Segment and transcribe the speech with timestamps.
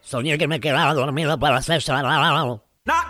[0.00, 2.00] Soñé que me quedaba dormido para hacer Now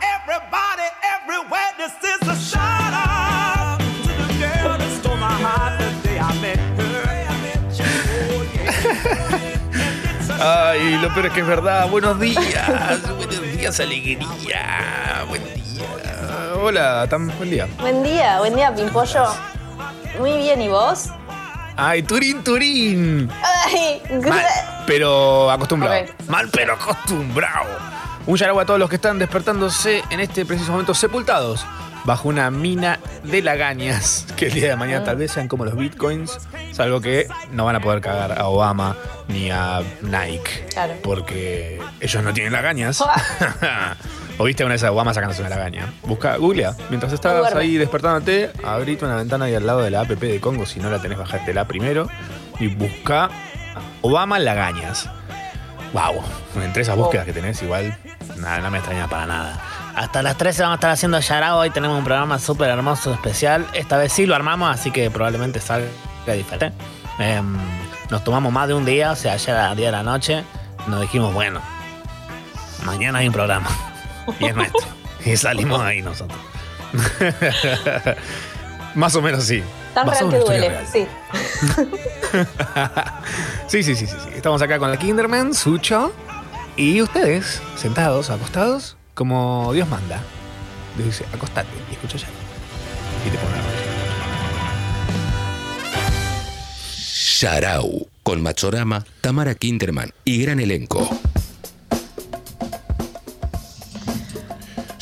[0.02, 6.08] everybody, everywhere, this is a shout out to the girl that stole my heart the
[6.08, 7.04] day I met her.
[8.56, 10.40] Yeah.
[10.40, 11.88] Ay, lo peor es que es verdad.
[11.88, 13.02] Buenos días.
[13.16, 15.24] Buenos días, alegría.
[15.28, 15.84] Buen día.
[16.60, 17.30] Hola, Tam.
[17.36, 17.68] Buen día.
[17.80, 19.26] Buen día, buen día, Pimpollo.
[20.18, 21.10] Muy bien, ¿y vos?
[21.80, 23.30] Ay, Turín, Turín.
[23.40, 24.44] Ay, Mal,
[24.84, 26.06] pero acostumbrado.
[26.26, 27.68] Mal, pero acostumbrado.
[28.26, 31.64] Un yaragua a todos los que están despertándose en este preciso momento sepultados
[32.04, 35.76] bajo una mina de lagañas que el día de mañana tal vez sean como los
[35.76, 36.38] bitcoins,
[36.72, 38.96] salvo que no van a poder cagar a Obama
[39.28, 40.66] ni a Nike.
[40.72, 40.94] Claro.
[41.04, 43.04] Porque ellos no tienen lagañas.
[44.38, 45.92] ¿O viste una vez a Obama sacándose una lagaña?
[46.04, 46.74] Busca, googlea.
[46.90, 47.60] Mientras estás Duerme.
[47.60, 50.64] ahí despertándote, abrite una ventana ahí al lado de la app de Congo.
[50.64, 52.08] Si no la tenés, bajátela primero.
[52.60, 53.30] Y busca
[54.00, 55.10] Obama lagañas.
[55.92, 56.22] Wow.
[56.62, 57.96] Entre esas búsquedas que tenés, igual,
[58.36, 59.60] nada, no me extraña para nada.
[59.96, 61.58] Hasta las 13 vamos a estar haciendo Yarao.
[61.58, 63.66] Hoy tenemos un programa súper hermoso, especial.
[63.72, 65.88] Esta vez sí lo armamos, así que probablemente salga
[66.32, 66.72] diferente.
[67.18, 67.56] Em,
[68.08, 70.44] nos tomamos más de un día, o sea, ayer a 10 de la noche.
[70.86, 71.60] Nos dijimos, bueno,
[72.84, 73.68] mañana hay un programa.
[74.40, 74.80] Y es nuestro.
[75.24, 76.38] y salimos ahí nosotros.
[78.94, 79.62] Más o menos sí.
[79.94, 81.06] Tan real que duele, sí.
[81.76, 81.88] real.
[83.68, 84.30] Sí, sí, sí, sí, sí.
[84.34, 86.12] Estamos acá con la Kinderman, Sucho.
[86.76, 90.20] Y ustedes, sentados, acostados, como Dios manda.
[90.96, 92.28] Dios dice, acostate y escucha ya.
[93.26, 93.62] Y te pone la
[97.40, 101.08] Sharau, con Machorama, Tamara Kinderman y gran elenco.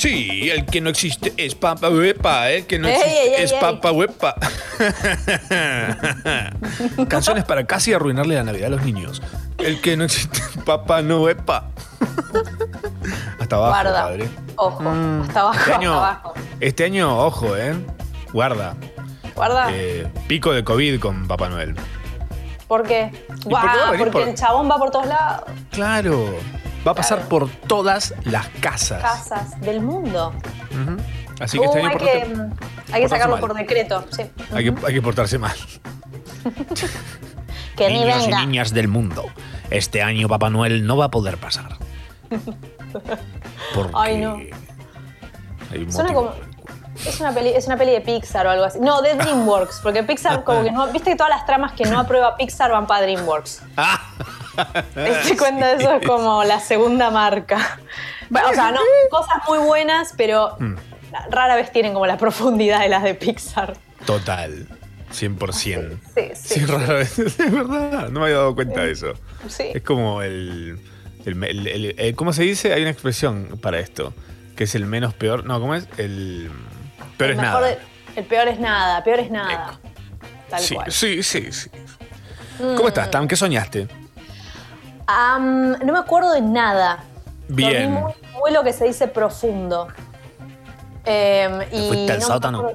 [0.07, 3.53] Sí, el que no existe es Papa Huepa, el que no existe ey, ey, es
[3.53, 3.59] ey.
[3.61, 4.37] Papa Huepa.
[7.09, 9.21] Canciones para casi arruinarle la Navidad a los niños.
[9.59, 11.71] El que no existe es Papa no Huepa.
[13.41, 14.03] Hasta abajo, Guarda.
[14.05, 14.29] padre.
[14.57, 14.85] Ojo,
[15.25, 16.35] hasta abajo, Este año, hasta abajo.
[16.61, 17.75] este año, ojo, eh.
[18.33, 18.75] Guarda.
[19.35, 21.75] Guarda, Eh, pico de COVID con Papá Noel.
[22.69, 23.11] ¿por qué?
[23.45, 25.45] Guau, porque por- el chabón va por todos lados.
[25.71, 26.35] Claro.
[26.87, 27.29] Va a pasar Claro.
[27.29, 29.03] por todas las casas.
[29.03, 30.33] Casas del mundo.
[31.41, 33.41] Así que Uh, este año hay, que, hay que sacarlo mal.
[33.41, 34.23] por decreto, sí.
[34.55, 35.57] hay, que, hay que portarse mal.
[37.77, 38.43] Que ni Niños venga.
[38.43, 39.27] y niñas del mundo.
[39.69, 41.77] Este año Papá Noel no va a poder pasar.
[43.75, 44.37] Porque Ay, no.
[45.71, 46.31] hay un Suena como-
[47.05, 48.79] Es una, peli, es una peli de Pixar o algo así.
[48.81, 50.87] No, de DreamWorks, porque Pixar como que no...
[50.91, 53.63] Viste que todas las tramas que no aprueba Pixar van para DreamWorks.
[54.95, 55.73] ¿Te diste cuenta?
[55.73, 57.79] Eso es como la segunda marca.
[58.31, 58.81] Bueno, o sea, no,
[59.11, 60.75] cosas muy buenas, pero Mm.
[61.31, 63.77] rara vez tienen como la profundidad de las de Pixar.
[64.05, 64.67] Total.
[65.13, 65.99] 100%.
[66.15, 66.55] Sí, sí.
[66.61, 67.19] Sí, rara vez.
[67.19, 68.09] Es verdad.
[68.09, 69.15] No me había dado cuenta de eso.
[69.49, 69.65] Sí.
[69.75, 70.79] Es como el,
[71.25, 72.73] el- el- el- el- ¿Cómo se dice?
[72.75, 74.13] Hay una expresión para esto.
[74.57, 75.45] Que es el menos peor.
[75.45, 75.87] No, ¿cómo es?
[75.99, 76.51] El
[77.17, 77.61] peor es nada.
[77.61, 77.79] de-
[78.17, 79.79] el peor es nada, peor es nada.
[80.51, 80.89] Tal sí, cual.
[80.89, 80.91] Mm.
[80.91, 81.71] sí, sí, sí.
[82.59, 83.29] ¿Cómo estás, Tam?
[83.29, 83.87] ¿Qué soñaste?
[85.07, 87.05] Am, no me acuerdo de nada.
[87.49, 87.93] Bien.
[87.93, 89.89] Muy, muy lo que se dice profundo.
[91.05, 92.71] Em, y fuiste al no sótano?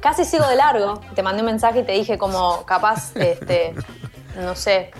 [0.00, 1.00] Casi sigo de largo.
[1.14, 3.74] Te mandé un mensaje y te dije como capaz, este,
[4.36, 4.90] no sé,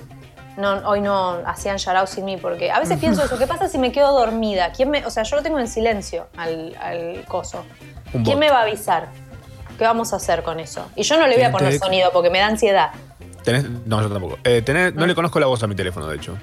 [0.57, 3.39] no, hoy no hacían shout sin mí porque a veces pienso eso.
[3.39, 4.73] ¿Qué pasa si me quedo dormida?
[4.73, 7.65] ¿Quién me, o sea, yo lo tengo en silencio al, al coso.
[8.13, 8.41] Un ¿Quién bot.
[8.41, 9.09] me va a avisar?
[9.77, 10.89] ¿Qué vamos a hacer con eso?
[10.97, 12.91] Y yo no le voy a poner sonido porque me da ansiedad.
[13.53, 13.67] ¿Tenés?
[13.87, 14.39] No, yo tampoco.
[14.45, 16.37] Eh, tenés- no le conozco la voz a mi teléfono, de hecho.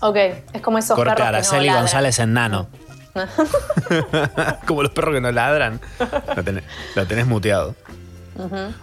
[0.00, 0.16] Ok,
[0.52, 1.82] es como esos Corte perros que no Araceli ladran.
[1.84, 2.68] González en nano.
[4.66, 5.80] Como los perros que no ladran.
[6.34, 6.64] Lo tenés,
[6.96, 7.74] lo tenés muteado.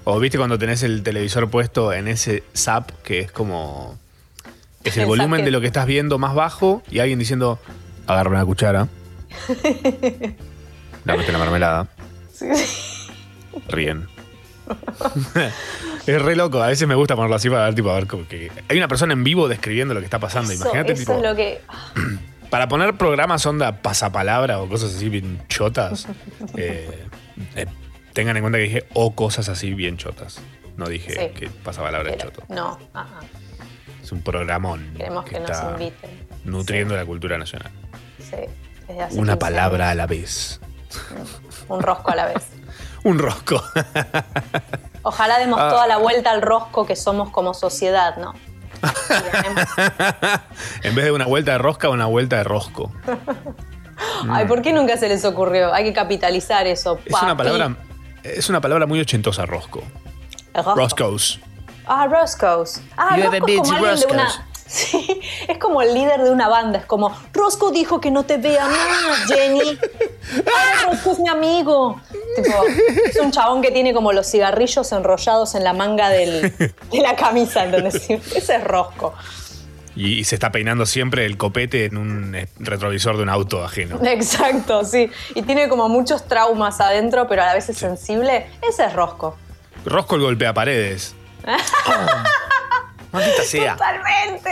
[0.04, 3.98] O viste cuando tenés el televisor puesto en ese zap que es como.
[4.84, 7.58] Es el El volumen que- de lo que estás viendo más bajo y alguien diciendo:
[8.06, 8.88] Agarra una cuchara.
[11.06, 11.88] Dame la mermelada.
[13.68, 14.08] Ríen.
[16.08, 16.62] es re loco.
[16.62, 18.52] A veces me gusta ponerlo así para ver, tipo, a ver como que.
[18.68, 20.52] Hay una persona en vivo describiendo lo que está pasando.
[20.54, 21.14] Imagínate, tipo.
[21.14, 21.62] es lo que.
[22.50, 26.08] Para poner programas onda pasapalabra o cosas así bien chotas,
[26.58, 27.06] eh,
[27.56, 27.68] eh,
[28.14, 30.42] tengan en cuenta que dije o cosas así bien chotas.
[30.76, 31.40] No dije Sí.
[31.40, 32.42] que pasapalabra es choto.
[32.50, 33.20] no, ajá.
[34.02, 36.10] Es un programón Queremos que, nos está inviten.
[36.46, 37.72] nutriendo la cultura nacional.
[38.18, 38.38] Sí,
[38.88, 40.60] desde hace Una 15 palabra a la vez.
[41.68, 42.48] Un rosco a la vez.
[43.10, 43.64] Un rosco.
[45.02, 45.70] Ojalá demos Ah.
[45.70, 48.36] toda la vuelta al rosco que somos como sociedad, ¿no?
[50.84, 52.92] En vez de una vuelta de rosca, una vuelta de rosco.
[54.30, 55.74] Ay, ¿por qué nunca se les ocurrió?
[55.74, 57.00] Hay que capitalizar eso.
[57.06, 57.50] Es una papi.
[57.50, 57.76] palabra.
[58.24, 59.82] Es una palabra muy ochentosa, rosco.
[60.54, 60.76] Rosco.
[60.76, 61.40] Roscoes.
[61.88, 62.82] Ah, Roscoe's.
[62.96, 63.58] Ah, como alguien de
[64.12, 64.30] una.
[64.72, 66.78] Sí, es como el líder de una banda.
[66.78, 69.62] Es como, Roscoe dijo que no te vea más, Jenny.
[69.62, 72.00] Ahora Roscoe es mi amigo.
[72.36, 72.56] Tipo,
[73.10, 77.16] es un chabón que tiene como los cigarrillos enrollados en la manga del- de la
[77.16, 77.96] camisa, ¿entendés?
[78.12, 79.14] Ese es Roscoe.
[79.96, 83.64] Y, y se está peinando siempre el copete en un eh, retrovisor de un auto
[83.66, 84.00] ajeno.
[84.06, 85.10] Exacto, sí.
[85.34, 88.46] Y tiene como muchos traumas adentro, pero a la vez es sensible.
[88.62, 89.34] Ese es Roscoe.
[89.84, 91.16] Rosco el golpea paredes.
[93.12, 93.74] Maldita sea.
[93.76, 94.50] Totalmente.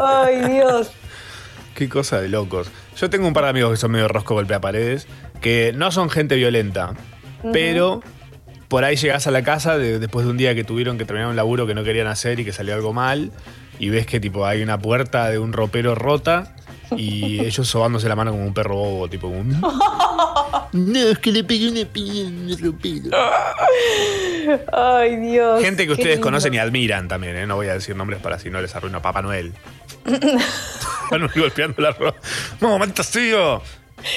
[0.00, 0.90] Ay, Dios.
[1.74, 2.70] Qué cosa de locos.
[2.96, 5.08] Yo tengo un par de amigos que son medio rosco golpea paredes,
[5.40, 6.94] que no son gente violenta,
[7.52, 8.00] pero
[8.68, 11.28] por ahí llegás a la casa de- después de un día que tuvieron que terminar
[11.30, 13.32] un laburo que no querían hacer y que salió algo mal,
[13.80, 16.54] y ves que tipo hay una puerta de un ropero rota
[16.96, 19.60] y ellos sobándose la mano como un perro bobo, tipo un-
[20.72, 22.74] No, es que le pegué una piña en el.
[24.72, 25.60] Ay, Dios.
[25.62, 26.24] Gente que ustedes lindo.
[26.26, 27.46] conocen y admiran también, ¿eh?
[27.46, 29.52] No voy a decir nombres para si no les arruino a Papá Noel.
[30.04, 32.18] Papá Noel golpeando la ropa.
[32.60, 33.60] No, maldita sea.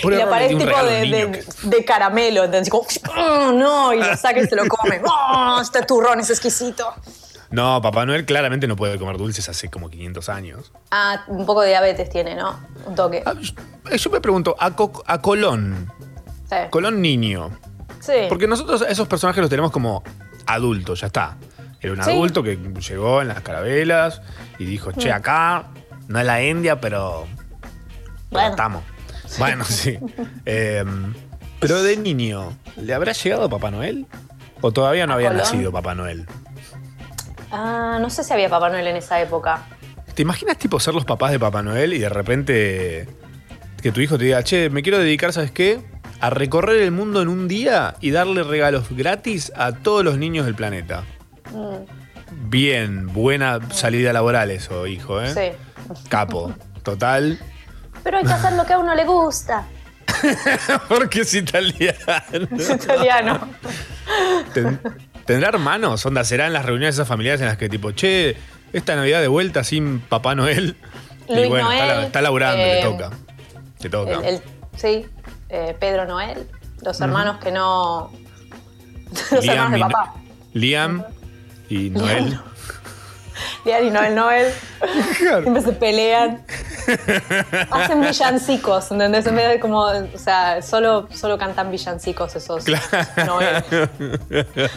[0.02, 2.44] Por Y aparece tipo de, de- que- de caramelo.
[2.70, 2.86] Como,
[3.16, 5.00] "Oh, no, y lo saca y se lo come.
[5.06, 6.94] ¡Oh, este turrón es exquisito!
[7.50, 10.72] No, Papá Noel claramente no puede comer dulces hace como 500 años.
[10.92, 12.60] Ah, un poco de diabetes tiene, ¿no?
[12.86, 13.24] Un toque.
[13.26, 15.92] Ah, yo- me pregunto, a, Co- a Colón,
[16.50, 16.56] Sí.
[16.70, 17.52] Colón niño,
[18.00, 18.14] Sí.
[18.30, 20.04] porque nosotros a esos personajes los tenemos como
[20.46, 21.38] adultos, ya está.
[21.82, 22.10] Era un Sí.
[22.12, 24.22] adulto que llegó en las carabelas
[24.60, 25.66] y dijo, che, acá
[26.08, 27.28] no es la India, pero
[28.32, 28.84] Bueno, estamos.
[29.38, 29.98] Bueno, sí.
[30.46, 30.84] Eh,
[31.60, 34.06] pero de niño, ¿le habrá llegado Papá Noel?
[34.62, 35.44] ¿O todavía no ¿A había Colón?
[35.44, 36.26] nacido Papá Noel?
[37.52, 39.66] Ah, no sé si había Papá Noel en esa época.
[40.14, 43.08] ¿Te imaginas tipo ser los papás de Papá Noel y de repente
[43.82, 45.80] que tu hijo te diga, che, me quiero dedicar, ¿sabes qué?
[46.20, 50.46] A recorrer el mundo en un día y darle regalos gratis a todos los niños
[50.46, 51.04] del planeta.
[51.52, 52.50] Mm.
[52.50, 55.34] Bien, buena salida laboral eso, hijo, ¿eh?
[55.34, 55.98] Sí.
[56.10, 56.54] Capo.
[56.84, 57.40] Total.
[58.04, 59.66] Pero hay que hacer lo que a uno le gusta.
[60.88, 61.98] Porque es italiano.
[62.58, 63.40] Es italiano.
[64.54, 64.80] Ten-
[65.28, 66.06] ¿Tendrá hermanos?
[66.06, 68.38] Onda, serán las reuniones esas familiares en las que tipo, che,
[68.72, 70.78] esta Navidad de vuelta sin Papá Noel.
[71.28, 73.10] y bueno, está, Noel, está laburando, le eh, toca.
[73.82, 74.12] Le toca.
[74.14, 74.42] El, el-
[74.78, 75.06] sí,
[75.50, 76.48] eh, Pedro Noel.
[76.82, 78.12] Los hermanos que no.
[79.32, 80.14] Los hermanos de papá.
[80.54, 81.04] Liam
[81.70, 82.40] y Noel.
[83.66, 84.54] Lian y Noel Noel.
[85.18, 86.42] Siempre se pelean.
[87.72, 89.26] Hacen villancicos, ¿entendés?
[89.28, 92.66] En vez de como, o sea, solo, solo cantan villancicos esos
[93.26, 93.64] Noel.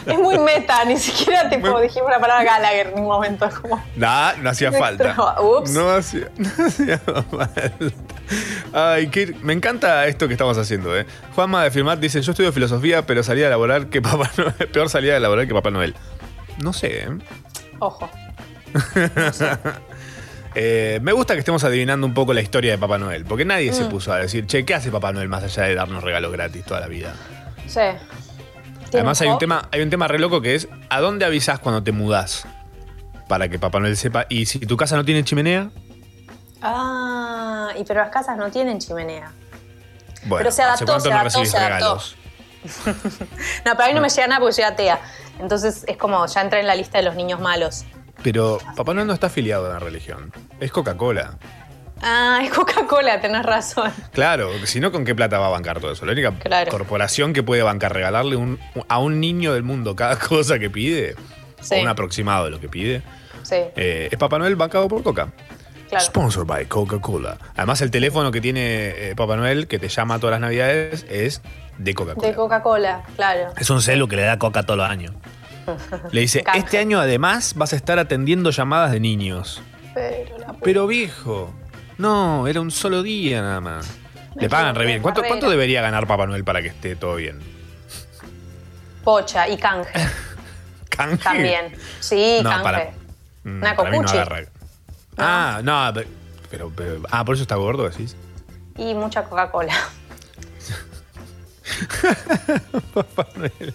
[0.05, 3.49] Es muy meta, ni siquiera tipo dijimos la palabra Gallagher en un momento.
[3.61, 5.15] Como, Nah, no hacía falta.
[5.41, 5.71] Ups.
[5.71, 7.71] No hacía, no hacía falta.
[8.73, 11.05] Ay, qué- me encanta esto que estamos haciendo, ¿eh?
[11.35, 14.53] Juanma de Firmat dice: Yo estudio filosofía, pero salía a laborar que Papá Noel.
[14.71, 15.95] Peor salía a laborar que Papá Noel.
[16.61, 17.09] No sé, ¿eh?
[17.79, 18.09] ojo.
[20.53, 23.71] Eh, me gusta que estemos adivinando un poco la historia de Papá Noel, porque nadie
[23.71, 23.73] Mm.
[23.73, 26.65] se puso a decir, che, ¿qué hace Papá Noel más allá de darnos regalos gratis
[26.65, 27.15] toda la vida?
[27.67, 27.79] Sí.
[28.91, 31.81] Además hay un tema, hay un tema re loco que es ¿a dónde avisás cuando
[31.83, 32.45] te mudás?
[33.29, 34.25] Para que Papá Noel sepa.
[34.27, 35.69] Y si tu casa no tiene chimenea,
[36.61, 39.31] Ah, y pero las casas no tienen chimenea.
[40.25, 41.75] bueno, Pero se ¿hace adaptó, se no adaptó, recibís se adaptó.
[41.85, 42.15] regalos?
[43.65, 44.99] No, pero a mí no me llega nada porque soy atea.
[45.39, 47.85] Entonces es como, ya entré en la lista de los niños malos.
[48.23, 50.31] Pero Papá Noel no está afiliado a una religión.
[50.59, 51.37] Es Coca-Cola.
[52.01, 53.91] Ah, es Coca-Cola, tenés razón.
[54.11, 56.05] Claro, si no, ¿con qué plata va a bancar todo eso?
[56.05, 56.71] La única Claro.
[56.71, 61.15] corporación que puede bancar regalarle un- a un niño del mundo cada cosa que pide,
[61.61, 61.75] Sí.
[61.75, 63.03] o un aproximado de lo que pide,
[63.43, 65.31] Sí, eh, es Papá Noel bancado por Coca.
[65.89, 66.05] claro.
[66.05, 67.37] Sponsored by Coca-Cola.
[67.55, 71.41] Además, el teléfono que tiene eh, Papá Noel, que te llama todas las navidades, es
[71.77, 72.27] de Coca-Cola.
[72.29, 73.49] De Coca-Cola, claro.
[73.57, 75.13] es un celu que le da Coca todos los años.
[76.11, 76.59] Le dice, Canje.
[76.59, 79.61] este año además vas a estar atendiendo llamadas de niños.
[79.93, 81.53] Pero la pu- Pero viejo,
[81.97, 83.87] no, era un solo día nada más.
[84.35, 85.01] Le pagan re bien.
[85.01, 87.39] ¿Cuánto, cuánto debería ganar Papá Noel para que esté todo bien?
[89.03, 89.89] pocha y canje
[90.89, 91.17] ¿Canje?
[91.23, 91.73] también.
[91.99, 92.63] Sí, No, canje.
[92.63, 92.91] para-
[93.43, 94.17] Mm, Una para mí no cocuchi.
[94.19, 94.43] agarra.
[95.17, 96.07] Ah, no, pe-
[96.51, 98.15] pero, pero- Ah, por eso está gordo, decís.
[98.77, 99.73] Y mucha Coca-Cola.
[102.93, 103.73] Papá Noel.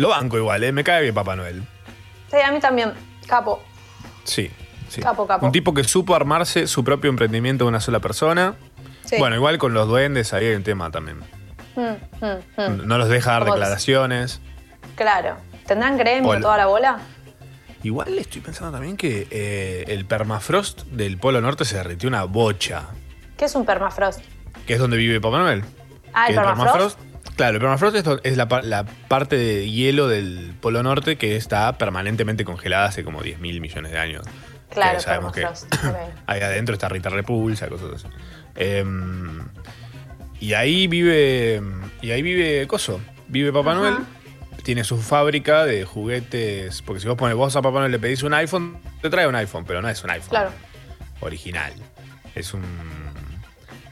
[0.00, 0.72] Lo banco igual, ¿eh?
[0.72, 1.62] Me cae bien Papá Noel.
[2.30, 2.94] Sí, a mí también.
[3.26, 3.62] Capo.
[4.24, 4.50] Sí,
[4.88, 5.02] sí.
[5.02, 5.44] Capo, capo.
[5.44, 8.54] Un tipo que supo armarse su propio emprendimiento de una sola persona.
[9.04, 9.16] Sí.
[9.18, 11.18] Bueno, igual con los duendes ahí hay un tema también.
[11.76, 12.26] Mm, mm,
[12.56, 12.86] mm.
[12.86, 14.40] No los deja dar declaraciones.
[14.96, 15.36] Claro.
[15.66, 17.00] ¿Tendrán gremio toda la bola?
[17.82, 22.86] Igual estoy pensando también que eh, el permafrost del Polo Norte se derritió una bocha.
[23.36, 24.20] ¿Qué es un permafrost?
[24.66, 25.62] Que es donde vive Papá Noel.
[26.14, 26.98] Ah, ¿el permafrost?
[27.36, 32.44] Claro, el permafrost es, la, la parte de hielo del Polo Norte que está permanentemente
[32.44, 34.26] congelada hace como 10 mil millones de años.
[34.70, 35.46] Claro, que sabemos que
[36.26, 38.06] ahí adentro está Rita Repulsa, cosas así.
[38.56, 39.40] Em,
[40.38, 41.62] y ahí vive.
[42.02, 43.00] Y ahí vive Coso.
[43.28, 43.74] Vive Papá.
[43.74, 43.94] Noel.
[44.62, 46.82] Tiene su fábrica de juguetes.
[46.82, 49.34] Porque si vos pones vos a Papá Noel le pedís un iPhone, te trae un
[49.34, 50.50] iPhone, pero no es un iPhone Claro.
[51.20, 51.72] original.
[52.34, 52.62] Es un.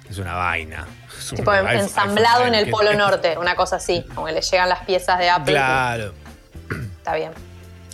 [0.08, 0.86] Es una vaina.
[1.28, 4.02] Es un Tipo iPhone- ensamblado iPhone en el Polo Norte, una cosa así.
[4.14, 5.52] Como que le llegan las piezas de Apple.
[5.52, 6.14] Claro.
[6.98, 7.32] Está bien.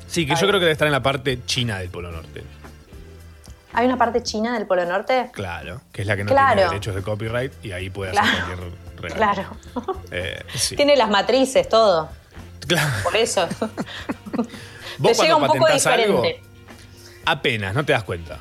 [0.06, 0.50] Sí, que Está yo bien.
[0.50, 2.44] creo que debe estar en la parte china del Polo Norte.
[3.72, 5.30] ¿Hay una parte china del Polo Norte?
[5.32, 5.80] Claro.
[5.92, 6.54] Que es la que no Claro.
[6.54, 8.70] tiene derechos de copyright y ahí puede hacer Claro.
[9.00, 9.42] cualquier regalo.
[9.72, 10.00] Claro.
[10.12, 10.76] Eh, sí.
[10.76, 12.08] Tiene las matrices, todo.
[12.68, 12.88] Claro.
[13.02, 13.48] Por eso.
[14.98, 16.40] Vos Te llega un poco algo, diferente.
[17.26, 18.38] apenas, no te das cuenta.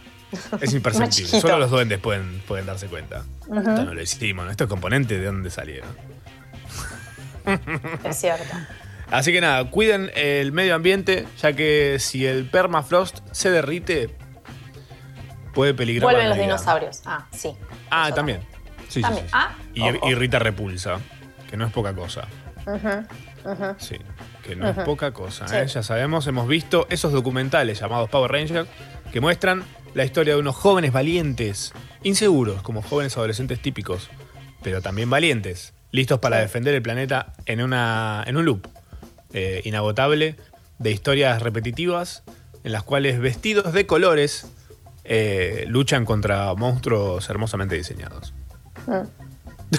[0.62, 1.42] Es imperceptible.
[1.42, 3.24] Solo los duendes pueden, pueden darse cuenta.
[3.42, 4.52] Esto no lo hicimos, ¿no?
[4.52, 5.90] Estos componentes de dónde salieron.
[8.06, 8.56] Es cierto.
[9.12, 14.16] Así que nada, cuiden el medio ambiente, ya que si el permafrost se derrite,
[15.54, 16.10] puede peligrar.
[16.10, 17.02] Vuelven los dinosaurios.
[17.06, 17.54] Ah, sí.
[17.92, 18.42] Ah, también.
[18.88, 19.26] Sí, sí, También.
[19.26, 19.82] sí, sí.
[19.82, 21.00] Ah, y, Rita Repulsa,
[21.50, 22.28] que no es poca cosa.
[23.78, 23.98] Sí,
[24.44, 25.46] que no es poca cosa.
[25.62, 25.68] ¿eh?
[25.68, 28.68] Ya sabemos, hemos visto esos documentales llamados Power Rangers
[29.12, 29.64] que muestran
[29.94, 31.74] la historia de unos jóvenes valientes,
[32.04, 34.10] inseguros, como jóvenes adolescentes típicos,
[34.62, 38.68] pero también valientes, listos para defender el planeta en, una, en un loop
[39.34, 40.36] eh, inagotable
[40.80, 42.24] de historias repetitivas
[42.64, 44.48] en las cuales vestidos de colores
[45.04, 48.34] eh, luchan contra monstruos hermosamente diseñados.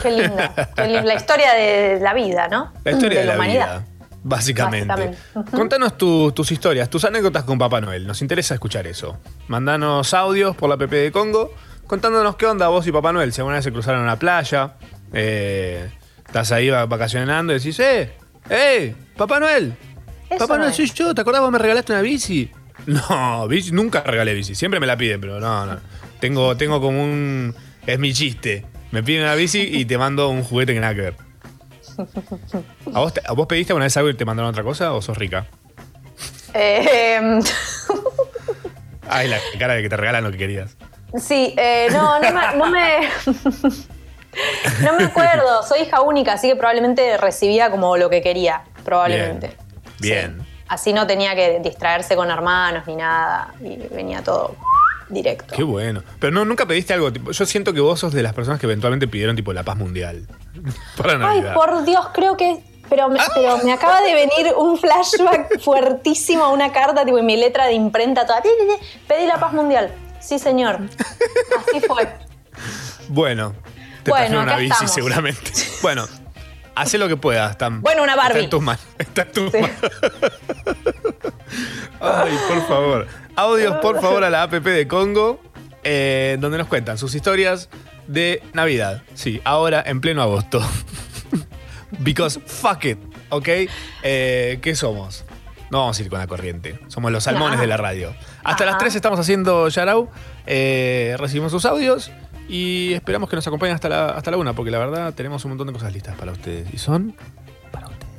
[0.02, 0.70] Qué linda.
[0.76, 1.02] Qué linda.
[1.02, 2.72] La historia de la vida, ¿no?
[2.84, 3.80] La historia de, la, humanidad.
[3.80, 3.93] vida.
[4.24, 5.12] Básicamente.
[5.52, 8.06] Contanos tu- tus historias, tus anécdotas con Papá Noel.
[8.06, 9.18] Nos interesa escuchar eso.
[9.48, 11.54] Mandanos audios por la PP de Congo
[11.86, 13.32] contándonos qué onda vos y Papá Noel.
[13.32, 14.72] Si alguna vez se cruzaron en la playa,
[15.12, 15.90] eh,
[16.26, 18.12] estás ahí va- vacacionando y decís, ¡eh!
[18.48, 18.94] ¡eh!
[19.16, 19.76] ¡Papá Noel!
[20.30, 22.50] Eso Papá no Noel soy yo, ¿te acordás vos me regalaste una bici?
[22.86, 24.54] No, bici, nunca regalé bici.
[24.54, 25.78] Siempre me la piden, pero no, no.
[26.20, 27.54] Tengo, tengo como un.
[27.86, 28.66] Es mi chiste.
[28.90, 31.14] Me piden una bici y te mando un juguete que nada que ver.
[32.94, 35.00] ¿A vos, te- a vos pediste alguna vez algo y te mandaron otra cosa o
[35.02, 35.46] sos rica?
[36.54, 37.40] Eh,
[39.08, 40.76] Ay, la cara de que te regalan lo que querías.
[41.18, 43.08] sí, eh, no, no me, no me.
[44.82, 45.62] no me acuerdo.
[45.62, 48.62] Soy hija única, así que probablemente recibía como lo que quería.
[48.84, 49.56] Probablemente.
[50.00, 50.38] Bien.
[50.40, 50.46] Sí.
[50.68, 53.52] Así no tenía que distraerse con hermanos ni nada.
[53.60, 54.56] Y venía todo
[55.08, 55.54] directo.
[55.54, 56.02] Qué bueno.
[56.18, 57.12] Pero no, nunca pediste algo.
[57.12, 59.76] Tipo, yo siento que vos sos de las personas que eventualmente pidieron tipo la paz
[59.76, 60.26] mundial.
[60.96, 61.54] Para Ay, Navidad.
[61.54, 62.62] por Dios, creo que.
[62.90, 67.36] Pero me, pero me acaba de venir un flashback fuertísimo, una carta tipo en mi
[67.36, 68.42] letra de imprenta toda.
[69.08, 69.90] Pedí la paz mundial.
[70.20, 70.80] Sí, señor.
[71.66, 72.08] Así fue.
[73.08, 73.54] Bueno,
[74.02, 74.92] te Bueno, trajeron una bici estamos.
[74.94, 75.50] seguramente.
[75.82, 76.06] Bueno,
[76.74, 77.56] haz lo que puedas.
[77.58, 77.80] Tam.
[77.82, 78.32] Bueno, una Barbie.
[78.40, 78.82] Está en tus manos.
[78.98, 79.58] Está en tus Sí.
[79.58, 79.78] manos.
[82.00, 83.06] Ay, por favor.
[83.36, 85.40] Audios, por favor, a la APP de Congo,
[85.82, 87.68] eh, donde nos cuentan sus historias
[88.06, 89.02] de Navidad.
[89.14, 90.60] Sí, ahora en pleno agosto.
[91.98, 92.98] Because fuck it,
[93.30, 93.48] ¿ok?
[94.02, 95.24] Eh, ¿Qué somos?
[95.70, 96.78] No vamos a ir con la corriente.
[96.88, 97.62] Somos los salmones No.
[97.62, 98.14] de la radio.
[98.44, 98.72] Hasta Ajá.
[98.72, 100.08] las 3 estamos haciendo Yarau.
[100.46, 102.10] Eh, recibimos sus audios
[102.48, 105.52] y esperamos que nos acompañen hasta la, hasta la 1, porque la verdad tenemos un
[105.52, 106.72] montón de cosas listas para ustedes.
[106.72, 107.16] Y son
[107.70, 108.12] para ustedes.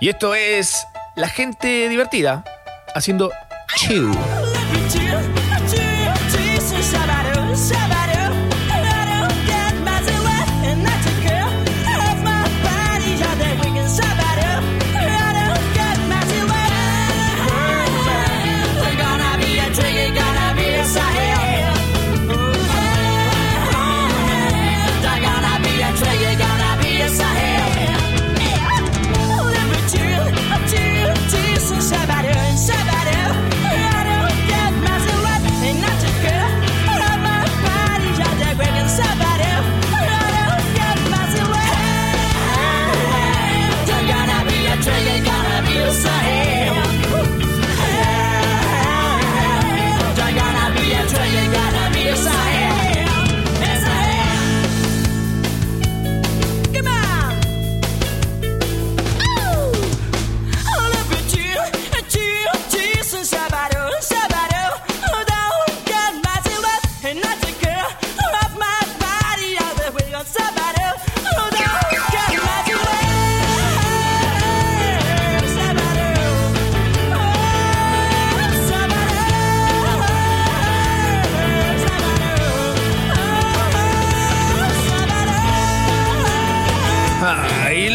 [0.00, 0.86] Y esto es
[1.16, 2.44] la gente divertida
[2.94, 3.32] haciendo
[3.76, 4.10] chill.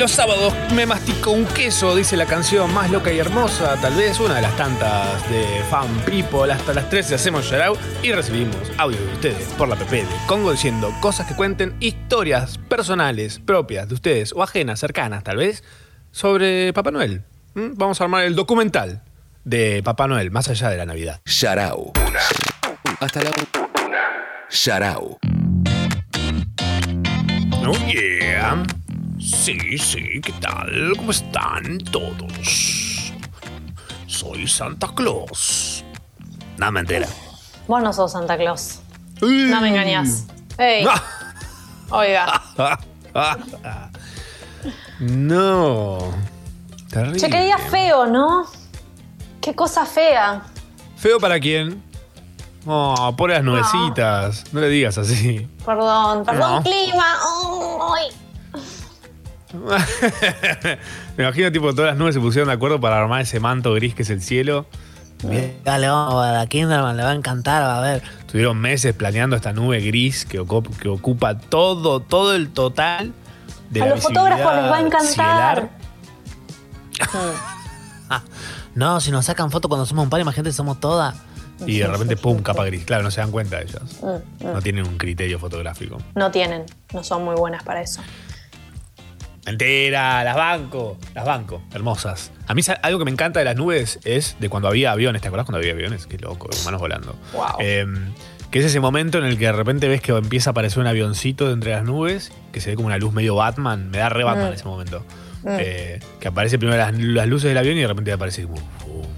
[0.03, 4.19] Los sábados me mastico un queso, dice la canción más loca y hermosa, tal vez
[4.19, 6.51] una de las tantas de Fan People.
[6.51, 10.51] Hasta las 13 hacemos shout y recibimos audio de ustedes por la PP de Congo
[10.51, 15.63] diciendo cosas que cuenten historias personales, propias de ustedes o ajenas, cercanas tal vez,
[16.11, 17.23] sobre Papá Noel.
[17.53, 17.75] ¿Mm?
[17.75, 19.03] Vamos a armar el documental
[19.45, 21.21] de Papá Noel, más allá de la Navidad.
[21.23, 21.93] Sharau.
[22.99, 23.31] Hasta la
[23.87, 23.99] una.
[24.49, 25.17] Sharau.
[27.65, 28.65] Oh yeah.
[29.23, 30.93] Sí, sí, ¿qué tal?
[30.97, 33.13] ¿Cómo están todos?
[34.05, 35.83] Soy Santa Claus.
[36.57, 37.07] No, mentira.
[37.67, 38.81] Vos no sos Santa Claus.
[39.21, 40.25] No me engañás.
[40.57, 40.85] Ey,
[41.89, 42.41] oiga.
[44.99, 45.99] no.
[46.89, 47.19] Terrible.
[47.19, 48.45] Che, qué día feo, ¿no?
[49.39, 50.43] Qué cosa fea.
[50.97, 51.81] ¿Feo para quién?
[52.65, 54.43] Oh, por las nubecitas.
[54.53, 55.47] No le digas así.
[55.65, 56.63] Perdón, perdón, No.
[56.63, 57.15] clima.
[57.25, 57.95] Oh.
[61.17, 63.93] Me imagino tipo todas las nubes se pusieron de acuerdo para armar ese manto gris
[63.95, 64.65] que es el cielo.
[65.63, 68.03] Dale, vamos, a la Kinderman le va a encantar, va a ver.
[68.29, 73.13] Tuvieron meses planeando esta nube gris que, ocup- que ocupa todo, todo el total
[73.69, 75.69] de A la los fotógrafos les va a encantar.
[78.75, 81.15] No, si nos sacan fotos cuando somos un par, imagínate, somos todas.
[81.65, 82.83] Y de repente, pum, capa gris.
[82.83, 83.81] Claro, no se dan cuenta ellos.
[84.01, 85.99] Mm, No tienen un criterio fotográfico.
[86.15, 88.01] No tienen, no son muy buenas para eso.
[89.45, 92.31] Mentira, las banco, las banco, hermosas.
[92.47, 95.27] A mí algo que me encanta de las nubes es de cuando había aviones, ¿te
[95.27, 96.07] acordás cuando había aviones?
[96.07, 97.15] Qué loco, humanos volando.
[97.33, 97.45] Wow.
[97.59, 98.13] Em,
[98.51, 100.87] que es ese momento en el que de repente ves que empieza a aparecer un
[100.87, 104.09] avioncito de entre las nubes, que se ve como una luz medio Batman, me da
[104.09, 104.53] re Batman Mm.
[104.53, 105.03] ese momento.
[105.43, 105.47] Mm.
[105.59, 108.61] Eh, que aparece primero las, las luces del avión y de repente aparece como,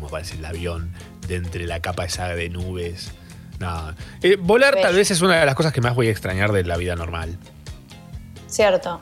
[0.08, 0.92] aparece el avión
[1.28, 3.12] de entre la capa esa de nubes.
[3.60, 3.94] No.
[4.24, 6.64] Eh, volar tal vez es una de las cosas que más voy a extrañar de
[6.64, 7.38] la vida normal.
[8.48, 9.02] Cierto.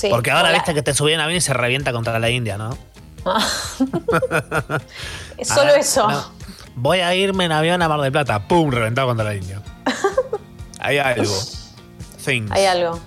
[0.00, 0.08] Sí.
[0.08, 0.58] Porque ahora Hola.
[0.58, 2.78] viste que te subí en avión y se revienta contra la India, ¿no?
[5.36, 6.10] Es Solo Ahora, eso.
[6.10, 6.24] no.
[6.74, 8.48] Voy a irme en avión a Mar del Plata.
[8.48, 9.60] Pum, reventado contra la India.
[10.80, 11.34] Hay algo.
[12.24, 12.50] Things.
[12.50, 12.98] Hay algo.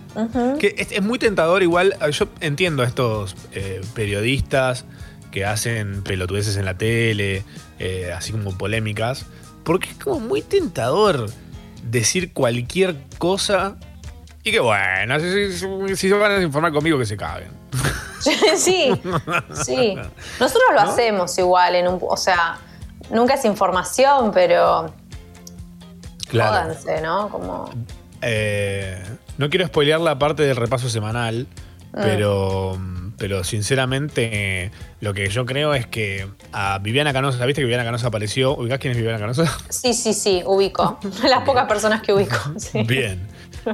[0.60, 1.96] Que es, es muy tentador, igual.
[2.12, 4.86] Yo entiendo a estos eh, periodistas
[5.32, 7.44] que hacen pelotudeces en la tele,
[7.80, 9.26] eh, así como polémicas,
[9.64, 11.28] porque es como muy tentador
[11.82, 13.78] decir cualquier cosa.
[14.44, 17.50] Y que bueno, si, si- si se van a informar conmigo, que se caguen.
[18.58, 18.92] sí,
[19.66, 19.96] sí.
[20.40, 22.58] Nosotros lo hacemos igual, en un, o sea,
[23.10, 24.94] nunca es información, pero
[26.32, 27.30] jódanse, ¿no?
[27.30, 27.70] Como,
[28.22, 29.02] Eh,
[29.38, 31.48] no quiero spoilear la parte del repaso semanal,
[31.94, 32.80] pero,
[33.18, 38.08] pero sinceramente lo que yo creo es que a Viviana Canosa, ¿viste que Viviana Canosa
[38.08, 38.56] apareció?
[38.56, 39.46] ¿Ubicás quién es Viviana Canosa?
[39.70, 41.00] sí, sí, sí, ubico.
[41.30, 42.36] Las pocas personas que ubico.
[42.58, 42.84] sí.
[42.84, 43.28] Bien.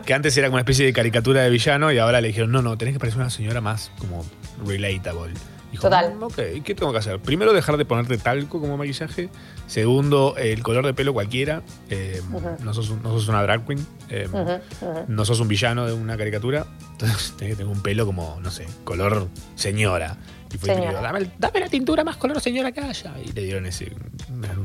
[0.06, 2.62] Que antes era como una especie de caricatura de villano y ahora le dijeron, no,
[2.62, 4.26] no, tenés que parecer una señora más como
[4.66, 5.34] relatable.
[5.72, 6.16] Dijo, Total.
[6.16, 7.20] "Mm, ok, ¿qué tengo que hacer?
[7.20, 9.30] Primero, dejar de ponerte talco como maquillaje.
[9.68, 11.62] Segundo, el color de pelo cualquiera.
[11.92, 12.22] Eh,
[12.60, 13.86] no, sos no sos una drag queen.
[14.10, 15.06] Eh, ujú.
[15.08, 18.50] no sos un villano de una caricatura, entonces tenés que tener un pelo como, no
[18.50, 20.18] sé, color señora.
[20.52, 23.14] Y fue y pidió, dame, dame la tintura más color señora que haya.
[23.24, 23.92] Y le dieron ese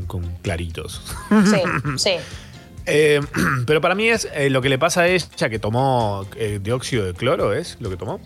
[0.07, 1.03] con claritos.
[1.45, 1.61] Sí,
[1.99, 2.13] sí.
[2.87, 3.20] Eh,
[3.66, 7.07] pero para mí es eh, lo que le pasa a ella que tomó eh, dióxido
[7.07, 8.20] de cloro, ¿es lo que tomó?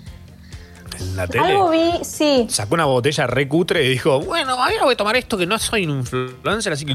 [0.99, 1.47] En la tele.
[1.47, 2.47] Algo vi, sí.
[2.49, 5.59] Sacó una botella re cutre y dijo, bueno, ahora voy a tomar esto que no
[5.59, 6.95] soy un influencer, así que...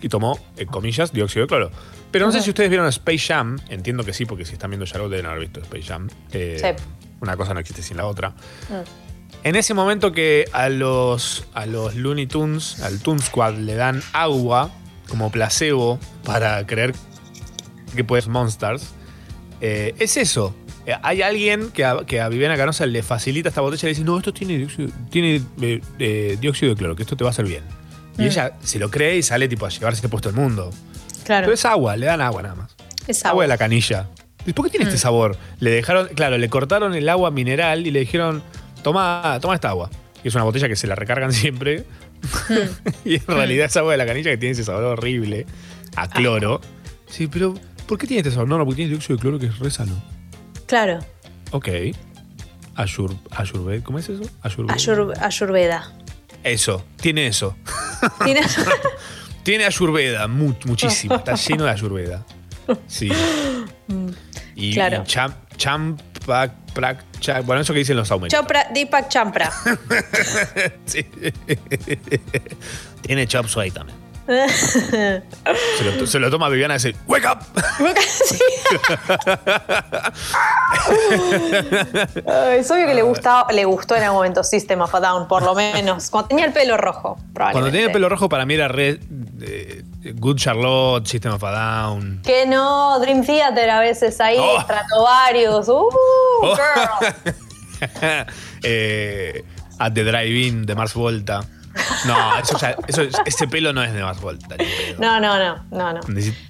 [0.00, 1.70] Y tomó, en comillas, dióxido de cloro.
[2.12, 4.86] Pero no sé si ustedes vieron Space Jam, entiendo que sí, porque si están viendo
[4.86, 6.08] Shadow deben haber visto Space Jam.
[6.30, 6.62] Sí.
[7.20, 8.30] Una cosa no existe sin la otra.
[8.30, 9.02] Mm.
[9.44, 14.00] En ese momento que a los, a los Looney Tunes, al Toon Squad, le dan
[14.12, 14.70] agua
[15.12, 16.94] como placebo para creer
[17.94, 18.94] que puedes Monsters,
[19.60, 20.54] eh, es eso.
[20.86, 23.94] Eh, Hay alguien que a, que a Viviana Canosa le facilita esta botella y le
[23.94, 27.28] dice, no, esto tiene dióxido, tiene, eh, eh, dióxido de cloro, que esto te va
[27.28, 27.62] a hacer bien.
[28.16, 30.70] Y ella se lo cree y sale tipo a llevarse puesto el mundo.
[31.24, 31.44] Claro.
[31.44, 32.74] Pero es agua, le dan agua nada más.
[33.06, 33.44] Es Agua agua.
[33.44, 34.08] de la canilla.
[34.46, 35.36] ¿Y ¿Por qué tiene este sabor?
[35.60, 38.42] Le dejaron, claro, le cortaron el agua mineral y le dijeron,
[38.82, 39.90] toma, toma esta agua.
[40.24, 41.84] Y es una botella que se la recargan siempre.
[43.04, 45.46] y en realidad es agua de la canilla que tiene ese sabor horrible
[45.96, 46.60] a cloro.
[47.08, 47.54] Sí, pero
[47.86, 48.48] ¿por qué tiene este sabor?
[48.48, 50.02] No, no, porque tiene dióxido de cloro que es re sano.
[50.66, 51.00] Claro.
[51.50, 51.68] Ok.
[52.74, 54.22] Ayur, ayurved, ¿cómo es eso?
[54.42, 54.70] Ayurved.
[54.74, 55.92] Ayur- Ayurveda.
[56.42, 57.56] Eso, tiene eso.
[58.24, 58.40] Tiene-
[59.42, 61.16] Tiene ayurveda, mu- muchísimo.
[61.16, 62.24] Está lleno de ayurveda.
[62.86, 63.10] Sí.
[64.54, 65.02] Y, Claro.
[65.02, 68.38] y cham, champak, prak, cha- bueno, eso que dicen los aumentos.
[68.38, 69.50] Chopra, Deepak Champra.
[70.84, 71.06] Sí.
[73.02, 73.96] Tiene chop suey también.
[74.26, 77.38] Se lo, se lo toma Viviana y dice, ¡Wake up!
[82.26, 85.28] Ay, es obvio que le, gustaba, le gustó en algún momento System of a Down,
[85.28, 86.10] por lo menos.
[86.10, 87.52] Cuando tenía el pelo rojo, probablemente.
[87.52, 89.00] Cuando tenía el pelo rojo, para mí era re.
[89.42, 89.82] eh,
[90.14, 92.20] Good Charlotte, System of a Down.
[92.24, 94.60] Que no, Dream Theater a veces ahí, Oh.
[94.60, 95.68] Stratovarius.
[95.68, 95.88] Uh,
[96.42, 96.56] Oh.
[96.56, 97.34] girl.
[98.62, 99.44] Eh,
[99.78, 101.40] At the Drive-In de Mars Volta.
[102.06, 104.56] No, eso ya- eso- ese pelo no es de Mars Volta.
[104.98, 106.00] No, no, no, no, no.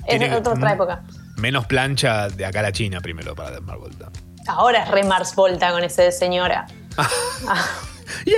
[0.06, 1.02] Es otra, otra época.
[1.36, 4.10] Menos plancha de acá a la China primero para Mars Volta.
[4.48, 6.66] Ahora es re Mars Volta con ese de señora.
[8.26, 8.36] Yeah.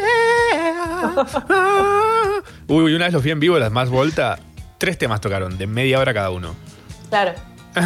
[1.17, 2.41] Ah.
[2.69, 4.39] Uy, uy, una vez los vi en vivo, las Mars Volta.
[4.79, 6.55] Tres temas tocaron, de media hora cada uno.
[7.09, 7.33] Claro,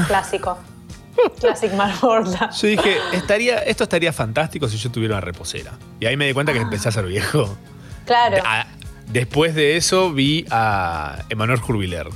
[0.07, 0.59] clásico.
[1.41, 2.51] Classic Mars Volta.
[2.51, 5.73] Yo dije, estaría, esto estaría fantástico si yo tuviera una reposera.
[6.01, 7.57] Y ahí me di cuenta que empecé a ser viejo.
[8.07, 8.37] Claro.
[8.47, 8.67] Ah,
[9.09, 12.09] después de eso vi a Emanuel Jurbiler.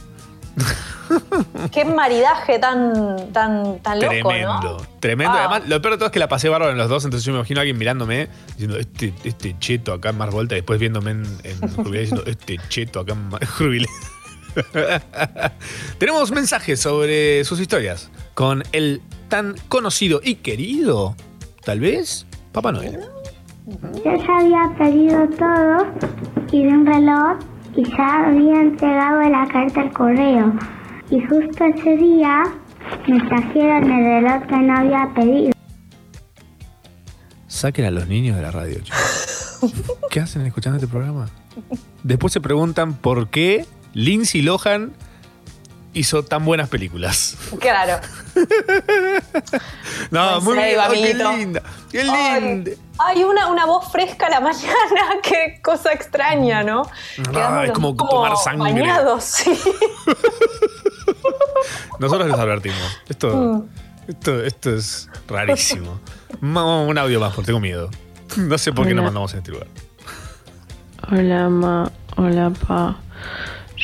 [1.73, 4.87] Qué maridaje tan, tan, tan loco, Tremendo, ¿no?
[5.01, 5.33] tremendo.
[5.35, 5.47] Ah.
[5.51, 7.33] Además, lo peor de todo es que la pasé bárbaro en los dos, entonces yo
[7.33, 10.79] me imagino a alguien mirándome diciendo, este, este cheto acá en Mars Volta, y después
[10.79, 13.89] viéndome en, en Jurbiler diciendo, este cheto acá en Mar- Jurbiler.
[15.99, 21.17] Tenemos mensajes sobre sus historias con el tan conocido y querido,
[21.65, 23.01] tal vez, Papá Noel.
[23.67, 25.87] Yo ya había pedido todo
[26.51, 27.38] y de un reloj
[27.77, 30.53] y ya había entregado la carta al correo.
[31.11, 32.43] Y justo ese día
[33.09, 35.53] me trajeron el reloj que no había pedido.
[37.47, 39.61] Saquen a los niños de la radio, chicos.
[40.11, 41.29] ¿Qué hacen escuchando este programa?
[42.03, 44.92] Después se preguntan por qué Lindsay Lohan
[45.94, 47.37] hizo tan buenas películas.
[47.61, 48.00] Claro.
[50.11, 50.76] No, muy bien.
[50.81, 51.62] Ay, qué linda.
[51.90, 52.70] Qué linda.
[52.98, 56.83] Hay una, una voz fresca a la mañana, qué cosa extraña, ¿no?
[57.64, 58.72] Es como los- tomar sangre.
[58.72, 59.50] Bañados, sí.
[61.98, 62.78] Nosotros les advertimos.
[63.09, 63.62] Esto, Mm.
[64.09, 66.00] esto, esto es rarísimo.
[66.40, 67.90] Un audio más, porque tengo miedo.
[68.37, 69.68] No sé por qué nos mandamos en este lugar.
[71.11, 71.90] Hola, ma.
[72.16, 72.96] Hola, pa.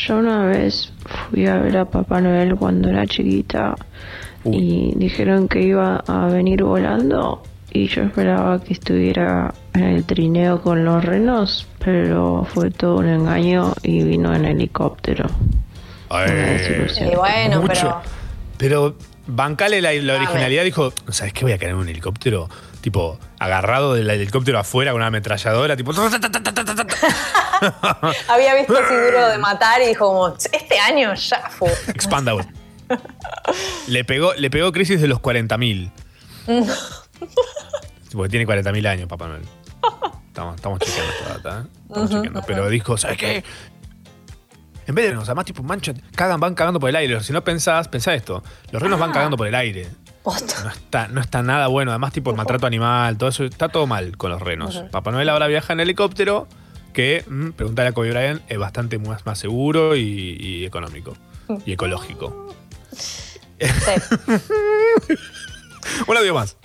[0.06, 0.92] Yo una vez
[1.30, 3.74] fui a ver a Papá Noel cuando era chiquita
[4.44, 10.62] y dijeron que iba a venir volando y yo esperaba que estuviera en el trineo
[10.62, 15.26] con los renos, pero fue todo un engaño y vino en helicóptero.
[16.10, 17.10] Una desilusión.
[17.12, 17.72] Y bueno, Mucho.
[17.74, 18.00] pero.
[18.56, 18.94] Pero
[19.26, 21.44] bancale la, la originalidad, dijo, ¿sabes qué?
[21.44, 22.48] Voy a caer en un helicóptero,
[22.80, 25.92] tipo, agarrado del helicóptero afuera con una ametralladora, tipo...
[28.28, 31.72] Había visto así duro de matar y dijo como, este año ya fue.
[31.88, 32.46] Expandable.
[33.88, 35.90] le, pegó, le pegó crisis de los 40.000.
[38.12, 39.42] Porque tiene 40.000 años, Papá Noel.
[40.28, 41.70] Estamos, estamos chequeando esta data, ¿eh?
[41.88, 42.42] Estamos chequeando.
[42.46, 43.44] Pero dijo, ¿sabes qué?
[44.86, 47.20] En vez de renos, además, tipo, mancha, cagan, van cagando por el aire.
[47.22, 48.42] Si no pensás, pensá esto.
[48.70, 49.88] Los renos van cagando por el aire.
[50.28, 50.62] Posta.
[50.62, 51.90] No está, no está nada bueno.
[51.90, 53.44] Además, tipo, el maltrato animal, todo eso.
[53.44, 54.84] Está todo mal con los renos.
[54.90, 56.46] Papá Noel ahora viaja en helicóptero,
[56.92, 61.14] que, mm, preguntarle a Kobe Bryant, es bastante más, más seguro y, y económico.
[61.64, 62.54] Y ecológico.
[62.92, 63.40] Sí.
[66.06, 66.58] Un audio más.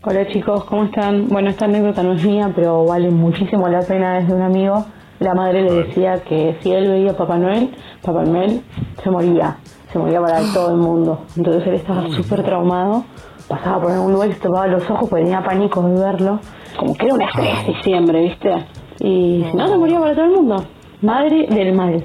[0.00, 1.28] Hola chicos, ¿cómo están?
[1.28, 4.86] Bueno, esta anécdota no es mía, pero vale muchísimo la pena, es de un amigo.
[5.18, 8.62] La madre le decía que si él veía a Papá Noel, Papá Noel
[9.02, 9.58] se moría,
[9.94, 11.24] se moría para todo el mundo.
[11.36, 13.04] Entonces él estaba súper traumado,
[13.46, 16.40] pasaba por algún lugar y se tocaba los ojos porque tenía pánico de verlo.
[16.76, 18.66] Como que era un estrés diciembre, ¿viste?
[18.98, 20.66] Y si no, se moría para todo el mundo.
[21.00, 22.04] Madre del mal.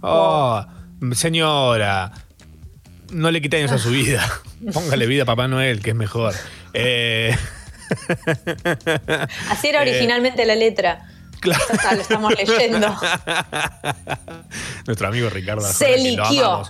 [0.00, 0.64] Oh,
[1.12, 2.10] señora,
[3.12, 4.22] no le quite años a su vida.
[4.74, 6.34] Póngale vida a Papá Noel, que es mejor.
[6.74, 7.36] Eh,
[9.48, 11.06] Así era Eh, originalmente la letra.
[11.40, 11.64] Claro.
[11.94, 12.94] Lo estamos leyendo.
[14.86, 15.62] Nuestro amigo Ricardo.
[15.62, 16.62] Se liquió.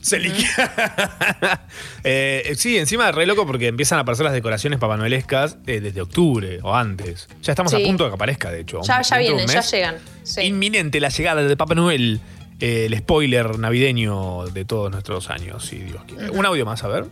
[0.00, 0.46] Se liquió.
[2.02, 6.58] Eh, sí, encima re loco porque empiezan a aparecer las decoraciones papanoelescas eh, desde octubre
[6.62, 7.28] o antes.
[7.42, 7.82] Ya estamos Sí.
[7.82, 8.80] a punto de que aparezca, de hecho.
[8.82, 9.96] Ya, Un- ya vienen, ya llegan.
[10.22, 10.40] Sí.
[10.42, 12.20] Inminente la llegada de Papá Noel.
[12.60, 16.30] eh, el spoiler navideño de todos nuestros años, si Dios quiere.
[16.30, 17.04] Un audio más, a ver.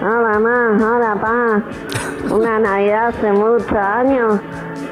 [0.00, 2.34] Hola mamá, hola pa.
[2.34, 4.40] Una Navidad hace muchos años,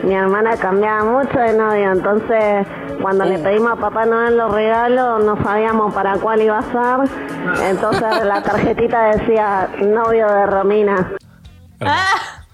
[0.02, 2.66] mi hermana cambiaba mucho de novio, entonces
[3.00, 7.10] cuando le pedimos a Papá Noel los regalos no sabíamos para cuál iba a ser,
[7.68, 10.94] entonces la tarjetita decía novio de Romina.
[11.78, 11.96] Hermoso.
[11.98, 12.44] Ah,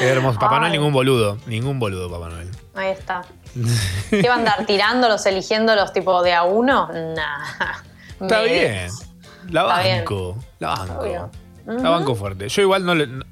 [0.00, 0.38] Qué hermoso.
[0.38, 1.38] Papá Noel, ningún boludo.
[1.46, 2.50] Ningún boludo, Papá Noel.
[2.74, 3.22] ahí está.
[4.10, 6.88] ¿Qué va a andar tirándolos, eligiéndolos tipo de a uno?
[6.92, 7.44] Nah.
[8.20, 8.88] Está Me- bien.
[9.50, 10.36] La banco.
[10.58, 11.30] La banco.
[11.66, 12.48] La banco fuerte.
[12.48, 13.06] Yo igual no le.
[13.06, 13.24] no-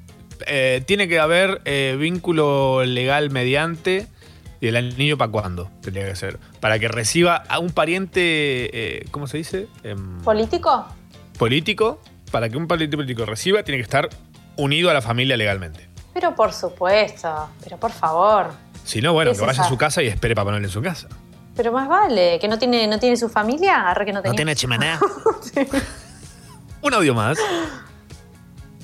[0.47, 4.07] eh, tiene que haber eh, vínculo legal mediante
[4.59, 5.71] ¿Y el anillo para cuándo?
[5.83, 6.39] Tendría que ser.
[6.61, 8.21] Para que reciba a un pariente,
[8.73, 9.69] eh, ¿cómo se dice?
[9.83, 10.87] Em, ¿Político?
[11.39, 12.01] político.
[12.31, 14.09] Para que un pariente político reciba, tiene que estar
[14.57, 15.89] unido a la familia legalmente.
[16.15, 18.51] Pero por supuesto, pero por favor.
[18.83, 19.69] Si no, bueno, ¿Qué que vaya a esa?
[19.69, 21.09] su casa y espere Papá Noel en su casa.
[21.55, 24.37] Pero más vale, que no tiene, no tiene su familia, arre que no ¿No tenía.
[24.37, 24.99] tiene chimenea?
[26.81, 27.39] Un audio más.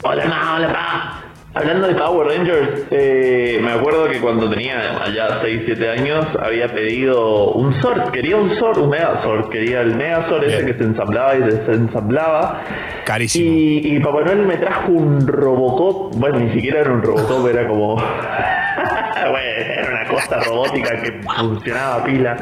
[0.02, 1.31] Hola, ma, hola, pa.
[1.54, 6.68] Hablando de Power Rangers, eh, me acuerdo que cuando tenía allá 6, 7 años había
[6.72, 11.34] pedido un Zord, quería un Zord, un Megazord, quería el Megazord ese que se ensamblaba
[11.36, 12.62] y desensamblaba.
[13.04, 13.50] Carísimo.
[13.54, 17.68] Y, y Papá Noel me trajo un Robocop, bueno, ni siquiera era un Robocop, era
[17.68, 17.96] como...
[17.96, 22.36] bueno, era una cosa robótica que funcionaba a pila.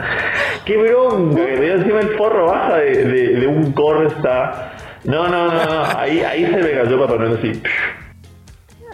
[0.64, 1.44] ¡Qué bronca!
[1.46, 4.70] Que me dio encima el forro baja de, de- de un Corsa.
[5.02, 5.98] No, no, no, no.
[5.98, 7.60] Ahí, ahí se me cayó Papá Noel así.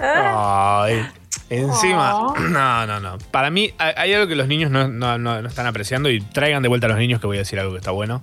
[0.01, 1.07] Ay.
[1.49, 3.19] Encima, no, no, no.
[3.31, 6.21] Para mí hay hay algo que los niños no, no- no- no están apreciando y
[6.21, 8.23] traigan de vuelta a los niños que voy a decir algo que está bueno.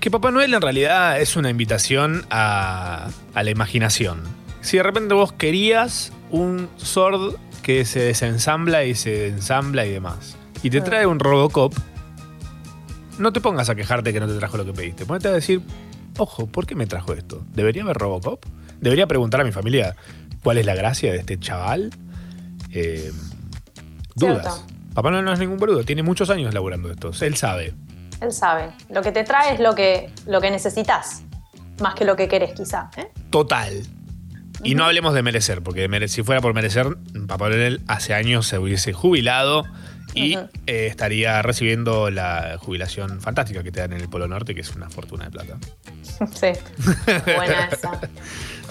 [0.00, 4.22] Que Papá Noel en realidad es una invitación a, a la imaginación.
[4.60, 10.36] Si de repente vos querías un sword que se desensambla y se ensambla y demás,
[10.62, 11.74] y te trae un Robocop,
[13.18, 15.06] no te pongas a quejarte que no te trajo lo que pediste.
[15.06, 15.60] Ponete a decir,
[16.18, 17.42] ojo, ¿por qué me trajo esto?
[17.54, 18.44] ¿Debería haber Robocop?
[18.80, 19.96] ¿Debería preguntar a mi familia
[20.46, 21.90] cuál es la gracia de este chaval?
[22.70, 23.10] Eh,
[24.14, 24.64] dudas.
[24.94, 27.10] Papá Noel no es ningún boludo, tiene muchos años laburando esto.
[27.20, 27.74] Él sabe.
[28.20, 28.70] Él sabe.
[28.88, 31.24] Lo que te trae es lo que, lo que necesitas,
[31.80, 32.92] más que lo que querés, quizá.
[32.96, 33.08] ¿eh?
[33.30, 33.82] Total.
[34.62, 38.60] Y no hablemos de merecer, porque si fuera por merecer, Papá Noel hace años se
[38.60, 39.64] hubiese jubilado
[40.14, 44.60] y eh, estaría recibiendo la jubilación fantástica que te dan en el Polo Norte, que
[44.60, 45.58] es una fortuna de plata.
[46.34, 46.52] Sí.
[47.26, 47.90] Buena esa.
[47.90, 48.08] Con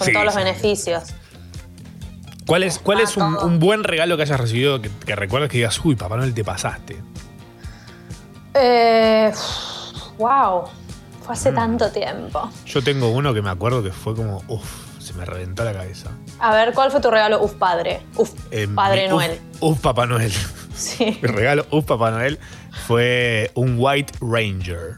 [0.06, 0.40] Sí, todos los sí.
[0.40, 1.14] beneficios.
[2.46, 5.58] ¿Cuál es, cuál Ah, es un, buen regalo que hayas recibido que, que recuerdes que
[5.58, 6.96] digas, uy, Papá Noel, te pasaste?
[8.54, 9.32] Eh,
[10.18, 10.64] wow.
[11.24, 11.54] Fue hace Mm.
[11.56, 12.50] tanto tiempo.
[12.66, 16.10] Yo tengo uno que me acuerdo que fue como, uff, se me reventó la cabeza.
[16.38, 17.42] A ver, ¿cuál fue tu regalo?
[17.42, 18.00] Uf, padre.
[18.16, 19.40] Uf, Eh, padre mi- Noel.
[19.60, 20.32] Uf, uf, Papá Noel.
[20.76, 21.18] Sí.
[21.22, 22.38] Mi regalo, uf, Papá Noel,
[22.86, 24.96] fue un White Ranger.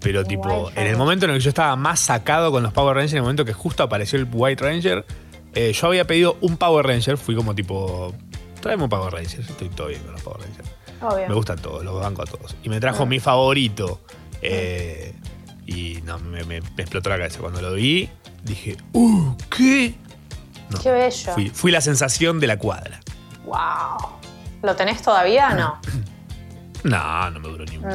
[0.00, 0.96] Pero tipo, White en el Ranger.
[0.96, 3.44] momento en el que yo estaba más sacado con los Power Rangers, en el momento
[3.44, 5.04] que justo apareció el White Ranger,
[5.54, 8.14] eh, yo había pedido un Power Ranger, fui como tipo,
[8.60, 10.68] tráeme un Power Ranger, estoy todo bien con los Power Rangers.
[11.02, 11.28] Obvio.
[11.28, 12.54] Me gustan todos, los banco a todos.
[12.62, 13.08] Y me trajo Mm.
[13.08, 14.00] mi favorito.
[14.42, 15.14] eh,
[15.66, 17.38] y no, me, me- me explotó la cabeza.
[17.40, 18.08] Cuando lo vi,
[18.42, 19.34] dije, ¡Uh!
[19.54, 19.94] ¿Qué?
[20.70, 21.32] No, Qué bello.
[21.34, 23.00] Fui, fui la sensación de la cuadra.
[23.44, 24.18] Wow.
[24.62, 25.50] ¿Lo tenés todavía?
[25.54, 25.78] No.
[26.82, 27.94] No, no me duró ni un mes.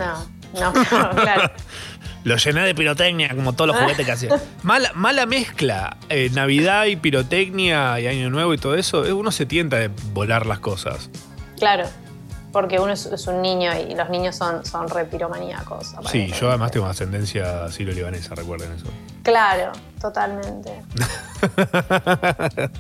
[0.59, 0.73] No.
[0.73, 1.51] Claro.
[2.23, 4.41] Lo llené de pirotecnia, como todos los juguetes que hacía.
[4.63, 5.97] Mala, mala mezcla.
[6.09, 9.05] eh, Navidad y pirotecnia y Año Nuevo y todo eso.
[9.05, 11.11] eh, Uno se tienta de volar las cosas.
[11.59, 11.85] Claro.
[12.51, 15.87] Porque uno es, es un niño y los niños son, son re piromaníacos.
[15.87, 16.39] Sí, aparentemente.
[16.39, 18.85] yo además tengo ascendencia siro-libanesa, recuerden eso.
[19.21, 20.71] Claro, totalmente.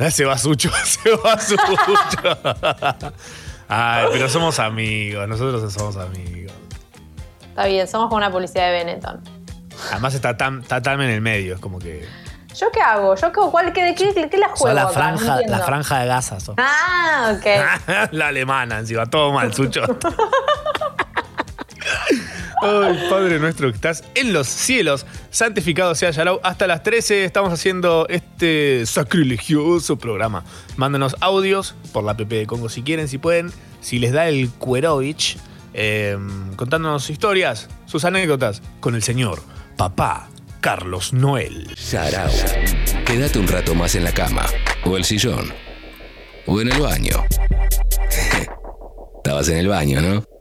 [0.00, 3.12] Ah, Se va Sucho, se va Sucho.
[3.68, 6.52] Ay, pero somos amigos, nosotros somos amigos.
[7.48, 9.20] Está bien, somos como una publicidad de Benetton.
[9.92, 12.06] Además está tan, está tan en el medio, es como que.
[12.54, 13.14] ¿Yo qué hago?
[13.14, 14.92] ¿Yo qué, cuál, qué, qué, qué la juego Son la acá?
[14.92, 16.40] Franja, la franja de Gaza.
[16.40, 16.56] son.
[16.58, 18.10] Ah, ok.
[18.12, 19.82] la alemana encima, todo mal, Sucho.
[22.60, 26.40] Ay, Padre nuestro que estás en los cielos, santificado sea Yalau.
[26.42, 30.44] Hasta las 13 estamos haciendo este sacrilegioso programa.
[30.76, 33.52] Mándanos audios por la PP de Congo si quieren, si pueden.
[33.80, 35.38] Si les da el Cuerovich,
[35.72, 36.18] eh,
[36.56, 39.40] contándonos historias, sus anécdotas con el señor
[39.76, 40.28] Papá
[40.60, 41.68] Carlos Noel.
[41.76, 42.28] Sarao.
[43.06, 44.44] Quédate un rato más en la cama,
[44.84, 45.52] o el sillón,
[46.46, 47.24] o en el baño.
[49.18, 50.37] Estabas en el baño, ¿no?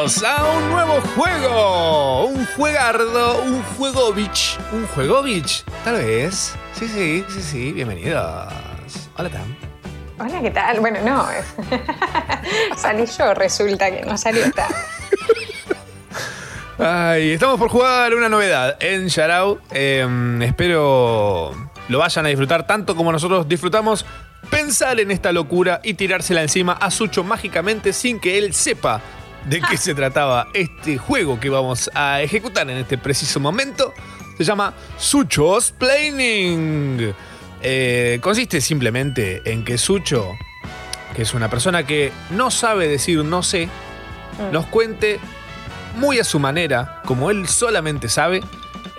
[0.00, 6.54] Bienvenidos a un nuevo juego, un juegardo, un juegovich, un juegovich, tal vez.
[6.72, 8.50] Sí, sí, sí, sí, bienvenidos.
[9.18, 9.54] Hola, Tam.
[10.18, 10.80] Hola, ¿qué tal?
[10.80, 11.26] Bueno, no.
[12.78, 14.74] Salí yo, resulta que no salió tal.
[16.78, 19.60] Ay, estamos por jugar una novedad en Yarao.
[19.70, 21.52] Eh, espero
[21.88, 24.06] lo vayan a disfrutar tanto como nosotros disfrutamos.
[24.48, 29.02] Pensar en esta locura y tirársela encima a Sucho mágicamente sin que él sepa
[29.46, 33.94] de qué se trataba este juego que vamos a ejecutar en este preciso momento.
[34.36, 37.14] Se llama Sucho's Planning.
[37.62, 40.32] Eh, consiste simplemente en que Sucho,
[41.14, 43.68] que es una persona que no sabe decir no sé,
[44.52, 45.20] nos cuente
[45.96, 48.42] muy a su manera, como él solamente sabe,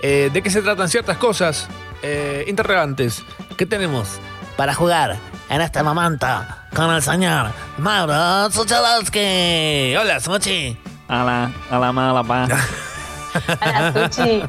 [0.02, 1.68] eh, de qué se tratan ciertas cosas
[2.02, 3.22] eh, interrogantes
[3.56, 4.18] ¿qué tenemos
[4.56, 5.16] para jugar
[5.52, 6.26] en este momento
[6.74, 9.94] con el señor Mauro Suchalowski?
[9.96, 10.76] Hola, Suchi.
[11.08, 12.46] Hola, hola, hola, pa.
[13.60, 14.42] Hola, Suchi.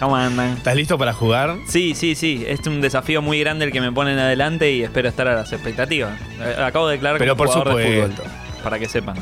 [0.00, 0.48] ¿Cómo andan?
[0.56, 1.56] ¿Estás listo para jugar?
[1.68, 2.44] Sí, sí, sí.
[2.46, 5.52] Es un desafío muy grande el que me ponen adelante y espero estar a las
[5.52, 6.18] expectativas.
[6.40, 8.22] Eh, Acabo de declarar Pero como por jugador de supuesto.
[8.22, 8.62] fútbol.
[8.62, 9.16] Para que sepan.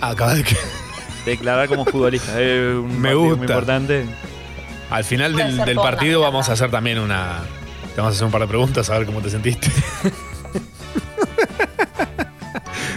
[0.00, 0.56] Acabas de que.
[1.26, 2.40] Declarar como futbolista.
[2.40, 3.44] Es un Me partido muy gusta.
[3.44, 4.06] importante.
[4.90, 7.38] Al final del, partido vamos a hacer también una.
[7.94, 9.70] Te vamos a hacer un par de preguntas a ver cómo te sentiste.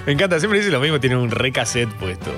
[0.05, 2.31] Me encanta, siempre dice lo mismo, tiene un re cassette puesto.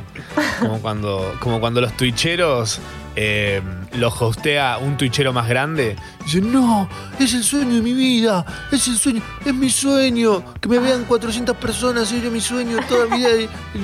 [0.60, 2.80] Como cuando, como cuando los twitcheros
[3.16, 3.62] eh,
[3.94, 5.96] los hostea un twitchero más grande.
[6.24, 6.88] Dicen, no,
[7.18, 10.44] es el sueño de mi vida, es el sueño, es mi sueño.
[10.60, 13.30] Que me vean 400 personas, era mi sueño toda mi vida.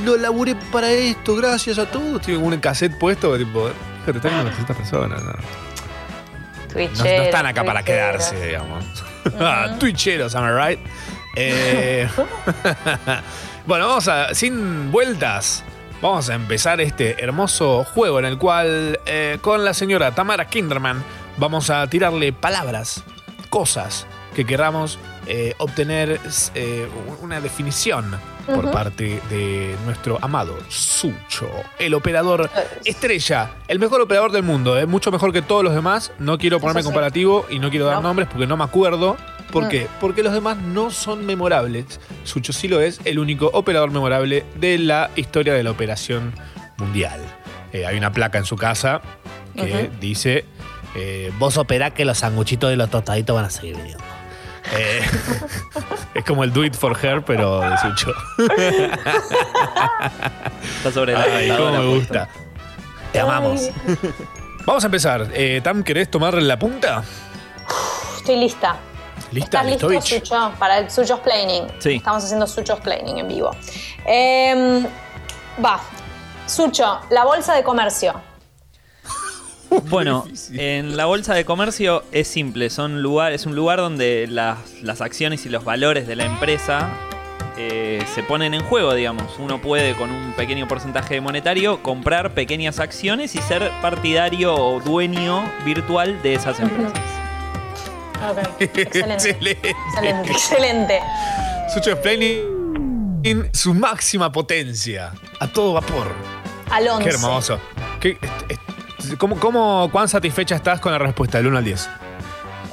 [0.06, 2.22] Lo laburé para esto, gracias a todos.
[2.22, 3.70] Tiene un cassette puesto, tipo,
[4.06, 5.24] te están viendo 400 personas.
[5.24, 5.34] No,
[6.76, 8.86] no, están acá para quedarse, digamos.
[9.40, 10.80] Ah, Twitcheros, am I right?
[11.36, 12.08] Eh,
[13.66, 15.64] bueno, vamos a, sin vueltas,
[16.02, 21.04] vamos a empezar este hermoso juego en el cual eh, con la señora Tamara Kinderman
[21.38, 23.04] vamos a tirarle palabras,
[23.50, 26.20] cosas que queramos eh, obtener
[26.56, 26.88] eh,
[27.22, 28.16] una definición
[28.48, 32.50] por parte de nuestro amado Sucho, el operador
[32.86, 36.12] estrella, el mejor operador del mundo, es mucho mejor que todos los demás.
[36.20, 38.02] No quiero ponerme comparativo y no quiero dar No.
[38.02, 39.16] nombres porque no me acuerdo.
[39.52, 39.88] ¿Por qué?
[40.00, 42.00] Porque los demás no son memorables.
[42.24, 46.34] Sucho sí lo es, el único operador memorable de la historia de la operación
[46.78, 47.20] mundial.
[47.74, 49.02] Eh, hay una placa en su casa
[49.56, 50.46] que dice
[50.96, 54.04] Eh, vos operá que los sanguchitos y los tostaditos van a seguir viniendo.
[54.74, 55.02] Eh,
[56.14, 58.14] es como el Do It For Her, pero de Sucho.
[60.78, 62.30] Está sobre la Ay, cómo me gusta.
[63.12, 63.70] Te amamos.
[64.66, 65.28] Vamos a empezar.
[65.34, 67.04] Eh, Tam, ¿querés tomar la punta?
[68.18, 68.78] Estoy lista.
[69.32, 69.62] ¿Lista?
[69.62, 70.02] ¿Estás listo?
[70.20, 70.54] Sucho?
[70.60, 71.68] Para el Sucho's Planning.
[71.80, 71.96] Sí.
[71.96, 73.52] Estamos haciendo Sucho's Planning en vivo.
[74.06, 74.86] Em,
[75.64, 75.80] va.
[76.46, 78.14] Sucho, la bolsa de comercio.
[79.90, 84.58] Bueno, en la bolsa de comercio es simple, son lugar, es un lugar donde las,
[84.82, 86.90] las acciones y los valores de la empresa
[87.58, 89.38] eh, se ponen en juego, digamos.
[89.40, 95.44] Uno puede con un pequeño porcentaje monetario comprar pequeñas acciones y ser partidario o dueño
[95.66, 96.94] virtual de esas empresas.
[98.30, 99.30] Ok, Excelente.
[99.30, 99.70] Excelente.
[99.70, 100.32] Excelente.
[100.32, 101.00] Excelente.
[101.74, 105.12] Sucho Explaining en su máxima potencia.
[105.40, 106.12] A todo vapor.
[106.70, 107.04] Al 11.
[107.04, 107.60] Qué hermoso.
[108.00, 108.18] Qué-
[109.18, 111.90] ¿Cómo, cómo, ¿Cuán satisfecha estás con la respuesta del 1 al 10?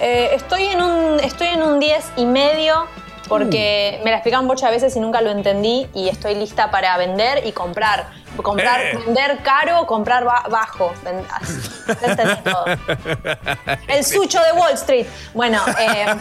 [0.00, 2.86] Eh, estoy, en un, estoy en un 10 y medio
[3.28, 7.46] porque me la explicaron muchas veces y nunca lo entendí y estoy lista para vender
[7.46, 8.06] y comprar.
[8.42, 8.98] Comprar, Eh.
[9.04, 10.92] vender caro, comprar ba- bajo.
[11.04, 12.64] Ya entendí todo.
[13.88, 15.06] El sucho de Wall Street.
[15.34, 16.06] Bueno, eh,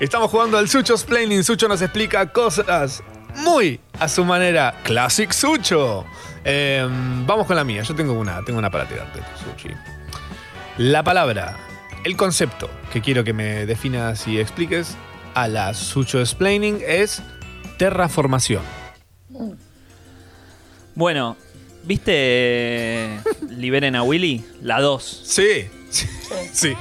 [0.00, 1.42] Estamos jugando al Sucho Explaining.
[1.42, 3.02] Sucho nos explica cosas
[3.36, 4.74] muy a su manera.
[4.82, 6.04] Classic Sucho.
[6.44, 6.86] Eh,
[7.26, 7.82] vamos con la mía.
[7.82, 9.68] Yo tengo una, tengo una para tirarte, Suchi.
[10.78, 11.56] La palabra,
[12.04, 14.96] el concepto que quiero que me definas y expliques
[15.34, 17.22] a la Sucho Explaining es
[17.78, 18.62] terraformación.
[20.94, 21.36] Bueno,
[21.84, 23.18] ¿viste
[23.50, 24.44] Liberen a Willy?
[24.62, 25.22] La 2.
[25.24, 25.68] Sí,
[26.52, 26.74] sí.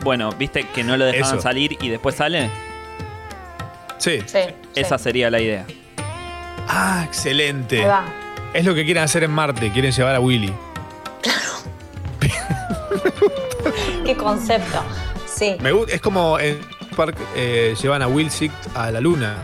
[0.00, 1.42] Bueno, ¿viste que no lo dejaban Eso.
[1.42, 2.50] salir y después sale?
[3.98, 4.18] Sí.
[4.74, 5.64] Esa sería la idea.
[6.68, 7.80] Ah, excelente.
[7.80, 8.04] ahí va.
[8.54, 9.70] Es lo que quieren hacer en Marte.
[9.72, 10.52] Quieren llevar a Willy.
[14.04, 14.82] Qué concepto.
[15.26, 15.56] Sí.
[15.60, 16.60] Me es como en
[16.96, 19.36] Park eh, llevan a Will Sick a la luna.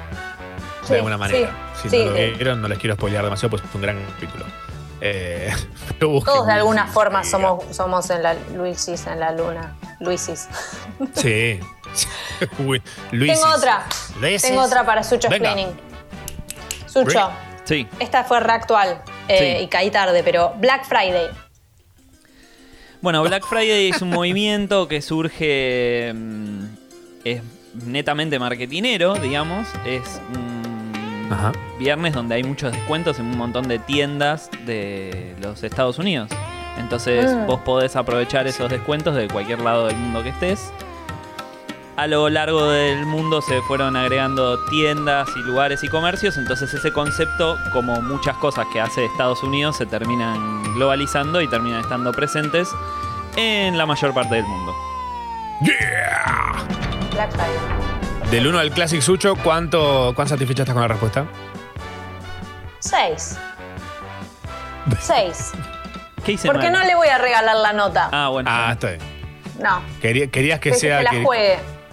[0.83, 1.51] Sí, de alguna manera.
[1.81, 4.45] sí, si no lo vieron, no les quiero spoilear demasiado, pues es un gran capítulo.
[5.01, 5.55] Eh,
[5.99, 9.77] Todos de alguna forma somos, somos en la Luisis, en la luna.
[10.01, 10.49] Luisis.
[11.15, 11.61] Sí.
[13.13, 13.41] Luisis.
[13.41, 13.87] Tengo otra.
[14.21, 14.43] Luisis.
[14.43, 15.53] Tengo otra para Sucho Venga.
[15.53, 15.69] Planning.
[16.87, 17.31] Sucho,
[17.69, 17.87] Sí.
[18.01, 19.65] esta fue reactual eh, Sí.
[19.65, 21.29] y caí tarde, pero Black Friday.
[23.01, 26.13] Bueno, Black Friday es un movimiento que surge.
[26.15, 26.65] mm,
[27.25, 27.43] es
[27.85, 29.69] netamente marketinero, digamos.
[29.87, 31.53] Es un Ajá.
[31.79, 36.31] viernes donde hay muchos descuentos en un montón de tiendas de los Estados Unidos.
[36.79, 37.47] Entonces Mm.
[37.47, 40.73] vos podés aprovechar esos descuentos de cualquier lado del mundo que estés.
[41.99, 46.93] A lo largo del mundo se fueron agregando tiendas y lugares y comercios, entonces ese
[46.93, 52.69] concepto, como muchas cosas que hace Estados Unidos, se terminan globalizando y terminan estando presentes
[53.35, 54.73] en la mayor parte del mundo.
[57.13, 58.31] Black Friday.
[58.31, 61.25] Del 1 al Classic Sucho, ¿cuánto, ¿cuán satisfecha estás con la respuesta?
[62.79, 63.37] Seis.
[65.01, 65.51] Seis.
[66.25, 66.81] ¿Qué hice ¿Por qué mal?
[66.81, 68.09] no le voy a regalar la nota?
[68.13, 68.49] Ah, bueno.
[68.53, 69.01] Ah, está bien.
[69.61, 69.83] no.
[70.01, 70.99] Quería- querías que Que sea.
[70.99, 71.23] se la que-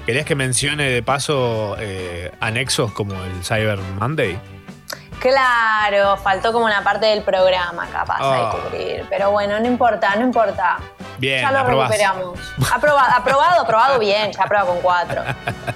[0.05, 4.39] ¿Querías que mencione de paso eh, anexos como el Cyber Monday?
[5.19, 8.53] Claro, faltó como una parte del programa capaz Ah.
[8.55, 9.05] de cubrir.
[9.09, 10.77] Pero bueno, no importa, no importa.
[11.17, 11.89] Bien, ya lo aprobás.
[11.89, 12.39] recuperamos.
[12.71, 15.23] Aprobado, aprobado, aprobado bien, ya aprueba con cuatro.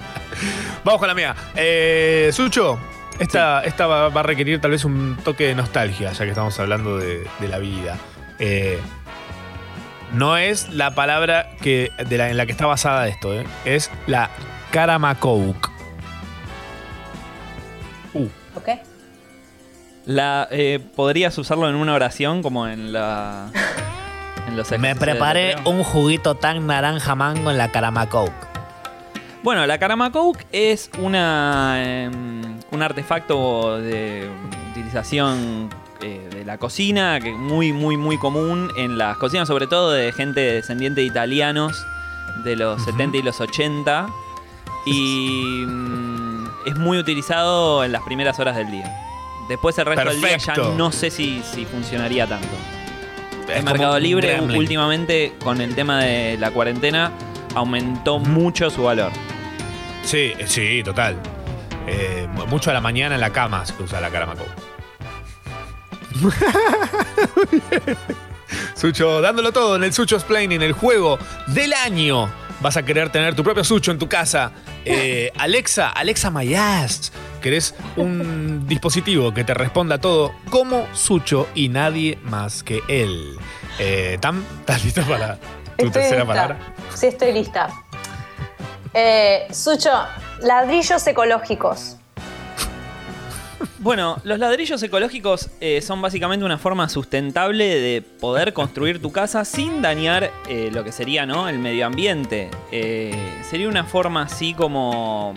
[0.83, 1.35] Vamos con la mía.
[1.55, 2.77] Eh, Sucho,
[3.17, 6.59] esta, esta va, va a requerir tal vez un toque de nostalgia, ya que estamos
[6.59, 7.95] hablando de, de la vida.
[8.37, 8.79] Eh,
[10.13, 13.91] no es la palabra que, de la- en la que está basada esto, eh, es
[14.07, 14.29] la
[14.71, 15.69] Karamakouk.
[18.55, 18.69] ¿Ok?
[20.05, 23.51] La, eh, ¿Podrías usarlo en una oración como en la.
[24.47, 28.33] En los Me preparé un juguito tan naranja mango en la Karamacoke.
[29.43, 34.27] Bueno, la Karamakouk es una, em, un artefacto de
[34.71, 35.69] utilización
[36.01, 40.11] eh, de la cocina que muy, muy, muy común en las cocinas, sobre todo de
[40.11, 41.85] gente descendiente de italianos
[42.43, 44.07] de los 70 y los 80.
[44.85, 48.91] Y mm, es muy utilizado en las primeras horas del día.
[49.49, 52.47] Después el resto del día ya no sé si, si funcionaría tanto.
[53.49, 54.57] Es como Mercado Libre gremlin.
[54.57, 57.11] últimamente con el tema de la cuarentena
[57.55, 59.11] aumentó mucho su valor.
[60.03, 61.17] Sí, sí, total.
[61.87, 64.47] Eh, mu- mucho a la mañana en la cama se usa la Karamakouk.
[68.75, 72.29] Sucho, dándolo todo en el Sucho's Planning, el juego del año.
[72.61, 74.51] Vas a querer tener tu propio Sucho en tu casa.
[74.85, 77.11] Eh, Alexa, Alexa My Ass.
[77.41, 83.37] ¿Querés un dispositivo que te responda todo como Sucho y nadie más que él?
[83.77, 86.27] Eh, Tam, ¿estás listo para tu Estoy tercera lista.
[86.27, 86.57] palabra?
[86.93, 87.69] Sí, estoy lista.
[88.93, 89.91] Eh, Sucho,
[90.41, 91.95] ladrillos ecológicos.
[93.81, 99.45] Bueno, los ladrillos ecológicos eh, son básicamente una forma sustentable de poder construir tu casa
[99.45, 101.47] sin dañar eh, lo que sería ¿no?
[101.47, 102.51] el medio ambiente.
[102.73, 105.33] Eh, sería una forma así como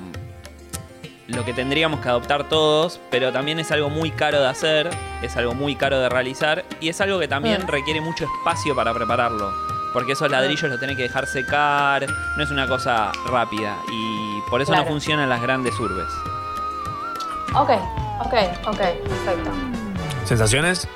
[1.28, 4.90] lo que tendríamos que adoptar todos, pero también es algo muy caro de hacer,
[5.22, 8.92] es algo muy caro de realizar y es algo que también requiere mucho espacio para
[8.92, 9.52] prepararlo.
[9.92, 14.60] Porque esos ladrillos los tenés que dejar secar, no es una cosa rápida y por
[14.60, 16.08] eso no funcionan las grandes urbes.
[17.54, 17.70] Ok,
[18.22, 18.34] ok,
[18.68, 19.50] ok, perfecto.
[20.24, 20.88] ¿Sensaciones?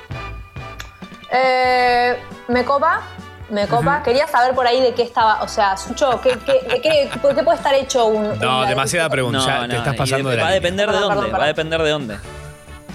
[1.31, 2.17] Eh,
[2.47, 3.01] ¿Me copa?
[3.49, 4.01] ¿Me copa?
[4.03, 7.33] Quería saber por ahí de qué estaba, o sea, Sucho, ¿qué, qué, de qué, ¿por
[7.35, 8.25] qué puede estar hecho un...
[8.25, 8.65] un No, ladrillo?
[8.69, 9.39] demasiada pregunta.
[9.39, 11.43] ya te estás pasando de- de la Va a depender de Perdón, dónde, perdón, va
[11.43, 12.17] a depender de dónde.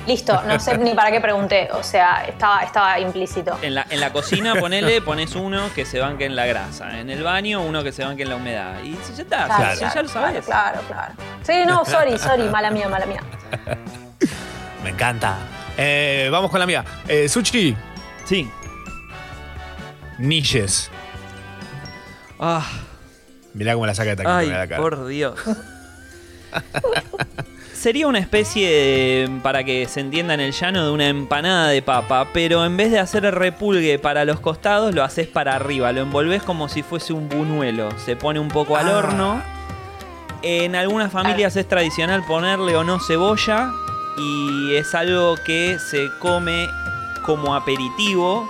[0.06, 3.56] Listo, no sé ni para qué pregunté, o sea, estaba, estaba implícito.
[3.62, 6.98] En la, en la cocina, ponele, pones uno que se banque en la grasa.
[6.98, 8.82] En el baño, uno que se banque en la humedad.
[8.82, 10.44] Y si ya está, Claro, si ya claro, lo sabes.
[10.44, 11.14] Claro, claro.
[11.42, 13.22] Sí, no, sorry, sorry, mala mía, mala mía.
[14.82, 15.36] Me encanta.
[15.76, 16.84] Eh, vamos con la mía.
[17.06, 17.76] Eh, Suchi.
[18.24, 18.50] Sí.
[20.18, 20.90] Niches.
[22.40, 22.66] Ah,
[23.54, 24.80] Mirá cómo la saca de taquito ay, la cara.
[24.80, 25.38] por Dios.
[27.82, 31.82] Sería una especie, de- para que se entienda en el llano, de una empanada de
[31.82, 35.90] papa, pero en vez de hacer el repulgue para los costados, lo haces para arriba.
[35.90, 37.88] Lo envolves como si fuese un buñuelo.
[37.98, 38.96] Se pone un poco al Ah.
[38.98, 39.42] horno.
[40.42, 43.72] En algunas familias es tradicional ponerle o no cebolla
[44.16, 46.68] y es algo que se come
[47.26, 48.48] como aperitivo,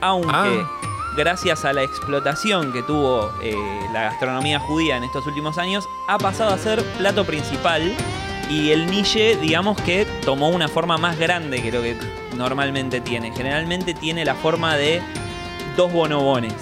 [0.00, 0.70] aunque Ah.
[1.18, 3.54] gracias a la explotación que tuvo eh,
[3.92, 7.94] la gastronomía judía en estos últimos años, ha pasado a ser plato principal
[8.50, 11.96] y el niche, digamos que tomó una forma más grande que lo que
[12.36, 13.32] normalmente tiene.
[13.32, 15.00] Generalmente tiene la forma de
[15.76, 16.52] dos bonobones.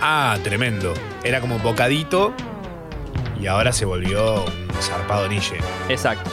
[0.00, 0.94] Ah, tremendo.
[1.24, 2.32] Era como un bocadito
[3.40, 5.56] y ahora se volvió un zarpado niche.
[5.88, 6.30] Exacto.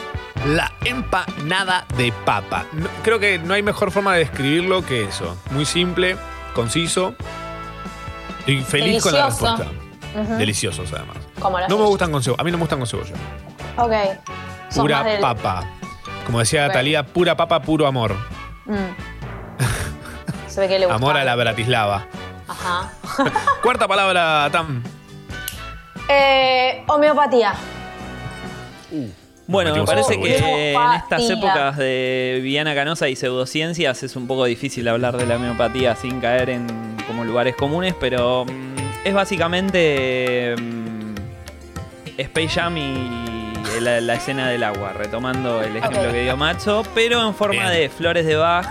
[0.47, 2.65] La empanada de papa.
[2.73, 5.35] No- creo que no hay mejor forma de describirlo que eso.
[5.51, 6.15] Muy simple,
[6.53, 7.15] conciso
[8.47, 9.57] y feliz con la Delicioso.
[9.57, 10.37] respuesta.
[10.37, 11.17] Deliciosos además.
[11.39, 12.41] Como las No me gustan con cebolla.
[12.41, 13.13] A mí no me gustan con cebolla.
[13.77, 13.93] Ok.
[14.75, 15.63] Pura del- papa.
[16.25, 16.73] Como decía Ok.
[16.73, 18.15] Talía, pura papa, puro amor.
[18.65, 18.75] Mm.
[20.47, 20.95] Se ve que le gusta.
[20.95, 22.05] Amor a la Bratislava.
[22.47, 22.91] Ajá.
[23.63, 24.83] Cuarta palabra, Tam.
[26.07, 27.53] Eh, homeopatía.
[29.47, 34.45] Bueno, me parece que en estas épocas de Viviana Canosa y pseudociencias es un poco
[34.45, 36.67] difícil hablar de la homeopatía sin caer en
[37.07, 41.15] como lugares comunes, pero mm, es básicamente mm,
[42.17, 43.38] Space Jam y
[43.81, 47.73] la, la escena del agua, retomando el ejemplo que dio Macho, pero en forma Bien.
[47.73, 48.67] de flores de Bach,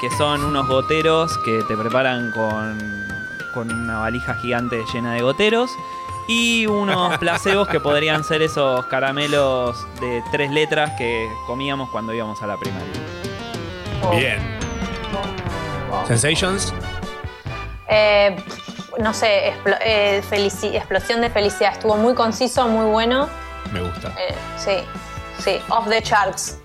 [0.00, 2.78] que son unos goteros que te preparan con,
[3.54, 5.70] con una valija gigante llena de goteros.
[6.28, 12.42] Y unos placebos que podrían ser esos caramelos de tres letras que comíamos cuando íbamos
[12.42, 12.86] a la primaria.
[14.02, 14.38] Oh, Bien.
[16.06, 16.74] Sensations.
[17.88, 18.36] Eh,
[18.98, 19.54] no sé,
[19.84, 20.22] eh,
[20.74, 21.72] explosión de felicidad.
[21.72, 23.28] Estuvo muy conciso, muy bueno.
[23.72, 24.08] Me gusta.
[24.18, 24.72] Eh, sí,
[25.42, 26.58] sí, off the charts.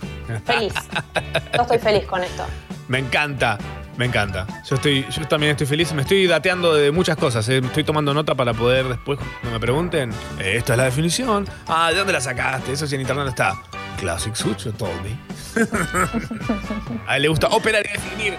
[0.45, 0.74] Feliz.
[1.56, 2.45] Yo estoy feliz con esto.
[2.88, 3.58] Me encanta,
[3.97, 4.45] me encanta.
[4.70, 5.91] Yo estoy, yo también estoy feliz.
[5.93, 7.47] Me estoy dateando de muchas cosas.
[7.49, 7.60] eh.
[7.64, 11.47] Estoy tomando nota para poder después, cuando me pregunten, eh, esta es la definición.
[11.68, 12.72] Ah, ¿de dónde la sacaste?
[12.74, 13.56] Eso sí en internet no está.
[13.99, 15.18] Classic Sucho told me.
[17.08, 18.36] A él le gusta operar y definir.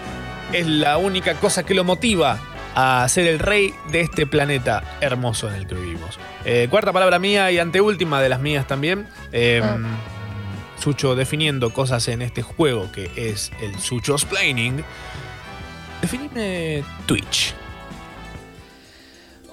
[0.53, 2.39] Es la única cosa que lo motiva
[2.75, 6.19] a ser el rey de este planeta hermoso en el que vivimos.
[6.45, 9.07] Eh, cuarta palabra mía y anteúltima de las mías también.
[9.33, 9.63] Eh,
[10.79, 14.85] Sucho definiendo cosas en este juego que es el Sucho's Planning.
[16.03, 17.55] Definime Twitch.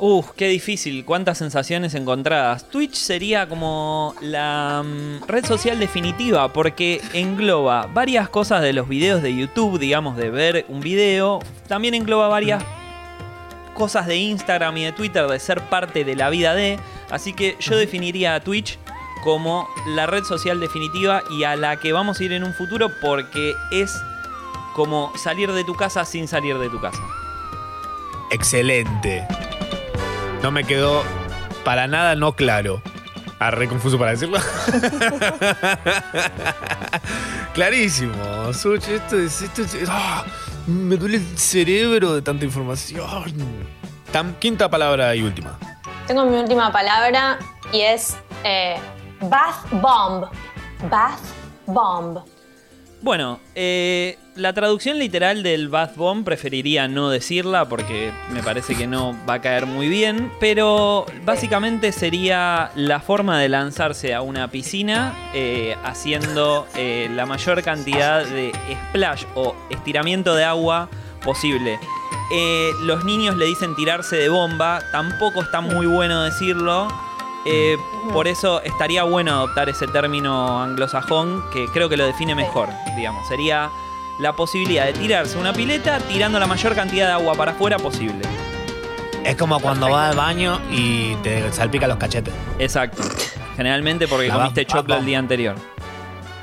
[0.03, 2.67] Uf, qué difícil, cuántas sensaciones encontradas.
[2.72, 9.22] Twitch sería como la mm, red social definitiva porque engloba varias cosas de los videos
[9.22, 11.39] de YouTube, digamos, de ver un video.
[11.67, 12.63] También engloba varias
[13.74, 16.80] cosas de Instagram y de Twitter, de ser parte de la vida de.
[17.09, 18.78] Así que yo definiría a Twitch
[19.24, 22.89] como la red social definitiva y a la que vamos a ir en un futuro
[23.01, 23.95] porque es
[24.74, 27.01] como salir de tu casa sin salir de tu casa.
[28.32, 29.28] Excelente.
[30.41, 31.03] No me quedó
[31.63, 32.82] para nada no claro.
[33.39, 34.38] Ah, re confuso para decirlo.
[37.55, 38.53] Clarísimo.
[38.53, 39.41] Sucho, esto es.
[39.41, 40.24] Esto es ah,
[40.72, 43.34] me duele el cerebro de tanta información.
[44.39, 45.57] Quinta palabra y última.
[46.07, 47.39] Tengo mi última palabra
[47.72, 48.78] y es eh,
[49.22, 50.26] bath bomb.
[50.89, 51.19] Bath
[51.65, 52.19] bomb.
[53.02, 58.88] Bueno, eh, la traducción literal del Bath Bomb preferiría no decirla porque me parece que
[58.88, 64.49] no va a caer muy bien, pero básicamente sería la forma de lanzarse a una
[64.49, 68.52] piscina eh, haciendo eh, la mayor cantidad de
[68.89, 70.89] splash o estiramiento de agua
[71.24, 71.80] posible.
[72.34, 76.88] Eh, los niños le dicen tirarse de bomba, tampoco está muy bueno decirlo.
[77.45, 77.77] Eh,
[78.13, 83.27] por eso estaría bueno adoptar ese término anglosajón que creo que lo define mejor, digamos.
[83.27, 83.69] Sería
[84.19, 88.21] la posibilidad de tirarse una pileta tirando la mayor cantidad de agua para afuera posible.
[89.23, 92.33] Es como cuando vas al baño y te salpica los cachetes.
[92.59, 93.03] Exacto.
[93.55, 95.55] Generalmente porque La comiste bath choclo el día anterior.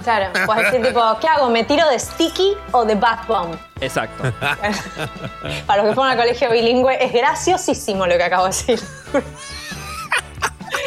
[0.05, 1.51] Claro, puedes decir tipo, ¿qué hago?
[1.51, 3.55] ¿Me tiro de sticky o de bath bomb?
[3.81, 4.33] Exacto.
[5.67, 8.81] Para los que fueron al colegio bilingüe, es graciosísimo lo que acabo de decir.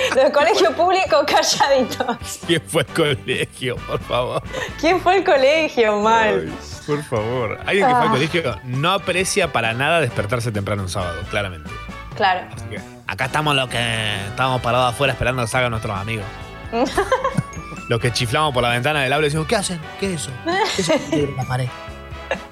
[0.10, 2.40] Los del colegio público calladitos.
[2.48, 4.44] ¿Quién fue el colegio, por favor?
[4.80, 6.48] ¿Quién fue el colegio, mal?
[6.50, 6.54] Ay,
[6.88, 7.60] por favor.
[7.66, 8.12] Alguien que fue al Ah.
[8.12, 11.70] colegio no aprecia para nada despertarse temprano un sábado, claramente.
[12.16, 12.42] Claro.
[12.56, 16.26] Así que, Acá estamos los que estábamos parados afuera esperando que salgan nuestros amigos.
[17.90, 19.82] los que chiflamos por la ventana del aula y decimos, ¿qué hacen?
[20.00, 20.32] ¿Qué es eso?
[20.76, 21.68] ¿Qué es eso la pared?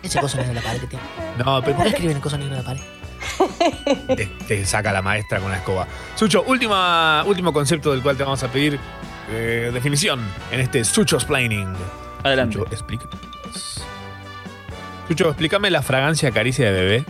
[0.04, 1.06] Ese coso negro en la pared que tiene.
[1.38, 2.82] No, pero ¿Por qué escriben el coso negro en la pared?
[4.16, 5.88] Te, te saca la maestra con la escoba.
[6.16, 8.80] Sucho, última, último concepto del cual te vamos a pedir
[9.32, 10.20] eh, definición
[10.52, 11.74] en este Sucho's Planning.
[12.24, 12.58] Adelante.
[12.58, 13.12] Sucho, explícame.
[15.08, 17.06] Sucho, explícame la fragancia caricia de bebé.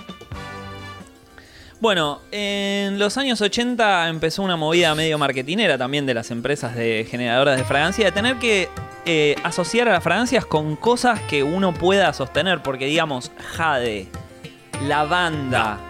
[1.82, 7.08] Bueno, en los años 80 empezó una movida medio marketinera también de las empresas de
[7.10, 8.68] generadoras de fragancia de tener que
[9.06, 14.08] eh, asociar a las fragancias con cosas que uno pueda sostener, porque digamos, jade,
[14.86, 15.89] lavanda.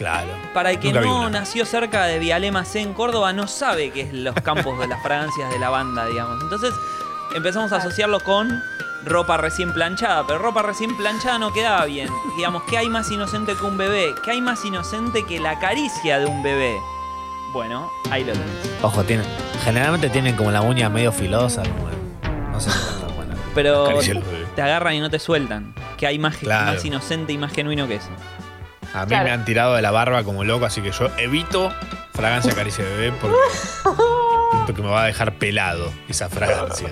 [0.00, 0.30] Claro.
[0.54, 4.00] Para el que Nunca no nació cerca de Vialema C en Córdoba, no sabe qué
[4.00, 6.42] es los campos de las fragancias de lavanda, digamos.
[6.42, 6.72] Entonces
[7.34, 8.62] empezamos a asociarlo con
[9.04, 12.08] ropa recién planchada, pero ropa recién planchada no quedaba bien.
[12.34, 14.14] Digamos, ¿qué hay más inocente que un bebé?
[14.24, 16.78] ¿Qué hay más inocente que la caricia de un bebé?
[17.52, 18.48] Bueno, ahí lo tenés.
[18.80, 19.26] Ojo, tienen,
[19.64, 21.62] generalmente tienen como la uña medio filosa.
[21.62, 21.90] Como,
[22.52, 23.34] no sé si está buena.
[23.54, 23.86] Pero
[24.56, 25.74] te agarran y no te sueltan.
[25.98, 26.72] ¿Qué hay más, Claro.
[26.72, 28.08] más inocente y más genuino que eso?
[28.94, 29.24] A mí Claro.
[29.24, 31.72] me han tirado de la barba como loco, así que yo evito
[32.12, 33.36] fragancia caricia de bebé porque
[34.52, 36.88] siento que me va a dejar pelado esa fragancia.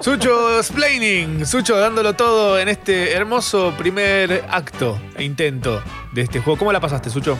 [0.00, 5.82] Sucho explaining, Sucho dándolo todo en este hermoso primer acto e intento
[6.12, 6.58] de este juego.
[6.58, 7.36] ¿Cómo la pasaste, Sucho?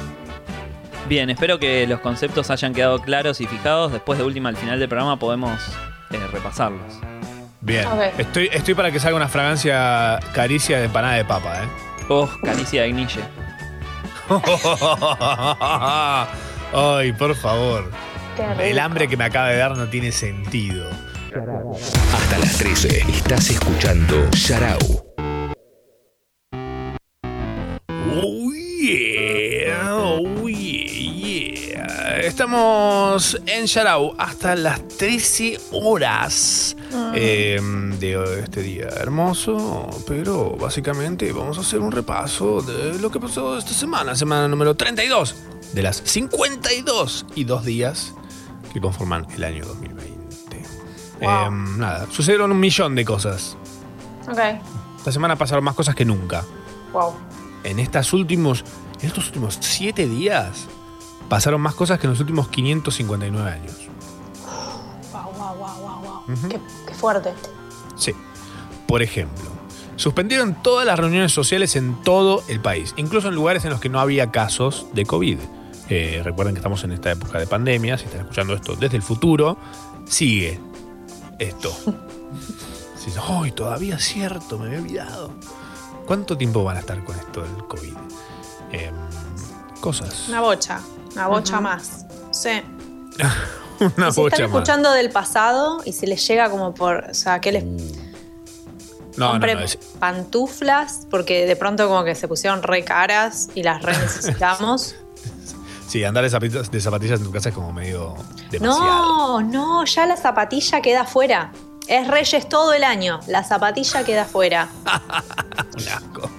[1.08, 3.92] Bien, espero que los conceptos hayan quedado claros y fijados.
[3.92, 5.58] Después de última, al final del programa, podemos
[6.10, 6.80] eh, repasarlos.
[7.62, 7.86] Bien.
[8.18, 11.68] Estoy, estoy para que salga una fragancia caricia de empanada de papa, ¿eh?
[12.08, 13.20] Oh, caricia de Gnille.
[16.72, 17.90] Ay, por favor.
[18.60, 20.88] El hambre que me acaba de dar no tiene sentido.
[22.14, 25.09] Hasta las 13 estás escuchando Sharau.
[32.40, 36.74] Estamos en Sharau hasta las 13 horas
[37.14, 37.60] eh,
[37.98, 43.58] de este día hermoso, pero básicamente vamos a hacer un repaso de lo que pasó
[43.58, 45.36] esta semana, semana número 32
[45.74, 48.14] de las 52 y dos días
[48.72, 50.56] que conforman el año 2020.
[51.20, 51.26] Eh,
[51.76, 53.58] nada, sucedieron un millón de cosas.
[54.26, 54.38] Ok.
[54.96, 56.42] Esta semana pasaron más cosas que nunca.
[56.94, 57.12] Wow.
[57.64, 58.64] En, estas últimos,
[59.02, 60.68] en estos últimos 7 días
[61.30, 63.72] pasaron más cosas que en los últimos 559 años.
[65.12, 66.50] Wow, wow, wow, wow, wow.
[66.50, 67.32] Qué, qué fuerte.
[67.96, 68.12] Sí.
[68.86, 69.48] Por ejemplo,
[69.96, 73.88] suspendieron todas las reuniones sociales en todo el país, incluso en lugares en los que
[73.88, 75.38] no había casos de COVID.
[75.88, 79.02] Eh, recuerden que estamos en esta época de pandemia, si están escuchando esto desde el
[79.02, 79.56] futuro,
[80.06, 80.60] sigue
[81.38, 81.72] esto.
[82.96, 84.58] Si ¡ay, todavía es cierto!
[84.58, 85.32] Me había olvidado.
[86.06, 87.94] ¿Cuánto tiempo van a estar con esto del COVID?
[88.72, 88.94] Em,
[89.80, 90.28] cosas.
[90.28, 90.80] Una bocha.
[91.12, 92.06] Una bocha más.
[92.32, 92.62] Sí.
[93.96, 94.58] Una si bocha están más.
[94.60, 97.04] escuchando del pasado y si les llega como por.
[97.10, 97.64] O sea, que les
[99.16, 99.46] No, no, no.
[99.60, 104.94] es- pantuflas, porque de pronto como que se pusieron re caras y las re necesitamos.
[105.88, 108.14] sí, andar de zapatillas, de zapatillas en tu casa es como medio
[108.50, 109.40] demasiado.
[109.40, 111.52] no, no, ya la zapatilla queda fuera.
[111.88, 113.18] Es Reyes todo el año.
[113.26, 114.68] La zapatilla queda fuera.
[115.76, 116.30] Un asco.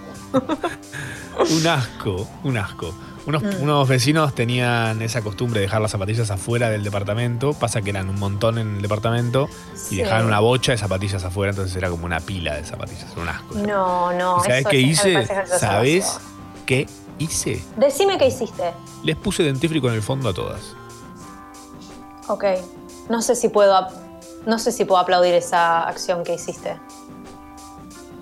[1.49, 2.93] un asco, un asco.
[3.25, 3.61] Unos, Mm.
[3.61, 7.53] unos vecinos tenían esa costumbre de dejar las zapatillas afuera del departamento.
[7.53, 9.95] Pasa que eran un montón en el departamento y Sí.
[9.97, 13.05] dejaban una bocha de zapatillas afuera, entonces era como una pila de zapatillas.
[13.17, 13.55] Un asco.
[13.55, 14.37] No, no.
[14.39, 15.27] ¿Y ¿Sabes qué hice?
[15.59, 16.19] ¿Sabes
[16.65, 16.87] qué
[17.19, 17.63] hice?
[17.77, 18.73] Decime qué hiciste.
[19.03, 20.75] Les puse dentífrico en el fondo a todas.
[22.27, 22.45] Ok.
[23.09, 23.87] No sé si puedo.
[24.47, 26.75] No sé si puedo aplaudir esa acción que hiciste.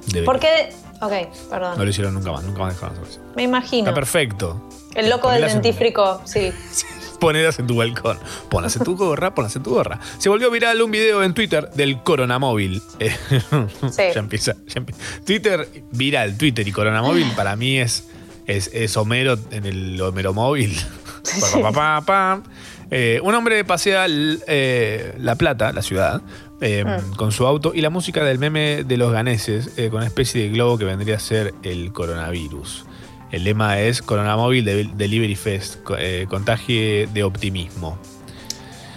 [0.07, 0.25] Debería.
[0.25, 0.73] ¿Por qué?
[1.01, 1.13] Ok,
[1.49, 1.77] perdón.
[1.77, 3.19] No lo hicieron nunca más, nunca más dejaron eso.
[3.35, 3.87] Me imagino.
[3.87, 4.59] Está perfecto.
[4.95, 6.51] El loco del en- dentífrico, sí.
[7.19, 8.17] Ponelas en tu balcón.
[8.49, 9.99] Ponlas en tu gorra, ponlas en tu gorra.
[10.19, 12.81] Se volvió viral un video en Twitter del coronamóvil.
[12.99, 18.05] Eh, ya empieza, ya empie- Twitter viral, Twitter y coronamóvil para mí es,
[18.47, 20.77] es, es Homero en el Homero móvil.
[21.51, 22.43] Pa, pa, pa, pa.
[22.91, 26.21] Eh, un hombre pasea eh, La Plata, la ciudad,
[26.61, 27.15] eh, Mm.
[27.15, 30.49] con su auto y la música del meme de los ganeses con una especie de
[30.49, 32.85] globo que vendría a ser el coronavirus.
[33.31, 37.97] El lema es Coronamóvil de- Delivery Fest, eh, contagie de optimismo.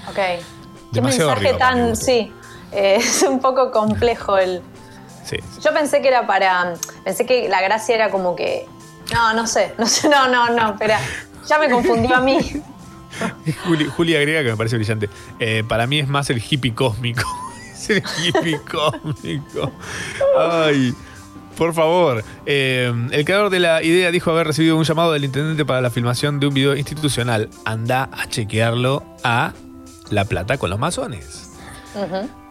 [0.08, 0.14] Ok.
[0.16, 0.40] Qué
[0.92, 1.96] Demasiado mensaje arriba para mi tan.
[1.96, 2.32] Sí.
[2.72, 4.62] eh, es un poco complejo el.
[5.24, 5.36] Sí.
[5.64, 6.74] Yo pensé que era para.
[7.04, 8.66] Pensé que la gracia era como que.
[9.14, 9.72] No, no sé.
[9.78, 10.72] No sé, no, no, no.
[10.72, 10.98] Espera.
[11.48, 12.38] Ya me confundió a mí.
[13.66, 15.08] Juli, Juli agrega que me parece brillante.
[15.38, 17.22] Eh, para mí es más el hippie cósmico.
[17.72, 19.70] es el hippie cósmico.
[20.38, 20.92] Ay.
[21.56, 25.64] Por favor, eh, el creador de la idea dijo haber recibido un llamado del intendente
[25.64, 27.48] para la filmación de un video institucional.
[27.64, 29.52] Anda a chequearlo a
[30.10, 31.50] La Plata con los masones.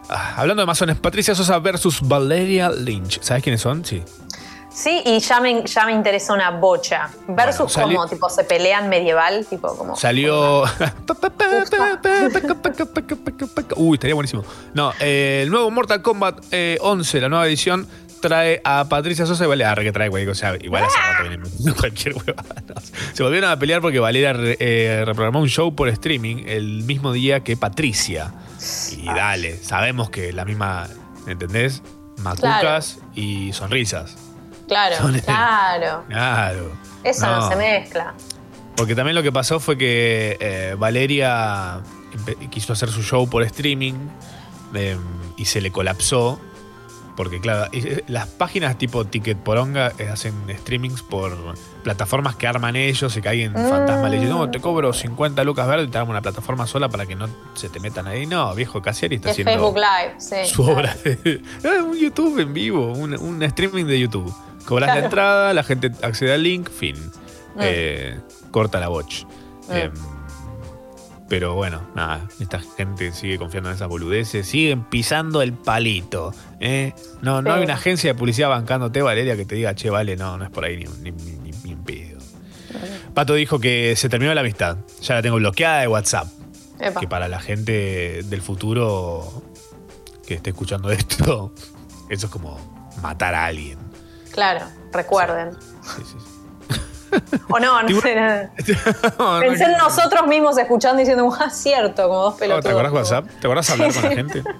[0.08, 3.20] Ah, hablando de masones, Patricia Sosa versus Valeria Lynch.
[3.22, 3.84] ¿Sabes quiénes son?
[3.84, 4.02] Sí.
[4.74, 7.10] Sí, y ya me, ya me interesa una bocha.
[7.28, 9.96] Versus Bueno, como, tipo, se pelean medieval, tipo como.
[9.96, 10.64] Salió.
[13.76, 14.44] Uy, estaría buenísimo.
[14.72, 17.86] No, eh, el nuevo Mortal Kombat eh, 11, la nueva edición,
[18.22, 19.72] trae a Patricia Sosa y Valeria.
[19.72, 20.54] Arre que trae cualquier cosa.
[20.58, 22.62] Igual hace rato vienen metiendo cualquier huevada.
[22.66, 22.74] No,
[23.12, 27.40] Se volvieron a pelear porque Valeria eh, reprogramó un show por streaming el mismo día
[27.40, 28.32] que Patricia.
[28.96, 30.88] Y dale, sabemos que la misma.
[31.26, 31.82] ¿Entendés?
[32.18, 34.16] Macucas y sonrisas.
[34.68, 36.04] Claro, Son- claro.
[36.08, 36.72] Claro.
[37.04, 38.14] Eso no, se mezcla.
[38.76, 41.80] Porque también lo que pasó fue que eh, Valeria
[42.50, 43.94] quiso hacer su show por streaming
[44.74, 44.96] eh,
[45.36, 46.40] y se le colapsó.
[47.16, 51.36] Porque, claro, eh, las páginas tipo Ticket Poronga eh, hacen streamings por
[51.84, 53.68] plataformas que arman ellos y que alguien Mm.
[53.68, 56.88] fantasma le dice, no, te cobro 50 lucas verdes y te damos una plataforma sola
[56.88, 58.24] para que no se te metan ahí.
[58.26, 60.36] No, viejo, Casiari está Es haciendo Facebook Live, sí.
[60.50, 64.34] su obra de Ah, un YouTube en vivo, un, un streaming de YouTube.
[64.64, 65.06] Cobras la Claro.
[65.06, 66.96] entrada, la gente accede al link, fin.
[67.56, 67.60] Mm.
[67.60, 69.24] Eh, corta la watch.
[69.68, 69.72] Mm.
[69.72, 69.92] Em,
[71.32, 76.34] pero bueno, nada, esta gente sigue confiando en esas boludeces, siguen pisando el palito.
[76.60, 76.92] ¿eh?
[77.22, 77.56] No, no Sí.
[77.56, 80.50] hay una agencia de publicidad bancándote, Valeria, que te diga, che, vale, no, no es
[80.50, 82.18] por ahí ni, ni, ni, en pedo.
[83.14, 84.76] Pato dijo que se terminó la amistad.
[85.00, 86.26] Ya la tengo bloqueada de WhatsApp.
[86.78, 87.00] Epa.
[87.00, 89.42] Que para la gente del futuro
[90.26, 91.54] que esté escuchando esto,
[92.10, 92.58] eso es como
[93.00, 93.78] matar a alguien.
[94.32, 95.52] Claro, recuerden.
[95.80, 96.31] Sí, sí, sí.
[97.48, 98.14] O no, no sé.
[98.14, 98.52] nada.
[99.18, 102.64] No, no, Pensé en nosotros mismos escuchando y diciendo, ah, cierto, como dos Oh, pelotudos.
[102.64, 103.26] ¿Te acordás WhatsApp?
[103.40, 104.42] ¿Te acordás hablar con la gente?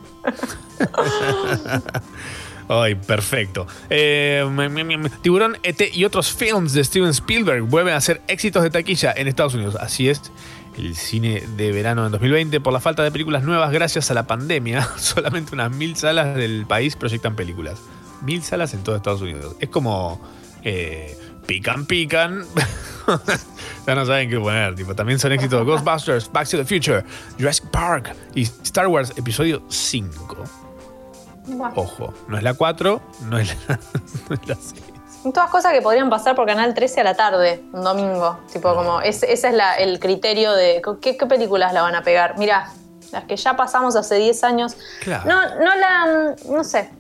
[2.69, 3.67] Ay, perfecto.
[3.91, 4.45] Eh,
[5.21, 9.29] Tiburón, ET y otros films de Steven Spielberg vuelven a ser éxitos de taquilla en
[9.29, 9.77] Estados Unidos.
[9.79, 10.23] Así es,
[10.79, 14.27] el cine de verano en 2020, por la falta de películas nuevas gracias a la
[14.27, 17.79] pandemia, solamente unas mil salas del país proyectan películas.
[18.23, 19.57] Mil salas en todo Estados Unidos.
[19.59, 20.21] Es como
[20.63, 22.45] eh, pican, pican.
[23.87, 24.75] ya no saben qué poner.
[24.75, 27.05] Tipo, también son éxitos Ghostbusters, Back to the Future,
[27.39, 30.37] Jurassic Park y Star Wars Episodio 5.
[31.47, 31.73] Buah.
[31.75, 33.79] Ojo, no es la 4, no es la,
[34.29, 34.75] no es la 6.
[35.23, 38.39] Son Todas cosas que podrían pasar por Canal 13 a la tarde, un domingo.
[38.53, 42.03] Tipo, como, es- ese es la- el criterio de ¿qué, qué películas la van a
[42.03, 42.37] pegar.
[42.39, 42.71] Mira,
[43.13, 44.77] las que ya pasamos hace 10 años.
[45.03, 45.25] Claro.
[45.29, 46.35] No, no la.
[46.49, 46.91] No sé.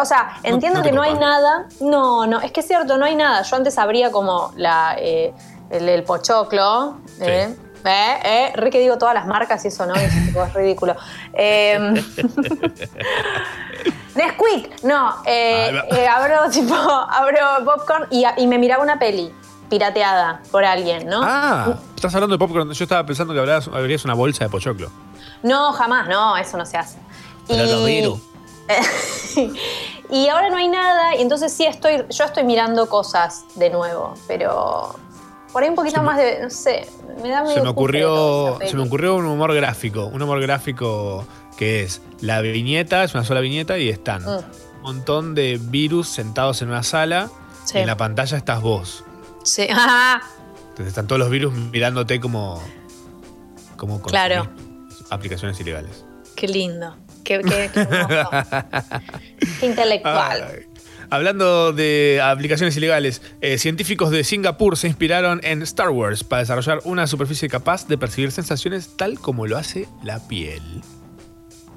[0.00, 1.66] O sea, entiendo no que no hay nada.
[1.80, 3.42] No, no, es que es cierto, no hay nada.
[3.42, 5.32] Yo antes abría como la, eh,
[5.70, 6.98] el, el pochoclo.
[7.20, 7.54] Eh,
[7.84, 10.96] eh, eh, re que digo todas las marcas y eso no, es, tipo, es ridículo.
[11.34, 11.78] Eh,
[14.14, 19.32] Nesquik, no, eh, eh, abro tipo, abro popcorn y, y me miraba una peli
[19.68, 21.20] pirateada por alguien, ¿no?
[21.24, 22.70] Ah, estás hablando de popcorn.
[22.72, 24.88] Yo estaba pensando que hablabas- habrías una bolsa de pochoclo.
[25.42, 26.98] No, jamás, no, eso no se hace.
[27.48, 28.20] Pero virus.
[30.10, 34.14] y ahora no hay nada, y entonces sí estoy, yo estoy mirando cosas de nuevo,
[34.26, 34.94] pero
[35.52, 36.88] por ahí un poquito más de, no sé,
[37.22, 40.06] me da medio Se me ocurrió, se me ocurrió un humor gráfico.
[40.06, 41.24] Un humor gráfico
[41.56, 44.28] que es la viñeta, es una sola viñeta y están Mm.
[44.28, 47.30] un montón de virus sentados en una sala
[47.64, 47.78] Sí.
[47.78, 49.04] y en la pantalla estás vos.
[49.44, 50.20] Sí, ah,
[50.70, 52.60] Entonces están todos los virus mirándote como.
[53.76, 54.48] como Claro.
[55.10, 56.04] aplicaciones ilegales.
[56.34, 58.30] qué lindo, qué, qué- qué hermoso,
[59.60, 60.44] qué intelectual.
[60.50, 60.66] Ay.
[61.10, 66.80] Hablando de aplicaciones ilegales, eh, científicos de Singapur se inspiraron en Star Wars para desarrollar
[66.84, 70.62] una superficie capaz de percibir sensaciones tal como lo hace la piel.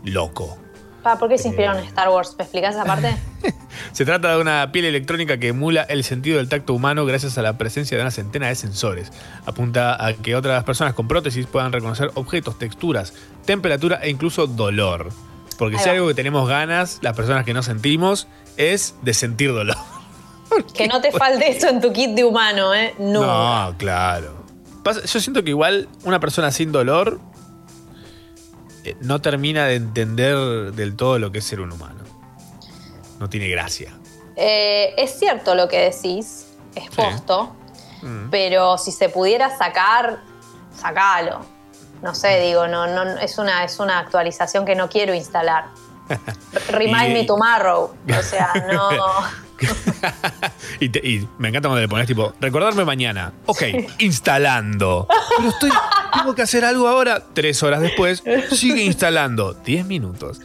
[0.04, 0.58] Loco.
[1.04, 2.36] Pa, ¿Por qué se inspiraron en Star Wars?
[2.38, 3.16] ¿Me explicás esa parte?
[3.92, 7.42] Se trata de una piel electrónica que emula el sentido del tacto humano gracias a
[7.44, 9.12] la presencia de una centena de sensores.
[9.46, 13.14] Apunta a que otras personas con prótesis puedan reconocer objetos, texturas,
[13.46, 15.10] temperatura e incluso dolor.
[15.58, 15.96] Porque Ahí si va.
[15.96, 18.28] algo que tenemos ganas, las personas que no sentimos,
[18.58, 19.76] es de sentir dolor.
[20.74, 22.94] que no te falte eso en tu kit de humano, ¿eh?
[23.00, 23.26] No.
[23.70, 24.46] No, claro.
[24.86, 27.20] Yo siento que igual una persona sin dolor
[28.86, 32.04] eh, no termina de entender del todo lo que es ser un humano.
[33.20, 33.94] No tiene gracia.
[34.38, 37.54] Eh, es cierto lo que decís, es posto,
[38.04, 38.30] Mm.
[38.30, 40.20] pero si se pudiera sacar,
[40.80, 41.42] sacalo.
[42.02, 45.66] No sé, digo, no, no, es una, es una actualización que no quiero instalar.
[46.70, 47.94] Remind Y- me tomorrow.
[48.18, 48.90] O sea, no.
[50.80, 53.34] Y, te- y me encanta cuando le pones tipo, recordarme mañana.
[53.48, 53.64] Ok,
[53.98, 55.08] instalando.
[55.38, 55.72] Pero estoy,
[56.14, 57.24] tengo que hacer algo ahora.
[57.34, 59.54] Tres horas después, sigue instalando.
[59.54, 60.40] Diez minutos.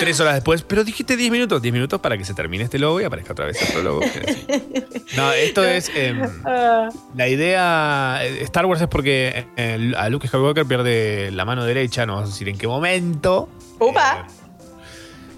[0.00, 1.60] Tres horas después, pero dijiste diez minutos.
[1.62, 4.00] Diez minutos para que se termine este logo y aparezca otra vez otro logo.
[5.16, 5.90] No, esto es.
[5.94, 6.20] em,
[7.14, 8.20] la idea.
[8.22, 12.30] eh, Star Wars es porque eh, a Luke Skywalker pierde la mano derecha, no vamos
[12.30, 13.48] a decir en qué momento.
[13.78, 14.26] ¡Upa!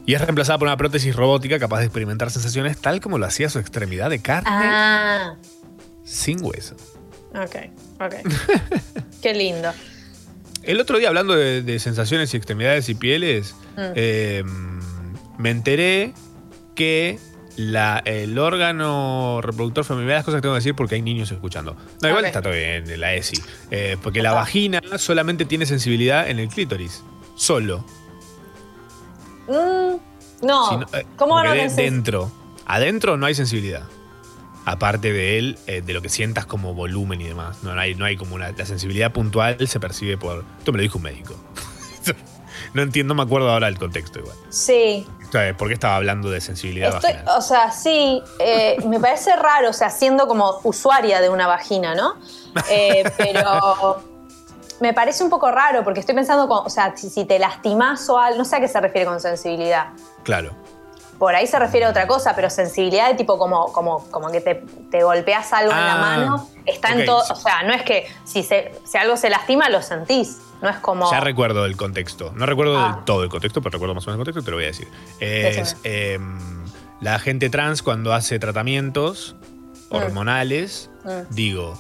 [0.07, 3.51] Y es reemplazada por una prótesis robótica capaz de experimentar sensaciones tal como lo hacía
[3.51, 5.35] su extremidad de carne Ah,
[6.03, 6.77] sin hueso.
[7.35, 7.57] ok,
[8.01, 8.15] ok.
[9.21, 9.71] Qué lindo.
[10.69, 13.81] El otro día, hablando de, de sensaciones y extremidades y pieles, Mm.
[13.97, 14.45] eh,
[15.39, 16.13] me enteré
[16.75, 17.19] que
[17.57, 21.77] la- el órgano reproductor femenino, las cosas que tengo que decir porque hay niños escuchando.
[22.03, 23.41] No, igual está todo bien, la ESI.
[23.71, 27.03] Eh, porque la vagina solamente tiene sensibilidad en el clítoris.
[27.35, 27.85] Solo.
[29.49, 29.97] Mm,
[30.47, 30.69] no.
[30.69, 32.31] Si no, eh, ¿Cómo que de- Dentro.
[32.67, 33.83] Adentro no hay sensibilidad.
[34.71, 37.63] Aparte de él, eh, de lo que sientas como volumen y demás.
[37.63, 38.51] No, no hay, no hay como una.
[38.53, 40.45] La sensibilidad puntual se percibe por.
[40.59, 41.35] Esto me lo dijo un médico.
[42.75, 44.37] no entiendo, no me acuerdo ahora el contexto igual.
[44.51, 45.07] Sí,
[45.59, 47.39] ¿Por qué estaba hablando de sensibilidad Estoy- vaginal?
[47.39, 51.95] o sea, sí, eh, me parece raro, o sea, siendo como usuaria de una vagina,
[51.95, 52.15] ¿no?
[52.71, 54.03] Eh, pero
[54.81, 58.09] me parece un poco raro porque estoy pensando, con- o sea, si, si te lastimas
[58.09, 59.89] o algo, no sé a qué se refiere con sensibilidad.
[60.25, 60.53] Claro.
[61.19, 64.41] Por ahí se refiere a otra cosa, pero sensibilidad de tipo como, como, como que
[64.41, 64.55] te,
[64.91, 68.07] te golpeas algo en la Ah, mano, está en todo, o sea, no es que
[68.25, 71.11] si, se, si algo se lastima lo sentís, no es como...
[71.11, 72.33] Ya recuerdo el contexto.
[72.37, 72.95] No recuerdo Ah.
[72.97, 74.69] del todo el contexto, pero recuerdo más o menos el contexto, te lo voy a
[74.69, 74.89] decir.
[75.19, 76.39] Es em,
[77.01, 79.35] la gente trans cuando hace tratamientos
[79.91, 79.95] Mm.
[79.97, 81.35] hormonales, Mm.
[81.35, 81.79] digo,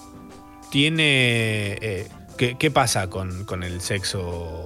[0.70, 1.78] tiene...
[1.80, 4.64] eh, ¿qué, qué pasa con, con el sexo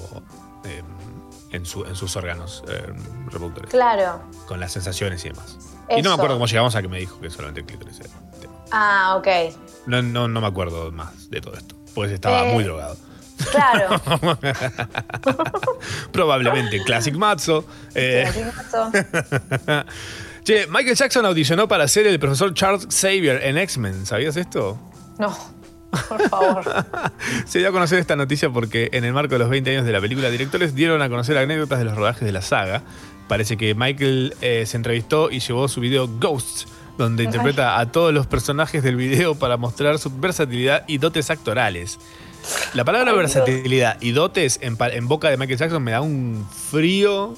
[0.64, 0.84] em,
[1.52, 2.96] en, su- en sus órganos em,
[3.26, 3.70] reproductores?
[3.70, 4.22] Claro.
[4.46, 5.58] Con las sensaciones y demás.
[5.96, 8.08] Y no me acuerdo cómo llegamos a que me dijo que solamente el clítoris era
[8.34, 8.54] el tema.
[8.70, 9.28] Ah, ok.
[9.86, 12.96] No, no, no me acuerdo más de todo esto, pues estaba Eh, muy drogado.
[13.50, 14.00] Claro.
[16.12, 17.64] Probablemente Classic Matzo.
[17.94, 18.90] Eh, que eso.
[20.44, 24.06] che, Michael Jackson audicionó para ser el profesor Charles Xavier en X-Men.
[24.06, 24.78] ¿Sabías esto?
[25.18, 25.36] No,
[26.08, 26.64] por favor.
[27.46, 29.92] Se dio a conocer esta noticia porque en el marco de los 20 años de
[29.92, 32.82] la película, directores dieron a conocer anécdotas de los rodajes de la saga.
[33.28, 36.66] Parece que Michael eh, se entrevistó y llevó su video Ghosts
[36.98, 41.98] donde interpreta a todos los personajes del video para mostrar su versatilidad y dotes actorales.
[42.74, 43.34] La palabra Ay, Dios.
[43.34, 44.76] versatilidad y dotes en,
[45.08, 47.34] boca de Michael Jackson me da un frío,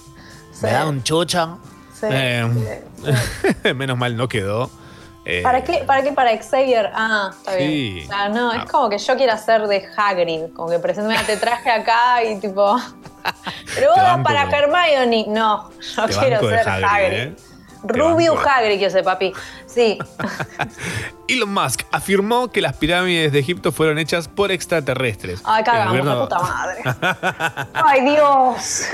[0.62, 1.57] Me da un chucha.
[1.92, 2.82] Sí, Eh,
[3.74, 4.70] menos mal no quedó.
[5.27, 5.85] Eh, ¿Para qué?
[5.87, 6.12] ¿Para qué?
[6.12, 6.91] Para Xavier.
[6.95, 7.70] Ah, está bien.
[7.70, 8.09] Sí.
[8.12, 8.57] Ah, no, Ah.
[8.64, 10.53] es como que yo quiero hacer de Hagrid.
[10.55, 12.77] Como que presento, mira, te traje acá y tipo.
[13.75, 15.25] Pero vos banco para como- Hermione.
[15.29, 17.18] No, yo te quiero ser Hagrid, Hagrid.
[17.18, 17.37] ¿eh?
[17.87, 18.35] Rubio.
[18.39, 19.33] Hagrid, quiero ser papi.
[19.66, 19.99] Sí.
[21.29, 25.41] Elon Musk afirmó que las pirámides de Egipto fueron hechas por extraterrestres.
[25.45, 26.83] Ay, cagamos, la gobierno- puta madre.
[27.75, 28.89] Ay, Dios.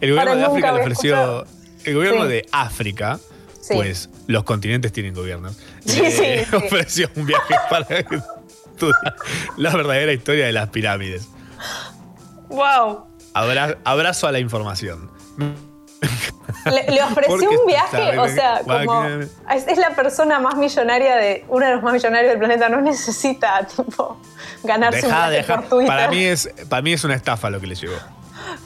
[0.00, 1.44] el gobierno Para de África le ofreció.
[1.84, 2.28] El gobierno Sí.
[2.28, 3.18] de África,
[3.70, 3.74] Sí.
[3.76, 5.56] pues los continentes tienen gobiernos.
[5.84, 9.14] Sí, le sí, ofreció un viaje para estudiar
[9.56, 11.28] la verdadera historia de las pirámides.
[12.48, 13.06] Wow.
[13.34, 15.10] Abra- abrazo a la información.
[16.64, 19.02] Le, le ofreció un viaje, o que- sea, como.
[19.02, 21.44] que- Es, es la persona más millonaria de.
[21.48, 22.68] Uno de los más millonarios del planeta.
[22.68, 24.20] No necesita, tipo,
[24.64, 25.60] ganarse un Deja, viaje deja.
[25.60, 25.86] por Twitter.
[25.86, 27.94] Para mí, es, para mí es una estafa lo que le llegó.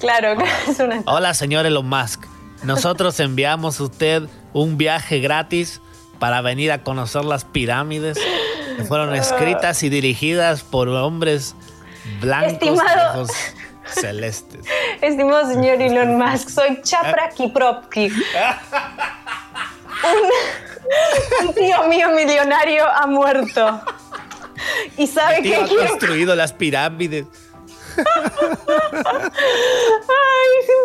[0.00, 1.02] Claro, claro, es una.
[1.06, 2.24] Hola, señor Elon Musk.
[2.64, 5.80] Nosotros enviamos a usted un viaje gratis
[6.18, 8.18] para venir a conocer las pirámides
[8.76, 11.54] que fueron escritas y dirigidas por hombres
[12.20, 13.30] blancos Estimado- ojos
[13.86, 14.64] celestes.
[15.00, 18.10] Estimado señor Elon Musk, soy Chapra Kipropki.
[20.04, 23.80] Un, un tío mío millonario ha muerto.
[24.98, 27.24] ¿Y sabe qué ha construido las pirámides.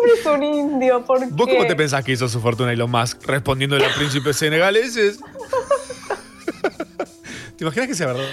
[0.00, 1.04] Siempre es un indio.
[1.04, 1.56] ¿Por ¿Vos qué?
[1.56, 5.18] cómo te pensás que hizo su fortuna Elon Musk respondiendo a príncipes senegaleses?
[7.56, 8.24] ¿Te imaginas que sea verdad?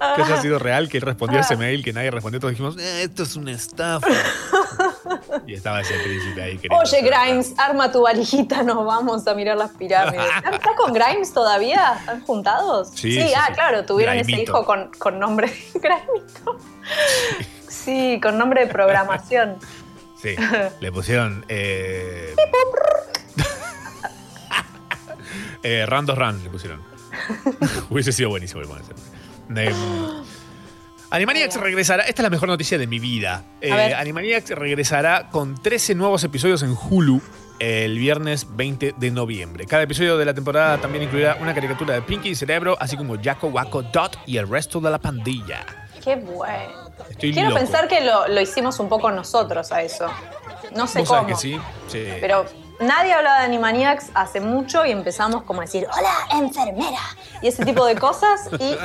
[0.00, 0.14] ¿Ah?
[0.16, 2.78] Que haya sido real, que él respondió a ese mail, que nadie respondió, todos dijimos,
[2.78, 4.06] "Eh, esto es una estafa.
[5.46, 9.72] y estaba ese príncipe ahí Oye, Grimes, arma tu valijita, nos vamos a mirar las
[9.72, 10.24] pirámides.
[10.52, 11.96] ¿Estás con Grimes todavía?
[12.00, 12.88] ¿Están juntados?
[12.94, 13.52] Sí, sí, ah, sí.
[13.52, 16.58] claro, tuvieron ese hijo con, con nombre de Grimito.
[17.68, 19.58] Sí, con nombre de programación.
[20.22, 20.36] Sí,
[20.80, 21.44] le pusieron.
[21.48, 22.34] Eh,
[25.62, 26.80] eh, Randos Run le pusieron.
[27.90, 28.92] Hubiese sido buenísimo el ponerse.
[29.56, 29.74] Eh,
[31.10, 32.04] Animaniacs regresará.
[32.04, 33.44] Esta es la mejor noticia de mi vida.
[33.60, 33.72] Eh.
[33.72, 37.20] Animaniacs regresará con 13 nuevos episodios en Hulu
[37.58, 39.66] el viernes 20 de noviembre.
[39.66, 43.22] Cada episodio de la temporada también incluirá una caricatura de Pinky y Cerebro, así como
[43.22, 45.64] Jaco, Waco, Dot y el resto de la pandilla.
[46.02, 46.81] Qué bueno.
[47.10, 47.60] Estoy Quiero loco.
[47.60, 50.06] pensar que lo, lo hicimos un poco nosotros a eso.
[50.74, 51.20] No sé ¿Vos cómo.
[51.22, 51.60] sabés que sí?
[51.88, 52.06] Sí.
[52.20, 52.46] Pero
[52.80, 57.00] nadie hablaba de Animaniacs hace mucho y empezamos como a decir, hola, enfermera.
[57.42, 58.48] Y ese tipo de cosas.
[58.58, 58.76] Y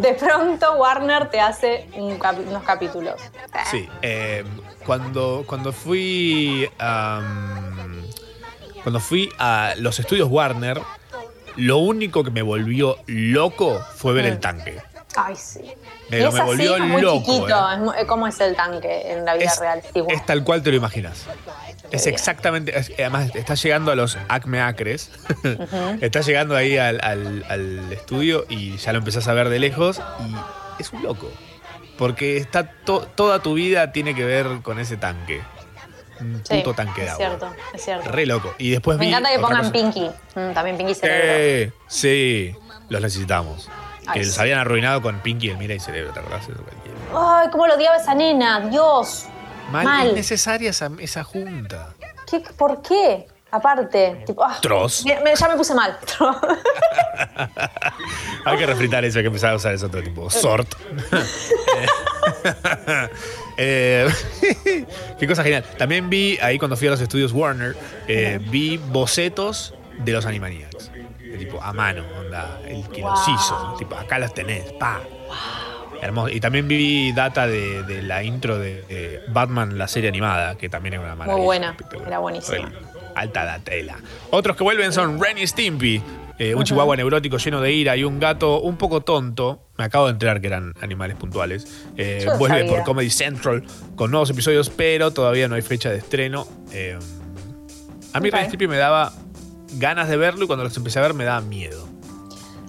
[0.00, 2.18] de pronto Warner te hace un
[2.48, 3.20] unos capítulos.
[3.70, 4.44] Sí, eh,
[4.84, 6.68] cuando, cuando fui
[8.82, 10.80] cuando fui a los estudios Warner,
[11.56, 14.28] lo único que me volvió loco fue ver Mm.
[14.28, 14.82] el tanque.
[15.16, 15.60] Ay, sí.
[16.08, 17.48] Pero es me así, volvió es muy loco, chiquito.
[17.48, 17.74] eh.
[17.96, 19.82] Es eh, ¿Cómo es el tanque en la vida Es, real?
[20.08, 21.24] Es tal cual te lo imaginas.
[21.90, 22.14] Es bien.
[22.14, 25.10] exactamente, es- además está llegando a los Acme Acres,
[26.00, 30.00] está llegando ahí al, al- al estudio y ya lo empezás a ver de lejos
[30.78, 31.30] y es un loco.
[31.98, 35.40] Porque está to- toda tu vida tiene que ver con ese tanque.
[36.20, 37.26] Un Sí, puto tanque de es agua.
[37.26, 38.10] cierto, es cierto.
[38.10, 38.54] Re loco.
[38.58, 39.72] Y después Me vi encanta que pongan cosa.
[39.72, 40.10] Pinky.
[40.34, 41.24] Mm, también Pinky Cerebro.
[41.28, 42.54] Eh, sí,
[42.88, 43.68] los necesitamos.
[44.12, 46.48] Que les habían arruinado con Pinky, el Mira y Cerebro, ¿te acordás?
[46.48, 46.58] Eso.
[47.16, 48.60] Ay, cómo lo odiaba esa nena.
[48.68, 49.26] Dios.
[49.70, 50.08] Mal, Mal.
[50.10, 51.94] innecesaria esa, esa junta.
[52.30, 53.26] ¿Qué, ¿Por qué?
[53.50, 55.04] Aparte, tipo, ah, Troz.
[55.04, 55.96] me- me- ya me puse mal.
[58.44, 60.28] Hay que refritar eso, hay que empezar a usar eso todo tipo.
[60.30, 60.74] Sort.
[63.58, 64.06] Eh,
[65.18, 65.64] qué cosa genial.
[65.78, 67.74] También vi, ahí cuando fui a los estudios Warner,
[68.06, 70.75] eh, vi bocetos de los Animaniacs.
[71.36, 73.74] Tipo, a mano, onda, el que los hizo.
[73.78, 75.00] Tipo, acá los tenés, pa.
[76.02, 76.28] Hermoso.
[76.28, 80.68] Y también vi data de, de la intro de, de Batman, la serie animada, que
[80.68, 81.36] también era una maravilla.
[81.36, 81.76] Muy buena.
[82.06, 82.70] Era buenísima.
[83.14, 83.96] Alta la tela.
[84.30, 86.02] Otros que vuelven son Ren y Stimpy.
[86.38, 89.62] eh, un chihuahua neurótico lleno de ira y un gato un poco tonto.
[89.78, 91.66] Me acabo de enterar que eran animales puntuales.
[91.96, 92.70] Eh, vuelve sabía.
[92.76, 93.64] por Comedy Central
[93.94, 96.46] con nuevos episodios, pero todavía no hay fecha de estreno.
[96.72, 96.98] Eh,
[98.12, 98.34] a mí Ok.
[98.34, 99.14] Ren y Stimpy me daba
[99.74, 101.86] ganas de verlo y cuando los empecé a ver me daba miedo.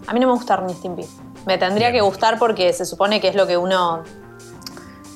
[0.08, 1.06] A mí no me gusta Ren Stimpy.
[1.46, 4.04] Me tendría que gustar porque se supone que es lo que uno.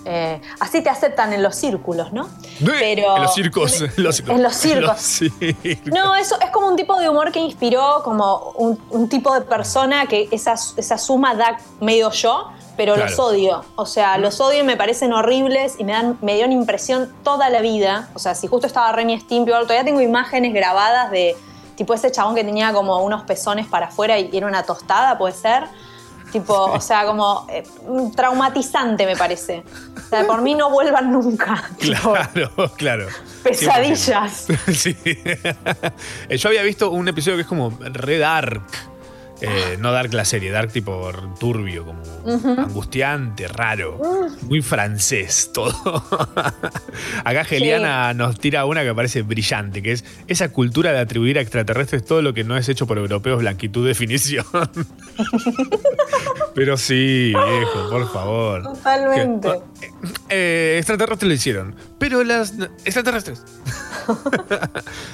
[0.06, 2.28] eh, así te aceptan en los círculos, ¿no?
[2.66, 3.16] Pero.
[3.18, 3.82] En los circos.
[3.82, 4.36] En los circos.
[4.36, 4.88] En los circos.
[4.88, 5.86] los circos.
[5.94, 9.42] No, eso es como un tipo de humor que inspiró como un, un tipo de
[9.42, 13.10] persona que esa, esa suma da medio yo, pero Claro.
[13.10, 13.64] los odio.
[13.76, 17.14] O sea, los odio y me parecen horribles y me dan me dio una impresión
[17.24, 18.10] toda la vida.
[18.16, 21.36] O sea, si justo estaba Ren y Stimpy o algo, todavía tengo imágenes grabadas de
[21.82, 25.34] tipo ese chabón que tenía como unos pezones para afuera y era una tostada, puede
[25.34, 25.64] ser.
[26.32, 27.64] Tipo, o sea, como eh,
[28.16, 29.64] traumatizante me parece.
[29.98, 31.64] O sea, por mí no vuelvan nunca.
[31.80, 33.08] Tipo, Claro, claro.
[33.44, 34.48] pesadillas.
[34.48, 34.74] 100%.
[34.76, 34.96] Sí.
[36.30, 38.62] Eh, Yo había visto un episodio que es como re dark.
[39.42, 42.04] Eh, no dark la serie, dark tipo turbio, como
[42.62, 44.00] angustiante, raro.
[44.44, 45.74] Muy francés todo.
[47.24, 51.42] Acá Geliana nos tira una que parece brillante, que es esa cultura de atribuir a
[51.42, 54.46] extraterrestres todo lo que no es hecho por europeos, blanquitud, definición.
[56.54, 58.64] Pero sí, viejo, por favor.
[58.64, 59.50] Totalmente.
[60.30, 61.76] Eh, extraterrestres lo hicieron.
[61.98, 62.54] Pero las.
[62.86, 63.44] Extraterrestres.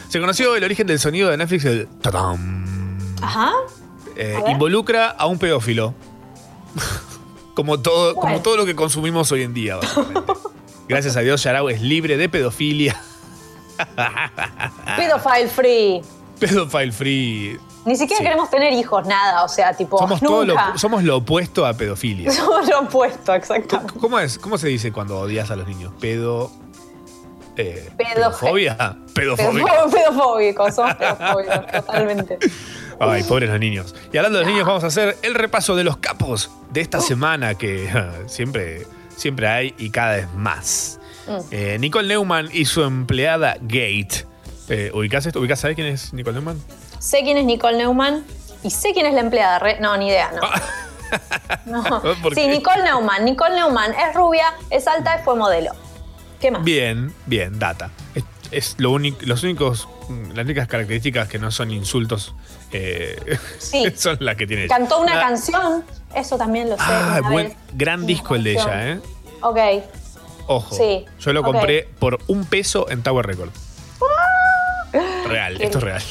[0.09, 1.87] Se conoció el origen del sonido de Netflix, el.
[2.01, 2.65] ¡tadam!
[3.21, 3.51] Ajá.
[4.17, 5.93] Eh, A involucra a un pedófilo.
[7.53, 10.33] como, todo, como todo lo que consumimos hoy en día, básicamente.
[10.89, 12.99] Gracias a Dios, Yarao es libre de pedofilia.
[14.97, 16.01] Pedophile free.
[16.39, 17.59] Pedophile free.
[17.85, 18.23] Ni siquiera Sí.
[18.23, 19.43] queremos tener hijos, nada.
[19.43, 20.69] O sea, tipo, Somos, todo nunca.
[20.71, 22.31] lo, somos lo opuesto a pedofilia.
[22.33, 23.81] Somos lo opuesto, exacto.
[23.99, 25.93] ¿Cómo, es, ¿Cómo se dice cuando odias a los niños?
[25.99, 26.51] Pedo.
[27.55, 28.97] Eh, Pedo- ¿Pedofobia?
[29.13, 29.65] Pedofóbica.
[29.67, 32.37] Pedofó- Pedofóbicos, somos pedofóbicos, totalmente.
[32.99, 33.95] Ay, pobres los niños.
[34.11, 36.99] Y hablando de los niños, vamos a hacer el repaso de los capos de esta
[36.99, 37.89] semana que
[38.27, 38.85] siempre,
[39.15, 40.99] siempre hay y cada vez más.
[41.27, 41.39] Mm.
[41.51, 44.25] Eh, Nicole Neumann y su empleada Gate.
[44.69, 45.39] Eh, ¿Ubicás esto?
[45.39, 45.59] ¿Ubicás?
[45.59, 46.61] ¿Sabés quién es Nicole Neumann?
[46.99, 48.23] Sé quién es Nicole Neumann
[48.63, 49.59] y sé quién es la empleada.
[49.59, 50.41] re- No, ni idea, no.
[51.65, 52.01] No.
[52.21, 52.47] ¿Por Sí?
[52.47, 53.23] Nicole Neumann.
[53.25, 55.71] Nicole Neumann es rubia, es alta y fue modelo.
[56.41, 56.63] ¿Qué más?
[56.63, 57.89] Bien, bien, data.
[58.51, 59.87] Es, es lo único, los únicos,
[60.33, 62.33] las únicas características que no son insultos
[62.71, 63.17] eh,
[63.59, 63.83] Sí.
[63.95, 64.75] son las que tiene ella.
[64.77, 65.83] Cantó una Ah, canción,
[66.15, 66.83] eso también lo sé.
[66.85, 67.57] Ah, buen, vez.
[67.73, 68.99] gran disco el de ella, ¿eh?
[69.41, 69.57] Ok.
[70.47, 70.75] Ojo.
[70.75, 73.49] Sí, Yo lo compré por un peso en Tower Record.
[75.27, 76.01] Real, Qué- esto es real.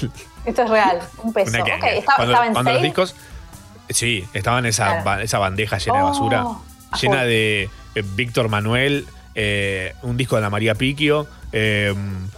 [0.45, 1.51] Esto es real, un peso.
[1.51, 1.89] Una Ok, ganga.
[1.91, 3.15] estaba, cuando estaba en cuando los discos.
[3.89, 5.23] Sí, estaban en esa, Claro.
[5.23, 6.45] esa bandeja llena de Oh, basura.
[6.91, 9.07] a llena de eh, Víctor Manuel,
[9.39, 11.95] eh, un disco de Ana María Piquio, eh,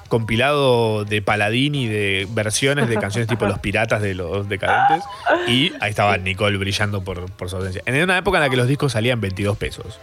[0.08, 5.04] compilado de Paladín y de versiones de canciones tipo Los Piratas de los Decadentes.
[5.46, 7.82] Y ahí estaba Nicole brillando por, por su ausencia.
[7.86, 10.00] En una época en la que los discos salían 22 pesos.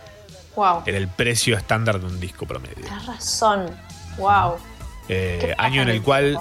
[0.55, 0.83] Wow.
[0.85, 2.75] Era el precio estándar de un disco promedio.
[2.75, 3.71] Tienes razón.
[4.17, 4.55] Wow.
[5.09, 6.39] Eh, año en el cual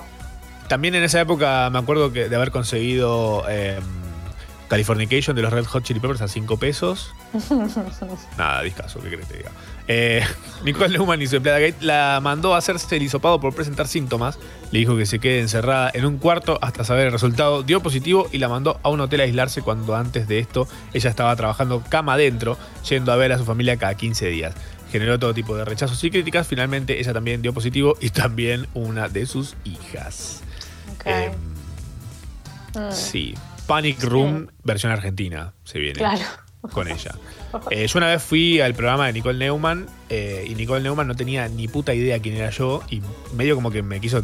[0.68, 3.42] también en esa época me acuerdo que de haber conseguido
[4.68, 7.12] Californication de los Red Hot Chili Peppers a 5 pesos.
[8.38, 9.50] Nada, discaso, ¿qué crees que te diga?
[9.88, 10.22] Eh,
[10.64, 14.38] Nicole Neumann y su empleada Gate la mandó a hacerse el hisopado por presentar síntomas.
[14.70, 17.62] Le dijo que se quede encerrada en un cuarto hasta saber el resultado.
[17.62, 21.10] Dio positivo y la mandó a un hotel a aislarse cuando antes de esto ella
[21.10, 22.56] estaba trabajando cama adentro,
[22.88, 24.54] yendo a ver a su familia cada 15 días.
[24.90, 26.46] Generó todo tipo de rechazos y críticas.
[26.46, 30.42] Finalmente ella también dio positivo y también una de sus hijas.
[31.04, 31.30] Eh,
[32.74, 33.34] Mm, Sí.
[33.68, 36.24] Panic Room, versión argentina, se viene Claro.
[36.72, 37.14] Con ella.
[37.70, 41.14] Eh, yo una vez fui al programa de Nicole Neumann eh, y Nicole Neumann no
[41.14, 43.02] tenía ni puta idea quién era yo y
[43.34, 44.22] medio como que me quiso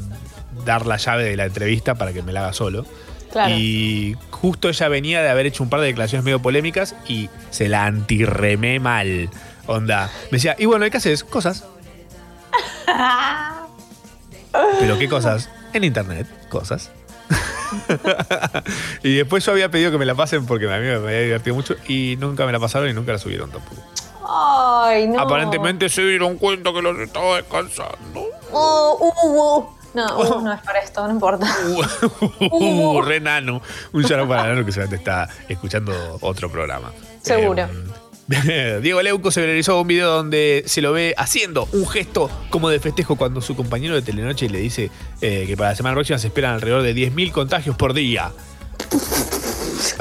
[0.64, 2.84] dar la llave de la entrevista para que me la haga solo.
[3.30, 3.55] Claro.
[3.55, 7.68] Y justo ella venía de haber hecho un par de declaraciones medio polémicas y se
[7.68, 9.30] la antirremé mal.
[9.66, 10.11] Onda.
[10.32, 11.22] Me decía, y bueno, ¿y qué haces?
[11.22, 11.64] Cosas.
[14.80, 15.49] ¿Pero qué cosas?
[15.72, 16.91] En internet, cosas.
[19.02, 21.54] y después yo había pedido que me la pasen porque a mí me había divertido
[21.54, 23.82] mucho y nunca me la pasaron y nunca la subieron tampoco.
[24.28, 25.20] Ay, no.
[25.20, 28.20] Aparentemente se dieron cuenta que los estaba descansando.
[28.52, 29.80] Uh, uh, uh.
[29.92, 31.46] No, uh, no es para esto, no importa.
[32.40, 33.60] Uh, re nano.
[33.92, 36.92] Un saludo para Nano que seguramente está escuchando otro programa.
[37.22, 37.64] Seguro.
[37.64, 37.68] Eh,
[38.82, 42.78] Diego Leuco se viralizó un video donde se lo ve haciendo un gesto como de
[42.78, 46.28] festejo cuando su compañero de Telenoche le dice eh, que para la semana próxima se
[46.28, 48.30] esperan alrededor de 10.000 contagios por día.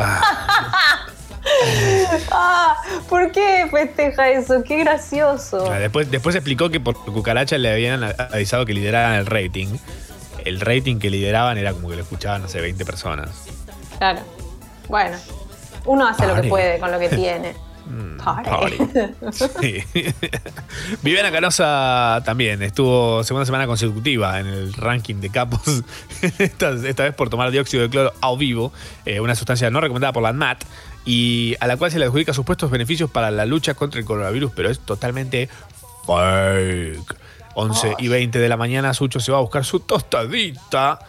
[2.32, 2.76] ah,
[3.08, 4.64] ¿Por qué festeja eso?
[4.64, 5.72] Qué gracioso.
[5.72, 9.70] Ah, Después, después explicó que por cucaracha le habían avisado que lideraran el rating.
[10.46, 13.30] El rating que lideraban era como que lo escuchaban, no sé, 20 personas.
[13.98, 14.20] Claro.
[14.88, 15.18] Bueno,
[15.86, 17.69] uno hace lo que puede con lo que tiene.
[18.24, 18.50] Party.
[18.50, 18.78] Party.
[19.62, 19.84] Sí.
[21.02, 25.62] Viviana Canosa también estuvo segunda semana consecutiva en el ranking de capos,
[26.40, 28.72] esta, esta vez por tomar dióxido de cloro a vivo,
[29.06, 30.64] eh, una sustancia no recomendada por la ANMAT,
[31.06, 34.52] y a la cual se le adjudica supuestos beneficios para la lucha contra el coronavirus,
[34.56, 35.50] pero es totalmente
[36.06, 37.16] fake.
[37.56, 41.00] 11 y 20 de la mañana, Sucho se va a buscar su tostadita.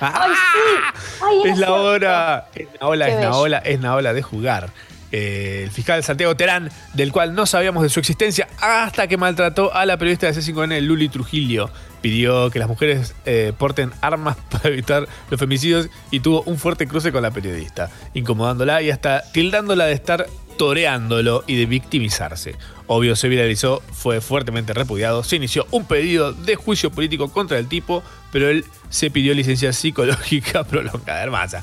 [0.00, 1.20] ¡Ay, sí!
[1.22, 3.38] ¡Ay, Es la hora, es la ola, Qué es la bello.
[3.38, 4.70] ola, es la ola de jugar.
[5.12, 9.74] Eh, el fiscal Santiago Terán, del cual no sabíamos de su existencia hasta que maltrató
[9.74, 11.70] a la periodista de C5N, Luli Trujillo.
[12.00, 16.88] Pidió que las mujeres eh, porten armas para evitar los femicidios y tuvo un fuerte
[16.88, 22.56] cruce con la periodista, incomodándola y hasta tildándola de estar toreándolo y de victimizarse.
[22.86, 27.68] Obvio, se viralizó, fue fuertemente repudiado, se inició un pedido de juicio político contra el
[27.68, 28.02] tipo,
[28.32, 31.22] pero él se pidió licencia psicológica prolongada.
[31.22, 31.62] Hermana,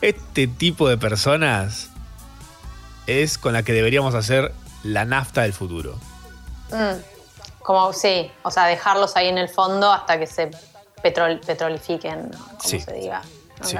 [0.00, 1.91] este tipo de personas
[3.06, 5.98] es con la que deberíamos hacer la nafta del futuro.
[6.70, 6.96] Mm,
[7.60, 10.50] Como, sí, o sea, dejarlos ahí en el fondo hasta que se
[11.02, 12.80] petrol, petrolifiquen, como Sí.
[12.80, 13.22] se diga.
[13.62, 13.76] Sí.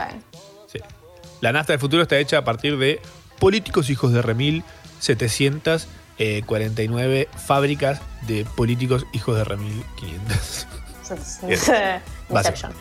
[1.40, 3.00] La nafta del futuro está hecha a partir de
[3.40, 4.62] políticos hijos de remil,
[5.00, 10.66] 749 fábricas de políticos hijos de remil, 500.
[12.30, 12.72] Inception.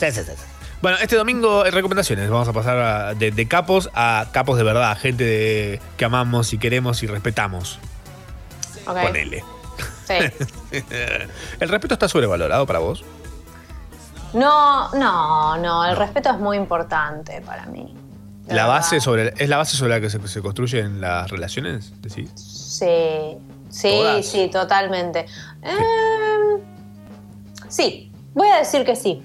[0.00, 0.32] Sí, sí, sí.
[0.82, 2.28] Bueno, este domingo eh, recomendaciones.
[2.30, 4.96] Vamos a pasar a- de, de capos a capos de verdad.
[4.98, 7.78] Gente de- que amamos y queremos y respetamos.
[8.86, 8.98] Ok.
[9.02, 9.42] Ponele.
[10.06, 10.14] Sí.
[11.60, 13.04] ¿El respeto está sobrevalorado para vos?
[14.32, 17.94] No, no, no, el respeto es muy importante para mí.
[18.46, 18.68] La verdad.
[18.68, 21.92] base sobre, ¿Es la base sobre la que se, se construyen las relaciones?
[22.00, 22.30] ¿Decís?
[22.36, 23.38] Sí,
[23.70, 24.26] sí, ¿Todas?
[24.26, 25.26] sí, totalmente.
[25.62, 26.60] Em,
[27.68, 29.22] sí, voy a decir que sí.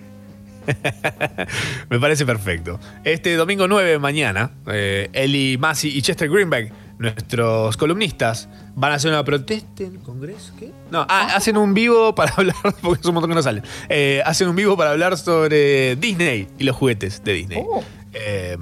[1.90, 2.80] Me parece perfecto.
[3.04, 9.12] Este domingo 9 mañana, eh, Eli Masi y Chester Greenback, nuestros columnistas, van a hacer
[9.12, 10.54] una protesta en el Congreso.
[10.60, 10.72] ¿Qué?
[10.92, 13.64] No, ah, hacen un vivo para hablar, porque es un montón que no salen.
[13.90, 17.64] Eh, hacen un vivo para hablar sobre Disney y los juguetes de Disney.
[18.14, 18.58] Eh,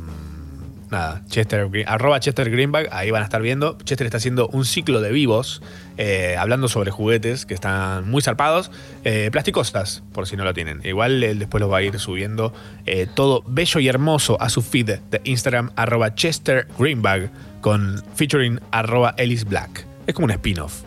[0.92, 3.78] nada, Chester, arroba Chester Greenback, ahí van a estar viendo.
[3.84, 5.62] Chester está haciendo un ciclo de vivos,
[5.98, 8.72] eh, hablando sobre juguetes que están muy zarpados.
[9.04, 10.82] Eh, plasticosas, por si no lo tienen.
[10.84, 12.54] Igual él después los va a ir subiendo
[12.86, 17.32] eh, todo bello y hermoso a su feed de Instagram, arroba Chester Greenback,
[17.62, 19.86] con featuring arroba Ellis Black.
[20.08, 20.82] Es como un spin-off.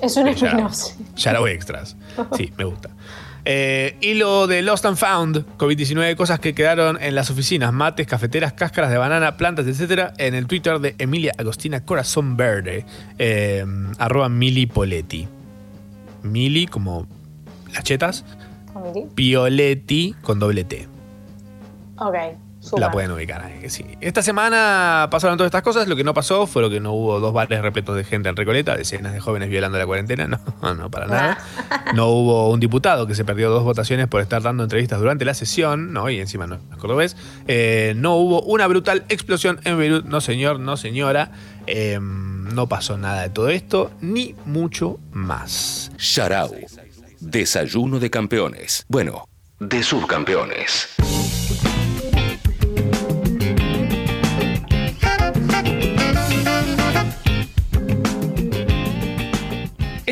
[0.00, 0.48] Es un ya.
[0.48, 0.94] spin-off, sí.
[1.16, 1.96] Ya lo voy extras.
[2.36, 2.90] Sí, me gusta.
[3.44, 8.06] Eh, y lo de Lost and Found, COVID-19, cosas que quedaron en las oficinas, mates,
[8.06, 12.86] cafeteras, cáscaras de banana, plantas, etcétera, en el Twitter de Emilia Agostina Corazón Verde,
[13.18, 13.64] eh,
[13.98, 15.28] arroba Mili Poletti.
[16.22, 17.06] Mili como
[17.72, 18.24] las chetas.
[19.14, 20.88] Pioletti con doble T.
[21.98, 22.16] Ok,
[22.78, 23.84] La pueden ubicar ahí, que sí.
[24.00, 25.86] Esta semana pasaron todas estas cosas.
[25.88, 28.36] Lo que no pasó fue lo que no hubo dos bares repletos de gente en
[28.36, 30.40] Recoleta, decenas de jóvenes violando la cuarentena.
[30.64, 31.38] No, no, para nada.
[31.94, 35.34] No hubo un diputado que se perdió dos votaciones por estar dando entrevistas durante la
[35.34, 36.08] sesión, ¿no?
[36.08, 37.16] Y encima no es cordobés.
[37.46, 40.06] Eh, no hubo una brutal explosión en Beirut.
[40.06, 41.32] No, señor, no, señora.
[41.66, 45.92] Eh, no pasó nada de todo esto, ni mucho más.
[45.98, 46.54] Sharau.
[47.20, 48.86] Desayuno de campeones.
[48.88, 50.88] Bueno, de subcampeones.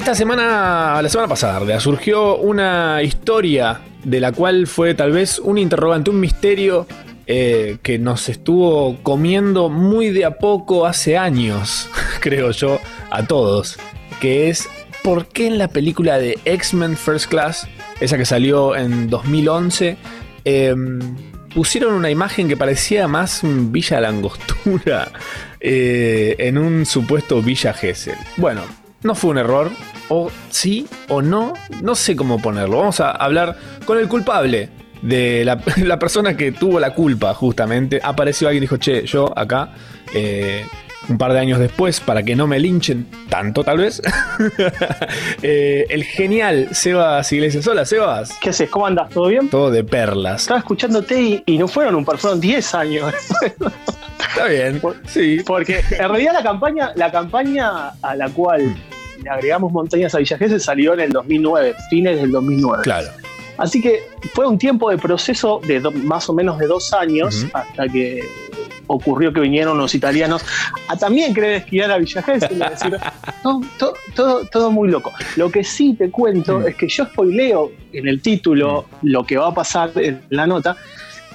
[0.03, 5.59] Esta semana, la semana pasada, surgió una historia de la cual fue tal vez un
[5.59, 6.89] interrogante, un misterio
[7.29, 11.89] eh, que nos estuvo comiendo muy de a poco hace años,
[12.21, 12.81] creo yo,
[13.13, 13.79] a todos,
[14.21, 14.69] que es
[15.05, 17.69] por qué en la película de X-Men First Class,
[18.01, 19.97] esa que salió en 2011,
[20.45, 20.99] em,
[21.55, 25.13] pusieron una imagen que parecía más Villa Langostura
[25.61, 28.19] eh, en un supuesto Villa Gesell.
[28.37, 28.63] Bueno,
[29.03, 29.71] no fue un error,
[30.09, 32.79] o sí o no, no sé cómo ponerlo.
[32.79, 34.71] Vamos a hablar con el culpable
[35.03, 38.01] de la, la persona que tuvo la culpa, justamente.
[38.03, 39.75] Apareció alguien y dijo, che, yo acá,
[40.15, 40.65] eh,
[41.09, 44.01] un par de años después, para que no me linchen tanto, tal vez,
[45.43, 47.67] eh, el genial Sebas Iglesias.
[47.67, 48.39] Hola, Sebas.
[48.41, 48.71] ¿Qué haces?
[48.71, 49.11] ¿Cómo andas?
[49.11, 49.49] ¿Todo bien?
[49.49, 50.43] Todo de perlas.
[50.43, 53.13] Estaba escuchándote y, y no fueron un par, fueron 10 años.
[54.29, 55.43] Está bien, sí.
[55.45, 58.75] Porque en realidad la campaña, la campaña a la cual
[59.23, 62.83] le agregamos montañas a Villa Gesell salió en el 2009, fines del 2009.
[62.83, 63.09] Claro.
[63.59, 64.03] Así que
[64.35, 68.21] fue un tiempo de proceso de do- más o menos de dos años hasta que
[68.87, 70.45] ocurrió que vinieron los italianos
[70.89, 72.63] a también querer esquiar a Villa Gesell.
[72.63, 72.97] es decir,
[73.43, 75.13] todo, todo, todo, todo muy loco.
[75.37, 79.49] Lo que sí te cuento es que yo spoileo en el título lo que va
[79.49, 80.77] a pasar en la nota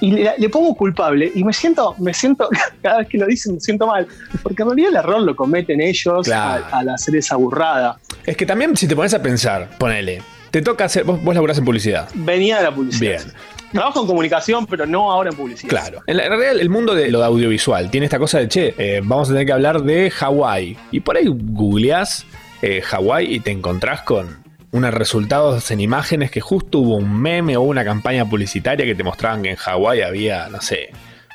[0.00, 2.48] y le, le pongo culpable y me siento, me siento,
[2.82, 4.06] cada vez que lo dicen me siento mal,
[4.42, 6.64] porque en realidad el error lo cometen ellos Claro.
[6.72, 7.98] al, al hacer esa burrada.
[8.24, 11.04] Es que también, si te pones a pensar, ponele, te toca hacer.
[11.04, 12.08] Vos, vos laburás en publicidad.
[12.14, 13.22] Venía de la publicidad.
[13.22, 13.32] Bien.
[13.72, 15.68] Trabajo en comunicación, pero no ahora en publicidad.
[15.68, 16.00] Claro.
[16.06, 19.00] En, la- en realidad, el mundo de lo audiovisual tiene esta cosa de, che, eh,
[19.04, 20.76] vamos a tener que hablar de Hawái.
[20.90, 22.24] Y por ahí googleás
[22.62, 24.38] eh, Hawái y te encontrás con
[24.70, 29.02] unos resultados en imágenes que justo hubo un meme o una campaña publicitaria que te
[29.02, 30.90] mostraban que en Hawái había, no sé,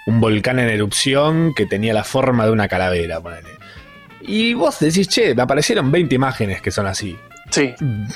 [0.06, 3.50] un volcán en erupción que tenía la forma de una calavera, ponele.
[4.22, 7.18] Y vos decís, che, me aparecieron 20 imágenes que son así.
[7.50, 7.74] Sí.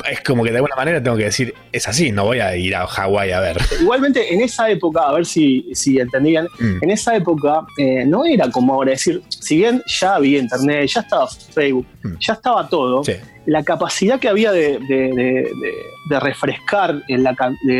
[0.10, 2.76] Es como que de alguna manera tengo que decir, es así, no voy a ir
[2.76, 3.58] a Hawái a ver.
[3.82, 6.78] Igualmente, en esa época, a ver si, si entendían, Mm.
[6.84, 10.90] en esa época eh, no era como ahora, es decir, si bien ya había internet,
[10.90, 12.14] ya estaba Facebook, Mm.
[12.20, 13.04] ya estaba todo,
[13.48, 17.36] la capacidad que había de, de- de- de- de refrescar en la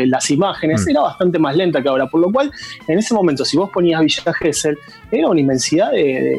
[0.06, 0.90] las imágenes Mm.
[0.90, 2.50] era bastante más lenta que ahora, por lo cual,
[2.86, 4.76] en ese momento, si vos ponías Villa Gesell,
[5.10, 6.36] era una inmensidad de,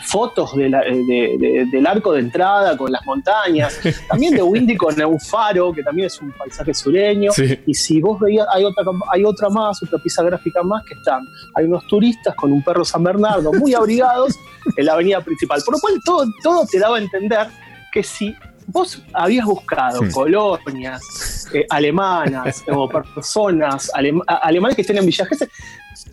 [0.00, 3.78] fotos la- del arco de entrada con las montañas,
[4.08, 7.58] también de Windy con un faro, que también es un paisaje sureño, Sí.
[7.66, 11.26] y si vos veías, hay otra, hay otra más, otra pieza gráfica más que están,
[11.56, 14.36] hay unos turistas con un perro San Bernardo muy abrigados
[14.76, 17.46] en la avenida principal, por lo cual todo, todo te daba a entender
[17.92, 18.32] que si
[18.72, 20.10] vos habías buscado Hmm.
[20.10, 25.50] colonias eh, alemanas o personas alem- a- alemanes que estén en Villa Gesell,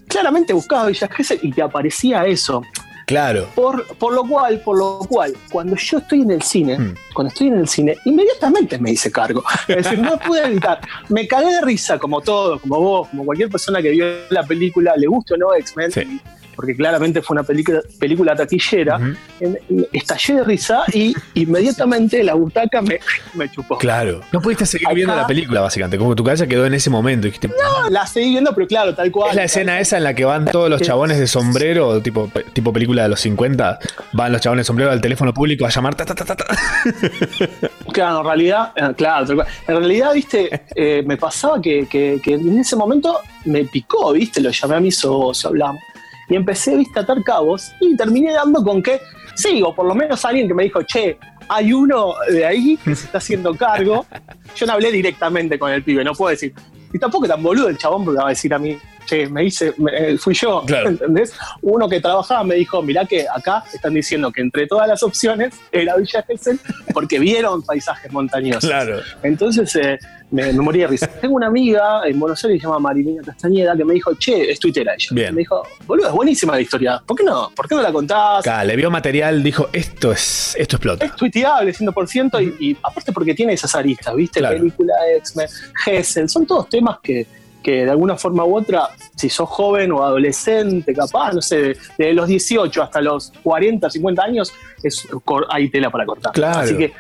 [0.08, 2.62] claramente buscabas Villa Gesell y te aparecía eso.
[3.06, 3.48] Claro.
[3.56, 6.94] Por, por lo cual, por lo cual, cuando yo estoy en el cine, Mm.
[7.14, 9.42] cuando estoy en el cine, inmediatamente me hice cargo.
[9.70, 10.82] Es decir, no pude evitar.
[11.08, 14.94] Me cagué de risa, como todo, como vos, como cualquier persona que vio la película,
[14.98, 16.22] le guste o no X-Men, y-
[16.58, 19.00] porque claramente fue una película, película taquillera,
[19.40, 23.00] en- en- estallé de risa y inmediatamente la butaca me,
[23.36, 23.78] me chupó.
[23.78, 24.20] Claro.
[24.34, 25.98] No pudiste seguir viendo la película, básicamente.
[25.98, 27.26] Como que tu cabeza quedó en ese momento.
[27.28, 29.30] dijiste, No, la seguí viendo, pero claro, tal cual.
[29.30, 30.88] Es la escena esa en la que van todos los Sí.
[30.88, 33.80] chabones de sombrero, tipo, tipo película de los 50,
[34.14, 35.94] van los chabones de sombrero al teléfono público a llamar.
[35.96, 36.46] ta, ta, ta, ta, ta.
[37.94, 39.48] Claro, en realidad, eh, claro, tal cual.
[39.68, 44.42] en realidad, viste, eh, me pasaba que, que- que en ese momento me picó, viste,
[44.42, 45.82] lo llamé a mi socio, hablamos,
[46.30, 49.02] y empecé, viste, a atar cabos, y terminé dando con que,
[49.36, 51.18] sí, o por lo menos alguien que me dijo, che,
[51.50, 54.06] hay uno de ahí que se está haciendo cargo.
[54.56, 56.54] Yo no hablé directamente con el pibe, no puedo decir,
[56.94, 59.74] y tampoco tan boludo el chabón porque va a decir a mí, che, me hice,
[59.78, 61.34] me- eh, fui yo, ¿entendés?
[61.62, 65.56] Uno que trabajaba me dijo, mirá que acá están diciendo que entre todas las opciones
[65.72, 66.60] era Villa Gesell
[66.94, 68.66] porque vieron paisajes montañosos.
[68.70, 69.00] Claro.
[69.24, 69.98] Entonces eh,
[70.30, 71.08] me, me morí de risa.
[71.08, 74.52] Tengo una amiga en Buenos Aires que se llama Marilena Castañeda que me dijo, che,
[74.52, 75.08] es tuitera ella.
[75.12, 75.34] Bien.
[75.34, 77.02] Me dijo, boludo, es buenísima la historia.
[77.06, 77.50] ¿Por qué no?
[77.56, 78.40] ¿Por qué no la contás?
[78.46, 81.06] Acá, le vio material, dijo, esto es, esto explota.
[81.06, 84.40] Es tuiteable 100% y, y aparte porque tiene esas aristas, ¿viste?
[84.40, 84.58] Claro.
[84.58, 85.48] Película X-Men,
[85.86, 87.26] Gesell, son todos temas que,
[87.68, 91.78] que de alguna forma u otra, si sos joven o adolescente, capaz, no sé, de,
[91.98, 95.06] de los 18 hasta los 40, 50 años, es,
[95.50, 96.32] hay tela para cortar.
[96.32, 96.60] Claro.
[96.60, 96.94] Así que,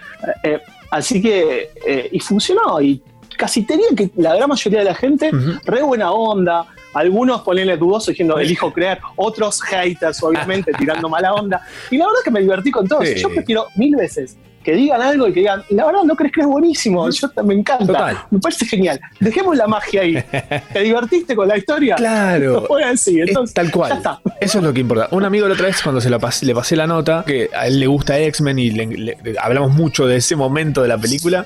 [0.43, 0.59] eh,
[0.91, 3.01] así que eh, y funcionó, y
[3.37, 5.31] casi tenía que la gran mayoría de la gente,
[5.63, 6.65] re buena onda.
[6.93, 11.61] Algunos ponerle dudoso diciendo elijo creer, otros haters, obviamente, tirando mala onda.
[11.89, 13.07] Y la verdad es que me divertí con todos.
[13.07, 13.15] Sí.
[13.15, 14.35] Yo prefiero mil veces
[14.67, 17.53] que digan algo y que digan, la verdad no crees que es buenísimo, yo me
[17.53, 18.17] encanta, Total.
[18.31, 18.99] me parece genial.
[19.21, 20.21] Dejemos la magia ahí.
[20.73, 21.95] ¿Te divertiste con la historia?
[21.95, 22.65] Claro.
[22.67, 23.91] Bueno, sí, Es entonces, tal cual.
[23.91, 24.19] ya está.
[24.41, 25.07] Eso es lo que importa.
[25.11, 27.65] Un amigo la otra vez, cuando se la pas- le pasé la nota, que a
[27.67, 31.45] él le gusta X-Men y le- le- hablamos mucho de ese momento de la película,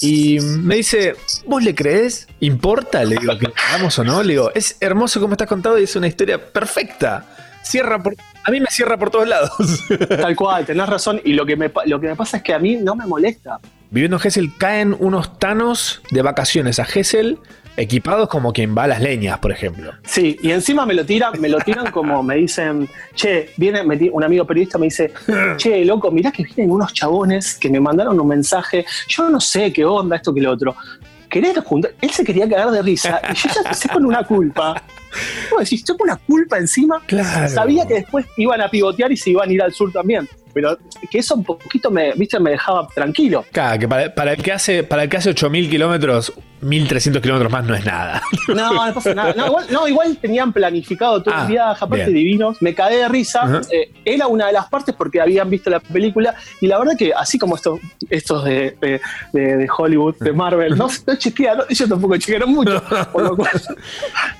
[0.00, 2.26] y me dice, ¿vos le crees?
[2.40, 3.04] ¿Importa?
[3.04, 4.22] Le digo, que lo hagamos o no.
[4.22, 7.26] Le digo, es hermoso como estás contado y es una historia perfecta.
[7.62, 8.14] Cierra por.
[8.44, 9.50] A mí me cierra por todos lados.
[10.08, 11.20] Tal cual, tenés razón.
[11.24, 13.60] Y lo que, me, lo que me pasa es que a mí no me molesta.
[13.90, 17.38] Viviendo en Gessel caen unos tanos de vacaciones a Gessel
[17.76, 19.92] equipados como quien va a las leñas, por ejemplo.
[20.04, 24.10] Sí, y encima me lo tiran, me lo tiran como me dicen, che, viene me
[24.10, 25.12] un amigo periodista me dice,
[25.56, 29.72] che, loco, mirá que vienen unos chabones que me mandaron un mensaje, yo no sé
[29.72, 30.74] qué onda, esto que lo otro.
[31.32, 31.94] ¿Querés juntar?
[32.02, 34.82] Él se quería cagar de risa y yo ya empecé con una culpa.
[35.48, 35.80] ¿Cómo decís?
[35.80, 37.02] Estoy con una culpa encima.
[37.06, 37.48] Claro.
[37.48, 40.28] Sabía que después iban a pivotear y se iban a ir al sur también.
[40.54, 40.78] Pero
[41.10, 43.44] que eso un poquito me, viste, me dejaba tranquilo.
[43.52, 47.50] Claro, que para, para el que hace, para el que hace 8000 kilómetros, 1300 kilómetros
[47.50, 48.22] más no es nada.
[48.48, 49.34] No, no pasa nada.
[49.36, 52.14] No, igual, no, igual tenían planificado todo Ah, el viaje, aparte bien.
[52.14, 52.60] divinos.
[52.60, 53.60] Me cagué de risa.
[53.70, 56.34] Eh, era una de las partes porque habían visto la película.
[56.60, 57.80] Y la verdad que, así como estos,
[58.10, 59.00] estos de, de-
[59.32, 62.82] de- de Hollywood, de Marvel, no, no chequearon, ellos tampoco chequearon mucho.
[63.12, 63.50] Por lo, cual,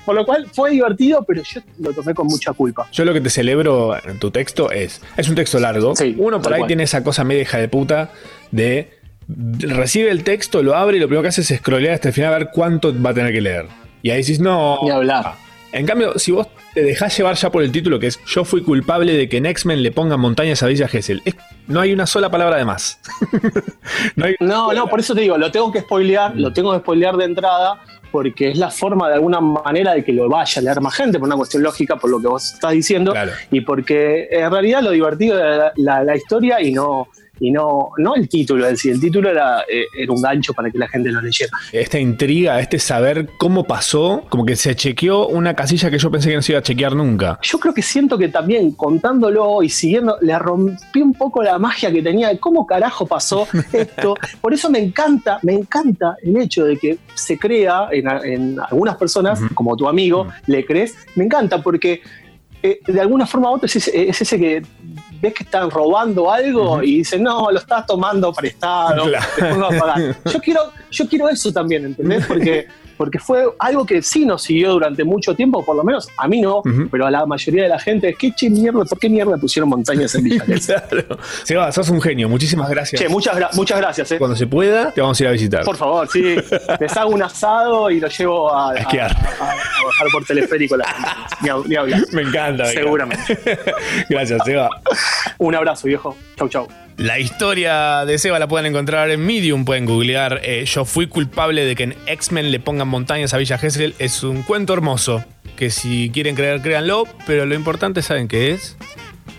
[0.05, 2.87] por lo cual fue divertido, pero yo lo tomé con mucha culpa.
[2.91, 5.95] Yo lo que te celebro en tu texto es, es un texto largo.
[6.17, 6.67] Uno por ahí cual.
[6.67, 8.11] tiene esa cosa media hija de puta
[8.51, 8.91] de
[9.59, 12.33] recibe el texto, lo abre y lo primero que hace es scrollear hasta el final
[12.33, 13.67] a ver cuánto va a tener que leer.
[14.01, 14.79] Y ahí dices, no.
[14.83, 15.35] Ni hablar.
[15.71, 18.61] En cambio, si vos te dejás llevar ya por el título que es Yo fui
[18.61, 21.35] culpable de que en X-Men le pongan montañas a Villa Gesell, es-
[21.67, 22.99] no hay una sola palabra de más.
[24.15, 26.79] no, hay- No, no, por eso te digo, lo tengo que spoilear, lo tengo que
[26.79, 27.79] spoilear de entrada,
[28.13, 31.17] porque es la forma de alguna manera de que lo vaya a leer más gente,
[31.19, 33.11] por una cuestión lógica, por lo que vos estás diciendo,
[33.51, 37.07] y porque en realidad lo divertido es la, la- la historia y no,
[37.39, 38.89] y no, no el título en sí.
[38.89, 41.51] El título era, eh, era un gancho para que la gente lo leyera.
[41.71, 46.29] Esta intriga, este saber cómo pasó, como que se chequeó una casilla que yo pensé
[46.29, 47.39] que no se iba a chequear nunca.
[47.41, 51.91] Yo creo que siento que también contándolo y siguiendo, le rompí un poco la magia
[51.91, 54.15] que tenía de cómo carajo pasó esto.
[54.39, 58.95] Por eso me encanta, me encanta el hecho de que se crea en, en algunas
[58.95, 60.95] personas, como tu amigo, le crees.
[61.15, 62.01] Me encanta porque
[62.61, 64.63] eh, de alguna forma u otra es ese, es ese que
[65.23, 69.25] ves que están robando algo y dicen, no, lo estás tomando prestado, Claro.
[69.37, 70.15] después vas a pagar.
[70.25, 70.59] Yo quiero,
[70.91, 72.25] yo quiero eso también, ¿entendés?
[72.25, 72.67] Porque,
[73.03, 76.39] porque fue algo que sí nos siguió durante mucho tiempo, por lo menos a mí
[76.39, 79.35] no, pero a la mayoría de la gente es que, che, mierda, ¿por qué mierda
[79.35, 81.17] pusieron montañas en Villa claro.
[81.43, 82.29] Seba, sos un genio.
[82.29, 83.01] Muchísimas gracias.
[83.01, 84.17] Che, muchas, gra- muchas gracias, eh.
[84.17, 85.63] Cuando se pueda, te vamos a ir a visitar.
[85.65, 86.35] Por favor, sí.
[86.79, 89.11] Les hago un asado y lo llevo a, a, esquiar.
[89.11, 91.09] a- a bajar por teleférico la gente.
[91.67, 92.01] Ni, hablar.
[92.13, 92.63] Me encanta.
[92.63, 93.37] me Seguramente.
[94.09, 94.69] Gracias, Seba.
[95.39, 96.15] Un abrazo, viejo.
[96.37, 96.67] Chau, chau.
[96.97, 100.41] La historia de Seba la pueden encontrar en Medium, pueden googlear.
[100.43, 103.95] eh, Yo fui culpable de que en X-Men le pongan montañas a Villa Gesell.
[103.99, 105.23] Es un cuento hermoso
[105.57, 108.77] que si quieren creer, créanlo, pero lo importante, ¿saben qué es?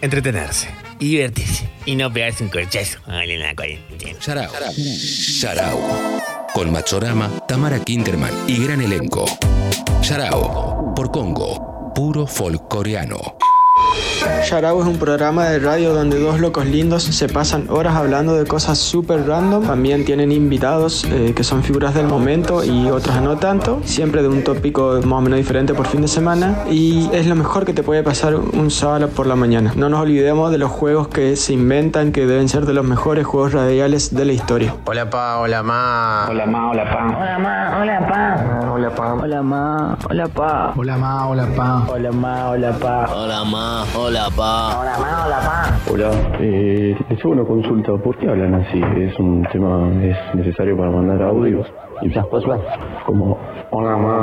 [0.01, 0.69] Entretenerse
[0.99, 4.19] y divertirse y no pegarse un corchazo en la cuarentena.
[4.21, 4.53] Yarao.
[5.41, 6.21] Yarao.
[6.53, 9.25] Con Machorama, Tamara Kinderman y gran elenco.
[10.03, 10.93] Yarao.
[10.95, 11.93] Por Congo.
[11.95, 13.37] Puro folk coreano.
[14.45, 18.45] Sharau es un programa de radio donde dos locos lindos se pasan horas hablando de
[18.45, 19.67] cosas súper random.
[19.67, 23.81] También tienen invitados eh, que son figuras del momento y otros no tanto.
[23.85, 26.65] Siempre de un tópico más o menos diferente por fin de semana.
[26.71, 29.73] Y es lo mejor que te puede pasar un sábado por la mañana.
[29.77, 33.27] No nos olvidemos de los juegos que se inventan que deben ser de los mejores
[33.27, 34.75] juegos radiales de la historia.
[34.85, 36.27] Hola pa, hola ma.
[36.29, 37.17] Hola ma, hola pa.
[37.17, 38.71] Hola ma, hola pa.
[38.71, 39.15] Hola pa.
[39.23, 40.73] Hola ma, hola pa.
[40.77, 41.87] Hola ma, hola pa.
[41.89, 43.07] Hola ma, hola pa.
[43.11, 44.79] Hola ma, hola pa.
[44.81, 45.91] Hola ma, hola pa.
[45.91, 46.11] Hola,
[46.41, 47.93] eh, les hago una consulta.
[47.97, 48.81] ¿Por qué hablan así?
[48.99, 51.67] ¿Es un tema es necesario para mandar audios?
[52.03, 52.59] Y después va
[53.05, 53.39] como
[53.71, 54.17] hola ma.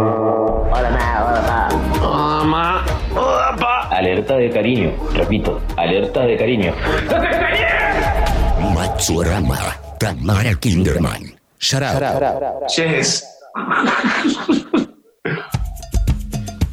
[0.71, 1.67] Hola ma, hola pa.
[2.05, 2.85] Hola ma,
[3.15, 3.87] hola pa.
[3.89, 4.91] Alerta de cariño.
[5.13, 6.73] Repito, alerta de cariño.
[8.73, 9.57] Machorama.
[9.99, 11.35] Tamara Kinderman.
[11.59, 12.67] Yarao.
[12.75, 13.27] Yes.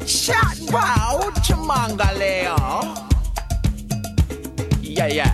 [0.09, 2.58] Shot wow, chamangaleo.
[4.99, 5.31] Yeah, yeah.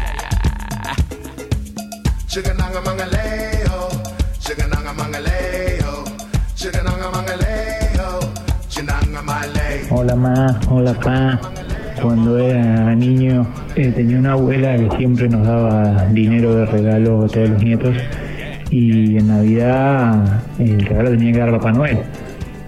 [2.30, 3.90] Chigananga mangaleo,
[4.38, 6.06] chigananga mangaleo,
[6.54, 8.10] chigananga mangaleo,
[8.70, 9.90] chinanga maleo.
[9.90, 11.40] Hola ma, hola pa.
[12.00, 17.28] Cuando era niño eh, tenía una abuela que siempre nos daba dinero de regalo a
[17.28, 17.96] todos los nietos
[18.70, 22.04] y en Navidad eh, el regalo tenía que dar Papá Noel.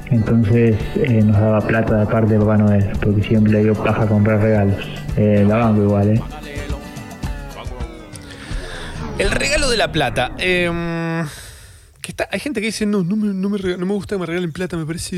[0.09, 4.07] Entonces eh, nos daba plata de parte de Papá Noel porque siempre le dio paja
[4.07, 4.83] comprar regalos.
[5.15, 6.21] Eh, la banco igual, ¿eh?
[9.19, 10.31] El regalo de la plata.
[10.37, 11.25] em,
[12.01, 14.15] que está, hay gente que dice, no, no me, no me rega- no me gusta
[14.15, 15.15] que me regalen plata, me parece...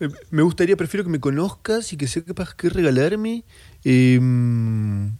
[0.00, 3.44] eh, me gustaría, prefiero que me conozcas y que sepas qué regalarme.
[3.84, 5.16] Em,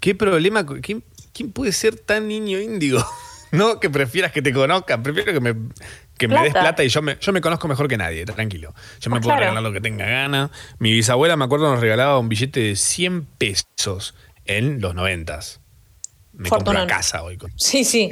[0.00, 0.64] ¿Qué problema?
[0.82, 1.02] ¿Quién,
[1.32, 3.04] quién puede ser tan niño índigo?
[3.52, 5.54] No que prefieras que te conozcan, prefiero que me,
[6.18, 6.60] que me des Plata.
[6.60, 8.74] plata y yo me, yo me conozco mejor que nadie, tranquilo.
[9.00, 9.40] Yo me Ah, puedo claro.
[9.42, 10.50] regalar lo que tenga gana.
[10.80, 14.16] Mi bisabuela, me acuerdo, nos regalaba un billete de 100 pesos
[14.46, 15.60] en los noventas.
[16.36, 16.82] Me Fortunón.
[16.82, 17.36] una casa hoy.
[17.36, 18.10] con- Sí, sí.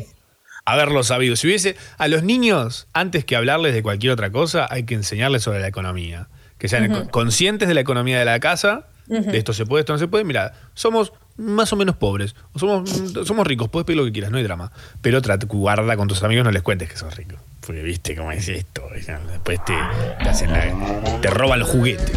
[0.65, 1.37] Haberlo sabido.
[1.37, 1.77] Si hubiese.
[1.99, 5.69] A los niños, antes que hablarles de cualquier otra cosa, hay que enseñarles sobre la
[5.69, 6.29] economía.
[6.59, 9.99] Que sean conscientes de la economía de la casa, de esto se puede, esto no
[9.99, 10.25] se puede.
[10.25, 12.89] Mira, somos más o menos pobres, o somos,
[13.27, 14.73] somos ricos, puedes pedir lo que quieras, no hay drama.
[15.03, 17.37] Pero trata, guarda con tus amigos, no les cuentes que sos rico.
[17.61, 18.89] Porque viste cómo es esto.
[18.95, 19.75] Después te,
[20.23, 22.17] te hacen la- te roban los juguetes.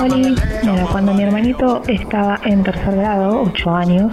[0.00, 0.34] Oli,
[0.64, 4.12] mira, cuando mi hermanito estaba en tercer grado, 8 años,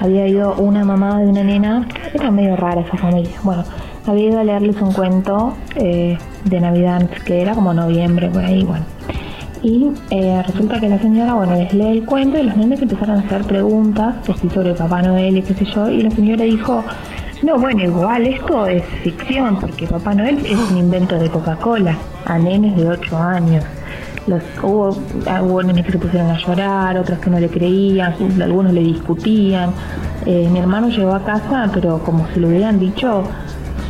[0.00, 3.64] había ido una mamá de una nena, era medio rara esa familia, bueno,
[4.06, 8.64] había ido a leerles un cuento eh, de Navidad, que era como noviembre, por ahí,
[8.64, 8.84] bueno.
[9.62, 13.16] Y eh, resulta que la señora, bueno, les lee el cuento y los nenes empezaron
[13.16, 16.42] a hacer preguntas, que sí, sobre Papá Noel y qué sé yo, y la señora
[16.44, 16.82] dijo,
[17.42, 22.36] no, bueno, igual esto es ficción, porque Papá Noel es un invento de Coca-Cola, a
[22.38, 23.64] nenes de 8 años.
[24.28, 24.96] Los, hubo,
[25.26, 28.82] ah, hubo nenes que se pusieron a llorar, otros que no le creían, algunos le
[28.82, 29.70] discutían.
[30.26, 33.22] Eh, mi hermano llegó a casa, pero como si lo hubieran dicho,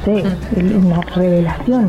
[0.05, 0.23] sé,
[0.57, 1.89] una revelación.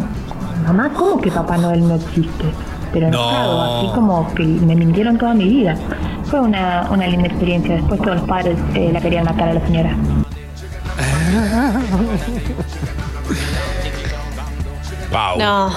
[0.65, 2.45] Mamá, ¿cómo que Papá Noel no existe?
[2.91, 3.77] Pero enojado, No.
[3.77, 5.75] así como que me mintieron toda mi vida.
[6.23, 7.75] Fue una, una linda experiencia.
[7.75, 9.91] Después todos los padres eh, la querían matar a la señora.
[15.11, 15.37] Pau.
[15.39, 15.71] No,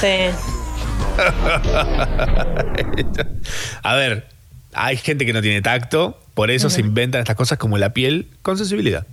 [0.00, 0.30] sí.
[3.82, 4.26] A ver,
[4.74, 8.28] hay gente que no tiene tacto, Por eso se inventan estas cosas como la piel
[8.42, 9.06] con sensibilidad.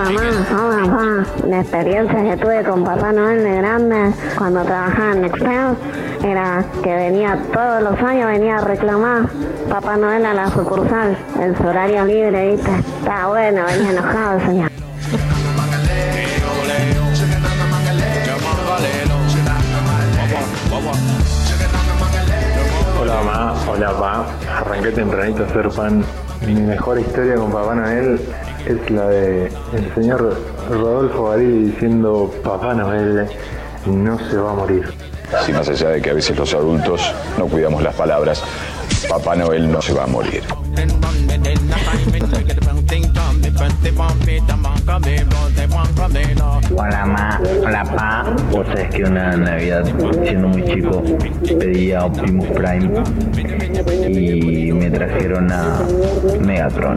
[0.00, 1.46] Hola, ma, hola, pa.
[1.46, 5.76] La experiencia que tuve con Papá Noel de grande cuando trabajaba en Excel
[6.24, 9.28] era que venía todos los años venía a reclamar
[9.68, 12.70] Papá Noel a la sucursal en su horario libre, ¿viste?
[13.00, 14.70] Estaba bueno, venía enojado el señor.
[22.98, 24.26] Hola mamá, hola pa.
[24.60, 26.02] Arranqué tempranito a ser fan.
[26.46, 28.18] Mi mejor historia con Papá Noel
[28.66, 30.36] es la de el señor
[30.68, 33.26] Rodolfo Barili diciendo Papá Noel
[33.86, 34.92] no se va a morir.
[35.44, 38.42] Si más allá de que a veces los adultos no cuidamos las palabras,
[39.08, 40.42] Papá Noel no se va a morir.
[46.76, 48.34] Hola ma, hola pa.
[48.50, 49.84] Vos sabés que una Navidad,
[50.22, 51.02] siendo muy chico,
[51.58, 53.02] pedía Optimus Prime
[54.08, 55.80] y me trajeron a
[56.40, 56.94] Megatron.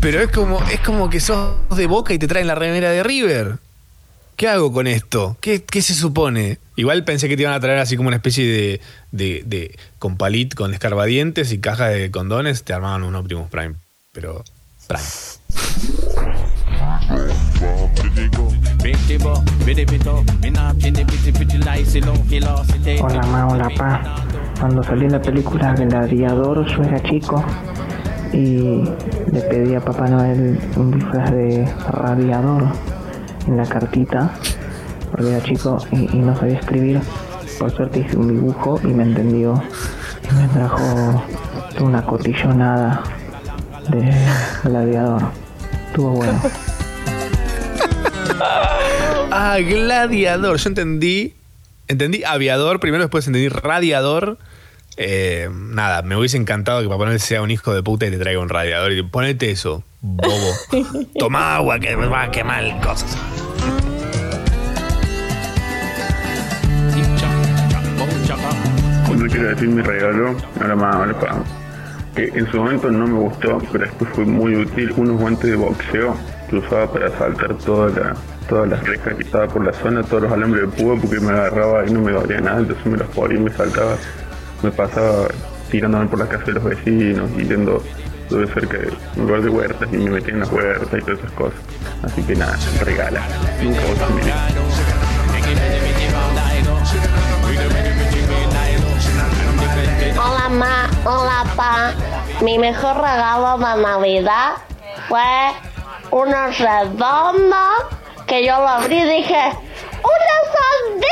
[0.00, 3.02] Pero es como, es como que sos de boca y te traen la remera de
[3.02, 3.58] River.
[4.36, 5.36] ¿Qué hago con esto?
[5.42, 6.58] ¿Qué, qué se supone?
[6.76, 8.80] Igual pensé que te iban a traer así como una especie de,
[9.12, 13.74] de, de con palit, con escarbadientes y caja de condones, te armaban un Optimus Prime.
[14.12, 14.42] Pero.
[23.00, 24.16] Hola ma, hola pa.
[24.58, 27.44] Cuando salí en la película Gladiador yo era chico
[28.32, 28.82] y
[29.30, 32.64] le pedí a Papá Noel un disfraz de radiador
[33.46, 34.34] en la cartita
[35.12, 37.00] porque era chico y, y no sabía escribir.
[37.60, 39.62] Por suerte hice un dibujo y me entendió
[40.28, 41.22] y me trajo
[41.80, 43.04] una cotillonada
[43.90, 44.14] de
[44.64, 45.22] gladiador.
[45.86, 46.40] Estuvo bueno.
[49.32, 50.56] Ah, gladiador.
[50.56, 51.34] Yo entendí.
[51.88, 54.38] Entendí aviador primero, después entendí radiador.
[54.96, 58.18] Eh, nada, me hubiese encantado que Papá Noel sea un hijo de puta y te
[58.18, 58.92] traiga un radiador.
[58.92, 60.52] Y ponete eso, bobo.
[61.18, 63.16] Toma agua que me va a quemar cosas.
[69.06, 71.59] Cuando quiero decir mi regalo, ahora más, ahora pa.
[72.28, 74.92] En su momento no me gustó, pero después fue muy útil.
[74.96, 76.14] Unos guantes de boxeo
[76.48, 78.16] que usaba para saltar toda la,
[78.48, 81.30] todas las rejas que estaba por la zona, todos los alambres de púa, porque me
[81.30, 83.96] agarraba y no me dolía nada, entonces me los ponía y me saltaba,
[84.62, 85.28] me pasaba
[85.70, 87.82] tirándome por la casa de los vecinos y yendo
[88.54, 91.32] cerca de un lugar de huertas y me metí en las huertas y todas esas
[91.32, 91.58] cosas.
[92.02, 93.22] Así que nada, regala.
[93.62, 94.48] Nunca vos vida.
[100.22, 102.09] Hola ma, hola pa.
[102.42, 104.52] Mi mejor regalo de Navidad
[105.08, 105.52] fue
[106.10, 107.84] unos redondos
[108.26, 109.52] que yo lo abrí y dije
[110.02, 111.10] ¡Una sandía!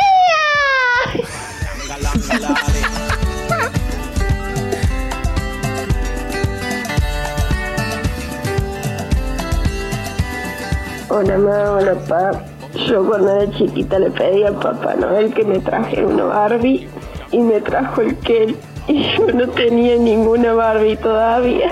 [11.10, 12.42] Hola mamá, hola papá.
[12.86, 16.88] Yo cuando era chiquita le pedí a Papá Noel que me trajera una Barbie
[17.32, 18.56] y me trajo el Ken
[18.88, 21.70] y yo no tenía ninguna Barbie todavía.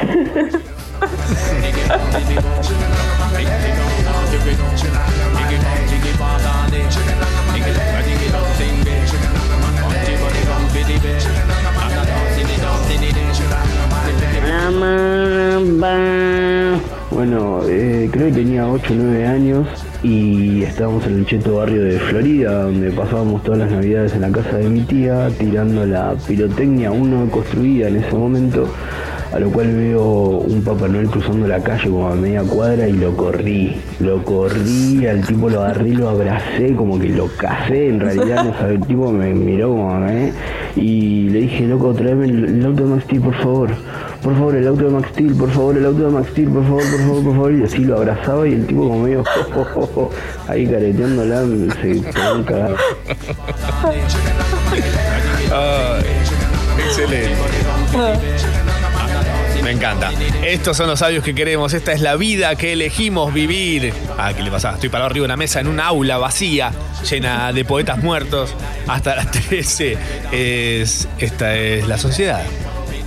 [17.10, 19.66] Bueno, eh, creo que tenía 8 o 9 años
[20.06, 24.30] y estábamos en el cheto barrio de Florida, donde pasábamos todas las navidades en la
[24.30, 28.68] casa de mi tía, tirando la pirotecnia aún no construida en ese momento,
[29.32, 32.92] a lo cual veo un Papá Noel cruzando la calle como a media cuadra y
[32.92, 37.98] lo corrí, lo corrí, al tipo lo agarré lo abracé, como que lo casé, en
[37.98, 40.32] realidad no sabe, el tipo me miró como, ¿eh?
[40.76, 43.70] Y le dije, loco, tráeme el, el auto de Max Steel, por favor.
[44.22, 46.62] Por favor, el auto de Max Steel, por favor, el auto de Max Steel, por
[46.64, 47.54] favor, por favor, por favor.
[47.54, 49.24] Y así lo abrazaba y el tipo como medio
[50.48, 51.44] ahí careteándola,
[51.80, 52.76] se quedó un cagado.
[55.52, 56.04] Ay,
[56.86, 57.36] excelente.
[59.62, 60.12] Me encanta.
[60.44, 61.74] Estos son los sabios que queremos.
[61.74, 63.92] Esta es la vida que elegimos vivir.
[64.16, 64.74] Ah, ¿qué le pasa?
[64.74, 66.70] Estoy parado arriba de una mesa en una aula vacía,
[67.08, 68.54] llena de poetas muertos.
[68.86, 69.98] Hasta las 13
[70.30, 72.44] es, esta es la sociedad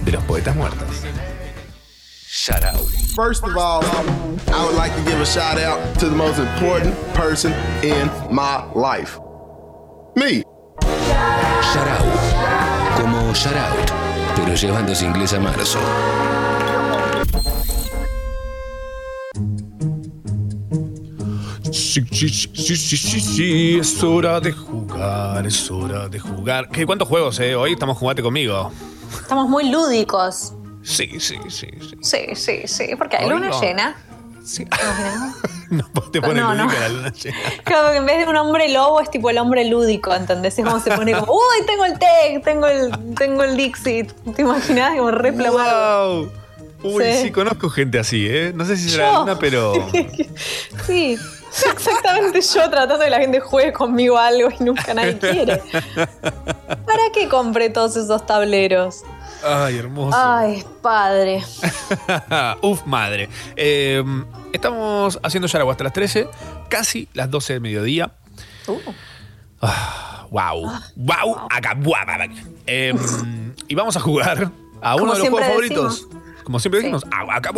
[0.04, 0.88] de los poetas muertos.
[2.32, 2.64] Shout.
[3.16, 6.96] First of all, I would like to give a shout out to the most important
[7.14, 7.52] person
[7.84, 9.20] in my life.
[10.16, 10.44] Me.
[11.74, 13.02] Shout out.
[13.02, 13.92] Como shout out,
[14.36, 15.80] pero llevándose inglés a marzo.
[21.72, 26.70] Sí, sí, sí, sí, sí, sí, es hora de jugar, es hora de jugar.
[26.70, 27.56] ¿Qué, ¿Cuántos juegos, eh?
[27.56, 28.72] Hoy estamos jugando conmigo.
[29.30, 30.54] Estamos muy lúdicos.
[30.82, 31.98] Sí, sí, sí, sí.
[32.02, 33.62] Sí, sí, sí, porque hay Ay, luna no.
[33.62, 33.96] llena.
[34.44, 34.66] Sí.
[34.66, 36.64] Te pones No, no.
[36.64, 37.38] lúdica la luna llena.
[37.64, 40.58] Claro, que en vez de un hombre lobo es tipo el hombre lúdico, ¿entendés?
[40.58, 44.12] Es como se pone como, uy, tengo el tech, tengo el, tengo el Dixit.
[44.36, 44.98] ¿Te imaginas?
[44.98, 45.30] Como re.
[45.30, 46.32] Wow.
[46.82, 47.22] Uy, sí.
[47.26, 47.32] Sí.
[47.32, 48.52] conozco gente así, ¿eh?
[48.56, 49.22] No sé si será Yo.
[49.26, 49.74] una, pero.
[50.88, 51.18] Sí,
[51.72, 55.62] exactamente yo tratando de que la gente juegue conmigo algo y nunca nadie quiere.
[55.94, 59.04] ¿Para qué compré todos esos tableros?
[59.44, 60.18] Ay, hermoso.
[60.18, 61.44] Ay, padre.
[62.61, 63.30] Uf, madre.
[63.56, 64.03] Eh,
[64.53, 66.28] estamos haciendo Yaragua hasta las 13,
[66.70, 68.11] casi las 12 del mediodía.
[69.61, 70.72] Ah, wow.
[70.95, 71.48] Wow.
[71.49, 71.74] Acá.
[71.76, 72.30] guau, guau.
[72.68, 72.94] Eh,
[73.68, 74.52] y vamos a jugar
[74.82, 75.99] a uno Como de los juegos decimos.
[75.99, 76.07] favoritos.
[76.44, 77.03] Como siempre decimos.
[77.11, 77.52] ah, acá,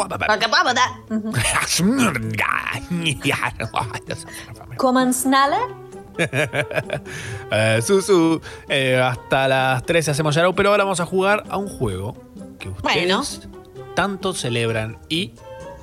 [7.54, 8.40] Eh, Susu,
[8.70, 12.16] eh, hasta las 13 hacemos Yarau, pero ahora vamos a jugar a un juego
[12.60, 13.42] que ustedes
[13.94, 15.34] tanto celebran y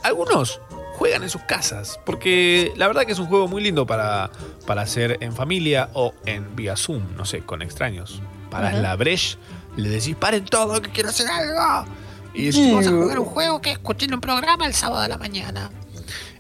[0.03, 0.63] algunos
[0.95, 4.31] juegan en sus casas, porque la verdad que es un juego muy lindo para,
[4.67, 8.23] para hacer en familia o en vía Zoom, no sé, con extraños.
[8.51, 9.37] Para la breche,
[9.77, 11.89] le decís, paren todo, que quiero hacer algo.
[12.35, 15.09] Y decís, vamos a jugar un juego que escuché en un programa el sábado de
[15.09, 15.71] la mañana.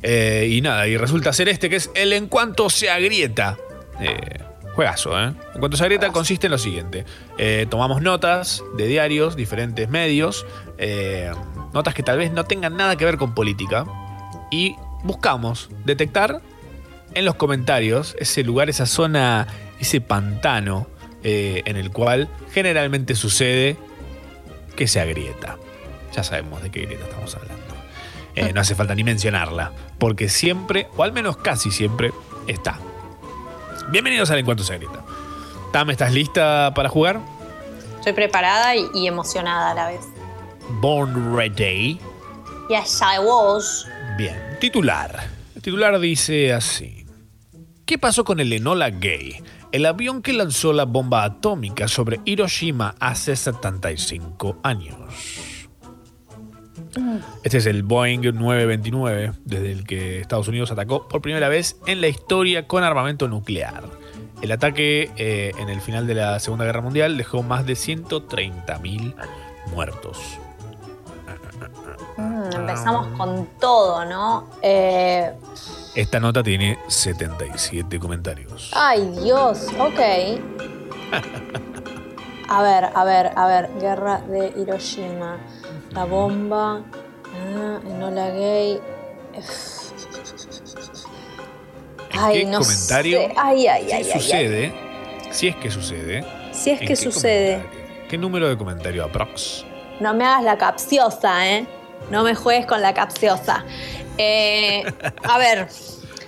[0.02, 3.58] Eh, y nada, y resulta ser este que es el En cuanto se agrieta.
[4.00, 4.38] Eh,
[4.74, 5.32] juegazo, ¿eh?
[5.54, 7.04] En cuanto se agrieta consiste en lo siguiente.
[7.36, 10.46] Eh, tomamos notas de diarios, diferentes medios,
[10.78, 11.32] eh,
[11.72, 13.86] notas que tal vez no tengan nada que ver con política,
[14.50, 16.40] y buscamos detectar
[17.14, 19.46] en los comentarios ese lugar, esa zona,
[19.80, 20.86] ese pantano
[21.24, 23.76] eh, en el cual generalmente sucede
[24.76, 25.56] que se agrieta.
[26.14, 27.74] Ya sabemos de qué grieta estamos hablando.
[28.36, 32.12] Eh, no hace falta ni mencionarla, porque siempre, o al menos casi siempre,
[32.46, 32.78] está.
[33.86, 35.02] Bienvenidos al Encuentro Secreta.
[35.72, 37.20] Tam, ¿estás lista para jugar?
[37.98, 40.00] Estoy preparada y, y emocionada a la vez.
[40.80, 41.98] Born Ready.
[42.68, 43.86] Yes, I was.
[44.18, 45.28] Bien, titular.
[45.56, 47.06] El titular dice así.
[47.86, 49.42] ¿Qué pasó con el Enola Gay?
[49.72, 54.96] El avión que lanzó la bomba atómica sobre Hiroshima hace 75 años.
[57.42, 62.00] Este es el Boeing 929, desde el que Estados Unidos atacó por primera vez en
[62.00, 63.84] la historia con armamento nuclear.
[64.42, 69.14] El ataque eh, en el final de la Segunda Guerra Mundial dejó más de 130.000
[69.72, 70.18] muertos.
[72.16, 74.48] Mm, empezamos con todo, ¿no?
[74.62, 75.32] Eh,
[75.94, 78.70] Esta nota tiene 77 comentarios.
[78.74, 80.00] ay, Dios, ok.
[82.50, 83.68] A ver, a ver, a ver.
[83.78, 85.36] Guerra de Hiroshima.
[85.98, 86.80] La bomba.
[87.34, 88.80] Ah, Enola Gay.
[92.12, 93.18] Ay, ¿Qué no comentario?
[93.18, 93.34] sé.
[93.36, 94.74] Ay, ay, si ay, sucede,
[95.32, 96.24] si es que sucede.
[96.52, 97.54] Si es ¿en que qué sucede.
[97.56, 98.06] comentario?
[98.08, 99.64] ¿Qué número de comentario aprox?
[99.98, 101.66] No me hagas la capciosa, ¿eh?
[102.12, 103.64] No me juegues con la capciosa.
[104.18, 104.84] Eh,
[105.28, 105.66] a ver,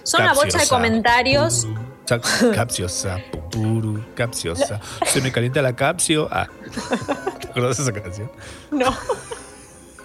[0.02, 1.68] son una bocha de comentarios.
[2.06, 2.18] Cha-
[2.52, 4.80] Capciosa, pupuru, capciosa.
[5.06, 6.26] Se me calienta la capsio.
[6.32, 6.48] Ah.
[7.40, 8.32] ¿Te acuerdas de esa canción?
[8.72, 8.92] No.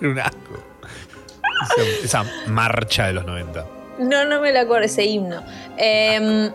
[0.01, 0.39] Era un asco.
[1.77, 3.65] Esa, esa marcha de los 90.
[3.99, 5.41] No, no me lo acuerdo ese himno.
[5.77, 6.51] Eh,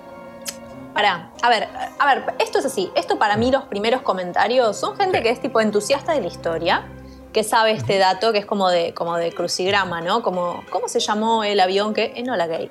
[0.92, 1.68] pará, a ver,
[1.98, 2.90] a ver, esto es así.
[2.94, 6.84] Esto para mí, los primeros comentarios son gente que es tipo entusiasta de la historia,
[7.32, 10.22] que sabe este dato, que es como de, como de crucigrama, ¿no?
[10.22, 12.70] Como, ¿Cómo se llamó el avión que Enola Gay?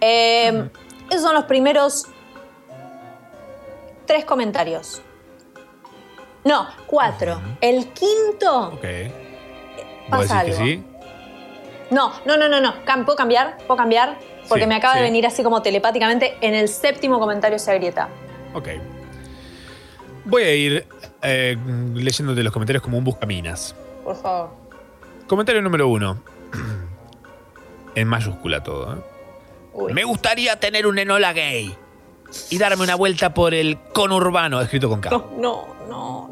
[0.00, 0.68] Eh,
[1.08, 2.06] Esos son los primeros
[4.06, 5.00] tres comentarios.
[6.44, 7.40] No, cuatro.
[7.62, 8.68] El quinto.
[8.74, 8.84] Ok.
[10.10, 10.64] Pasa ¿Vos decís que algo.
[10.64, 10.84] sí?
[11.90, 12.74] No, no, no, no, no.
[13.04, 13.56] ¿Puedo cambiar?
[13.66, 14.18] ¿Puedo cambiar?
[14.48, 18.08] Porque Sí, me acaba de venir así como telepáticamente en el séptimo comentario se agrieta.
[18.52, 18.68] Ok.
[20.24, 20.86] Voy a ir
[21.22, 21.56] eh,
[21.94, 23.74] leyéndote los comentarios como un buscaminas.
[24.02, 24.50] Por favor.
[25.26, 26.22] Comentario número uno.
[27.96, 28.94] En mayúscula todo.
[28.94, 29.92] ¿eh?
[29.92, 31.72] Me gustaría tener un Enola gay
[32.50, 35.10] y darme una vuelta por el conurbano, escrito con K.
[35.10, 36.30] No, no, no.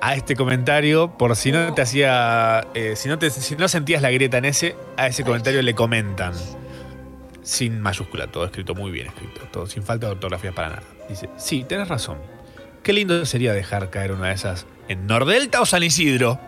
[0.00, 2.66] A este comentario, por si no te hacía.
[2.74, 5.74] eh, si, no te, si no sentías la grieta en ese, a ese comentario le
[5.74, 6.34] comentan.
[7.42, 10.82] Sin mayúscula, todo escrito, muy bien escrito, todo sin falta de ortografía para nada.
[11.08, 12.18] Dice: Sí, tenés razón.
[12.82, 16.38] Qué lindo sería dejar caer una de esas en Nordelta o San Isidro.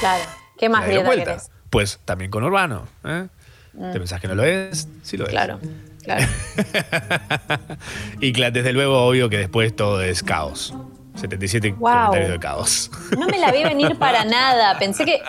[0.00, 0.24] Claro.
[0.58, 1.50] ¿Qué más ¿La dieron grieta querés?
[1.70, 2.86] Pues también con Urbano.
[3.04, 3.26] ¿eh?
[3.72, 3.92] Mm.
[3.92, 4.88] ¿Te pensás que no lo es?
[5.02, 5.30] Sí lo es.
[5.30, 5.58] Claro,
[6.02, 6.26] claro.
[8.20, 10.74] Y desde luego, obvio que después todo es caos.
[11.14, 11.90] 77 Wow.
[11.90, 12.90] comentarios de caos.
[13.18, 14.78] No me la vi venir para nada.
[14.78, 15.20] Pensé que.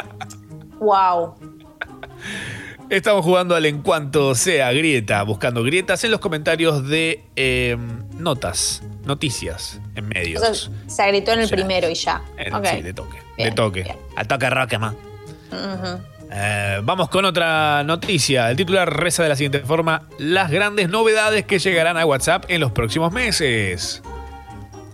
[0.79, 1.35] ¡Wow!
[2.89, 7.77] Estamos jugando al en cuanto sea grieta, buscando grietas en los comentarios de eh,
[8.17, 10.41] notas, noticias en O medios.
[10.87, 12.21] sea, se gritó en el primero y ya.
[12.37, 12.65] En- Ok.
[12.67, 13.17] Sí, de toque.
[13.37, 13.95] Bien, de toque.
[14.15, 14.93] Al toque roque, más.
[15.51, 16.01] Ujú.
[16.35, 18.49] Eh, vamos con otra noticia.
[18.51, 22.59] El titular reza de la siguiente forma: Las grandes novedades que llegarán a WhatsApp en
[22.61, 24.03] los próximos meses.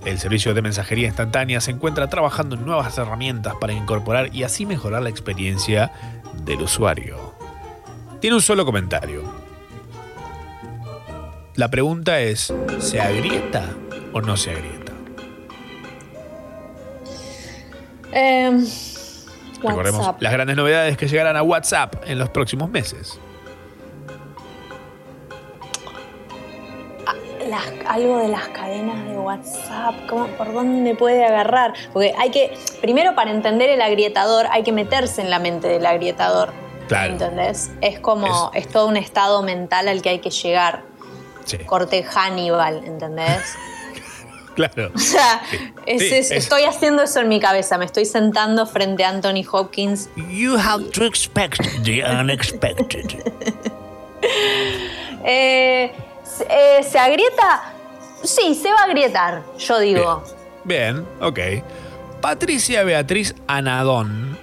[0.09, 4.65] El servicio de mensajería instantánea se encuentra trabajando en nuevas herramientas para incorporar y así
[4.65, 5.91] mejorar la experiencia
[6.45, 7.35] del usuario.
[8.19, 9.21] Tiene un solo comentario.
[11.53, 13.69] La pregunta es, ¿se agrieta
[14.11, 14.93] o no se agrieta?
[18.11, 18.65] Em,
[19.61, 23.19] Recordemos las grandes novedades que llegarán a WhatsApp en los próximos meses.
[27.49, 31.73] Las- algo de las cadenas de WhatsApp, ¿cómo, ¿por dónde puede agarrar?
[31.93, 35.85] Porque hay que, primero para entender el agrietador, hay que meterse en la mente del
[35.85, 36.51] agrietador.
[36.87, 37.13] Claro.
[37.13, 37.71] ¿Entendés?
[37.81, 40.83] Es como, es, todo un estado mental al que hay que llegar.
[41.45, 41.57] Sí.
[41.59, 43.41] Corte Hannibal, ¿entendés?
[44.55, 44.91] Claro.
[44.95, 45.41] O sea,
[45.85, 47.77] es- Sí, es- es- estoy haciendo eso en mi cabeza.
[47.77, 50.09] Me estoy sentando frente a Anthony Hopkins.
[50.29, 53.23] You have to expect the unexpected.
[55.23, 55.91] Eh,
[56.49, 57.73] eh, ¿Se agrieta?
[58.23, 60.23] Sí, se va a agrietar, yo digo.
[60.63, 61.39] Bien, ok.
[62.21, 64.37] Patricia Beatriz Anadón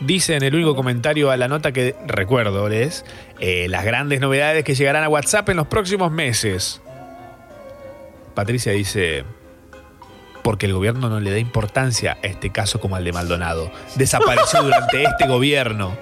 [0.00, 3.04] dice en el único comentario a la nota que recuerdo es
[3.38, 6.80] eh, las grandes novedades que llegarán a WhatsApp en los próximos meses.
[8.34, 9.24] Patricia dice,
[10.42, 13.70] porque el gobierno no le da importancia a este caso como al de Maldonado.
[13.96, 15.96] Desapareció durante este gobierno.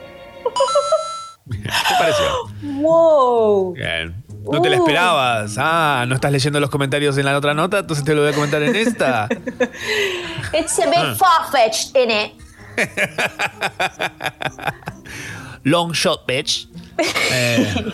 [1.50, 2.26] ¿Qué pareció?
[2.62, 3.74] ¡Wow!
[3.74, 4.27] Bien.
[4.44, 4.80] No te la Uh.
[4.80, 5.56] esperabas.
[5.58, 8.34] Ah, no estás leyendo los comentarios en la otra nota, entonces te lo voy a
[8.34, 9.28] comentar en esta.
[10.58, 11.14] It's a bit Ah.
[11.16, 12.32] far-fetched, innit?
[15.64, 16.68] Long shot, bitch.
[17.32, 17.66] Eh,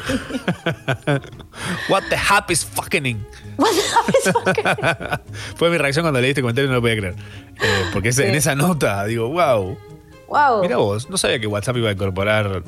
[1.89, 3.25] What the hap is fucking.
[5.57, 7.15] Fue mi reacción cuando leí este comentario y no lo podía creer.
[7.63, 9.77] Eh, porque es- en esa nota digo, wow.
[10.29, 10.63] Wow.
[10.63, 12.63] Mira vos, no sabía que WhatsApp iba a incorporar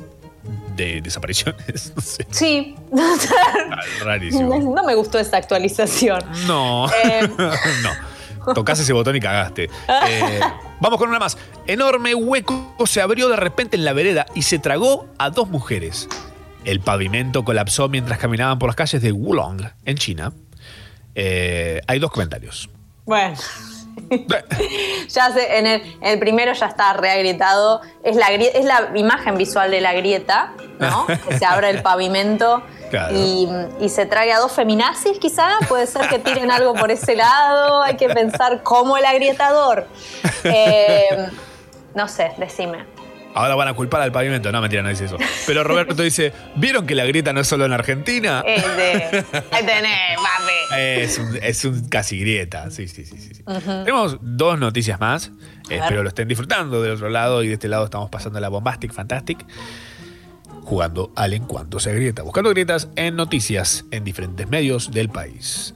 [0.77, 1.91] de desapariciones.
[1.95, 2.75] No sé, Sí.
[4.03, 4.57] rarísimo.
[4.75, 6.21] no me gustó esta actualización.
[6.47, 6.87] No.
[7.03, 7.27] Eh.
[7.83, 8.53] no.
[8.53, 9.69] Tocás ese botón y cagaste.
[10.07, 10.39] Eh,
[10.79, 11.37] vamos con una más.
[11.65, 16.07] Enorme hueco se abrió de repente en la vereda y se tragó a dos mujeres.
[16.63, 20.31] El pavimento colapsó mientras caminaban por las calles de Wulong, en China.
[21.15, 22.69] Eh, hay dos comentarios.
[23.05, 23.35] Bueno.
[25.09, 27.81] ya sé, en el, en el primero ya está reagrietado.
[28.03, 31.05] Es la, es la imagen visual de la grieta, ¿no?
[31.07, 33.13] que se abre el pavimento Claro.
[33.17, 33.49] y,
[33.81, 35.57] y se trae a dos feminazis, quizá.
[35.67, 37.83] Puede ser que tiren algo por ese lado.
[37.83, 39.87] Hay que pensar como el agrietador.
[40.43, 41.27] Eh,
[41.93, 42.85] no sé, decime.
[43.33, 44.51] Ahora van a culpar al pavimento.
[44.51, 45.17] No, mentira, no dice eso.
[45.45, 48.43] Pero Roberto dice, ¿vieron que la grieta no es solo en Argentina?
[48.45, 50.81] Este, ahí tenés, papi.
[50.81, 52.71] Es un, es un casi grieta.
[52.71, 53.17] Sí, sí, sí.
[53.17, 53.43] sí.
[53.43, 55.31] Tenemos dos noticias más.
[55.69, 58.91] Espero lo estén disfrutando del otro lado y de este lado estamos pasando la Bombastic
[58.91, 59.45] Fantastic.
[60.63, 62.23] Jugando al en cuanto se grieta.
[62.23, 65.73] Buscando grietas en noticias en diferentes medios del país.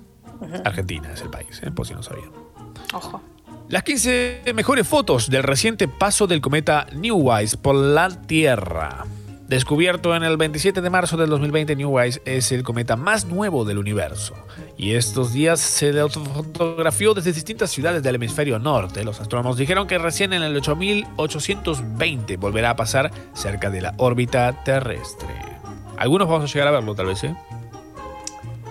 [0.65, 1.71] Argentina es el país, ¿eh?
[1.71, 2.31] por si no sabían.
[2.93, 3.21] Ojo.
[3.71, 9.05] Las 15 mejores fotos del reciente paso del cometa Newwise por la Tierra.
[9.47, 13.77] Descubierto en el 27 de marzo del 2020, Newwise es el cometa más nuevo del
[13.77, 14.35] universo.
[14.77, 19.05] Y estos días se le fotografió desde distintas ciudades del hemisferio norte.
[19.05, 24.65] Los astrónomos dijeron que recién en el 8820 volverá a pasar cerca de la órbita
[24.65, 25.29] terrestre.
[25.97, 27.33] Algunos vamos a llegar a verlo, tal vez, ¿eh?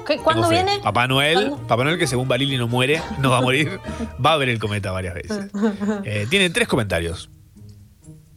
[0.06, 0.54] ¿Qué- ¿Cuándo fe.
[0.54, 0.80] viene?
[0.82, 3.80] Papá Noel, Papá Noel que según Balili no muere, no va a morir,
[4.24, 5.46] va a ver el cometa varias veces.
[6.04, 7.30] Eh, tiene tres comentarios.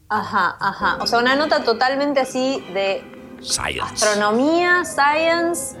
[0.08, 0.98] Ajá, ajá.
[1.00, 3.02] O sea, una nota totalmente así de
[3.40, 3.80] Science.
[3.80, 5.76] astronomía, science.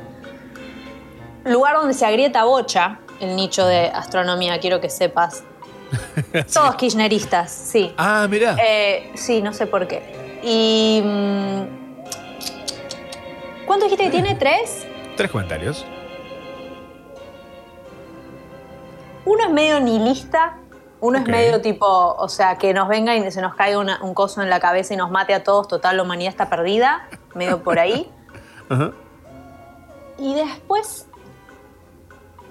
[1.44, 5.44] Lugar donde se agrieta bocha, el nicho de astronomía, quiero que sepas.
[6.52, 7.92] Todos kirchneristas, sí.
[7.98, 8.56] Ah, mirá.
[8.66, 10.02] Eh, sí, no sé por qué.
[10.42, 11.02] Y.
[11.04, 11.64] mm,
[13.66, 14.34] ¿Cuánto dijiste que tiene?
[14.34, 14.86] ¿Tres?
[15.16, 15.84] Tres comentarios.
[19.26, 20.56] Uno es medio nihilista,
[21.00, 24.12] uno es medio tipo, o sea, que nos venga y se nos caiga una- un
[24.14, 27.62] coso en la cabeza y nos mate a todos, total, la humanidad está perdida, medio
[27.62, 28.10] por ahí.
[30.16, 31.06] Y después,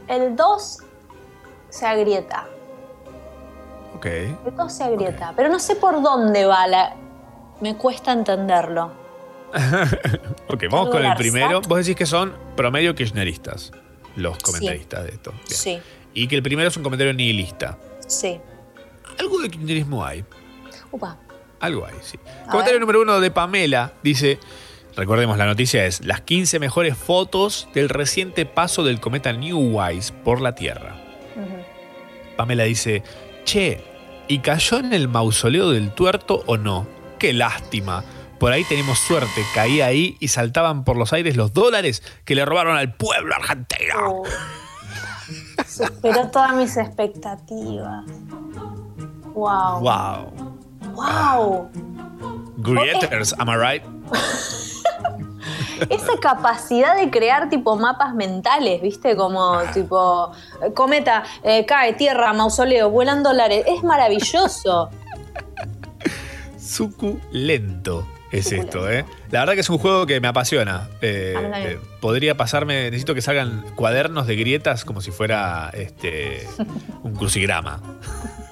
[0.10, 0.80] el 2
[1.70, 2.44] se agrieta.
[3.96, 4.06] Ok.
[4.06, 6.94] El 2 se agrieta, pero no sé por dónde va la...
[7.62, 8.92] Me cuesta entenderlo.
[10.50, 11.62] Ok, vamos con el primero.
[11.62, 13.72] Vos decís que son promedio kirchneristas,
[14.16, 15.32] los comentaristas de esto.
[15.32, 15.46] Bien.
[15.48, 15.80] Sí,
[16.14, 17.78] Y que el primero es un comentario nihilista.
[18.08, 18.40] sí.
[19.20, 20.26] Algo de kirchnerismo hay.
[20.92, 21.18] Upa.
[21.60, 22.18] Algo hay, sí.
[22.26, 22.82] A Comentario ver.
[22.82, 24.40] número uno de Pamela dice:
[24.96, 30.42] recordemos la noticia es las 15 mejores fotos del reciente paso del cometa Newwise por
[30.42, 30.96] la Tierra.
[32.38, 33.04] Pamela dice,
[33.46, 33.82] che,
[34.28, 36.88] ¿y cayó en el mausoleo del tuerto o no?
[37.20, 38.04] Qué lástima.
[38.44, 42.44] Por ahí tenemos suerte, caía ahí y saltaban por los aires los dólares que le
[42.44, 44.24] robaron al pueblo argentino.
[45.66, 48.04] Superó todas mis expectativas.
[49.34, 49.80] Wow.
[49.80, 50.34] Wow.
[50.94, 51.72] Wow.
[52.58, 53.84] Grieters, am I right?
[55.90, 59.16] Esa capacidad de crear tipo mapas mentales, ¿viste?
[59.16, 63.64] Como tipo eh, cometa, eh, cae, tierra, mausoleo, vuelan dólares.
[63.70, 64.90] Es maravilloso.
[66.58, 69.06] Suculento es esto, ¿eh?
[69.32, 70.90] La verdad que es un juego que me apasiona.
[71.02, 76.48] Eh, eh, podría pasarme, necesito que salgan cuadernos de grietas como si fuera este
[77.04, 77.82] un crucigrama.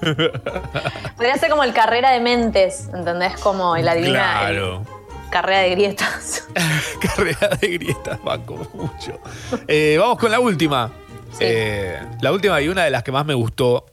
[1.16, 3.34] Podría ser como el carrera de mentes, ¿entendés?
[3.38, 4.84] Como el adivina Claro.
[5.30, 6.48] carrera de grietas.
[7.00, 9.20] Carrera de grietas, banco mucho.
[9.68, 10.90] Eh, vamos con la última.
[11.40, 13.86] Eh, la última y una de las que más me gustó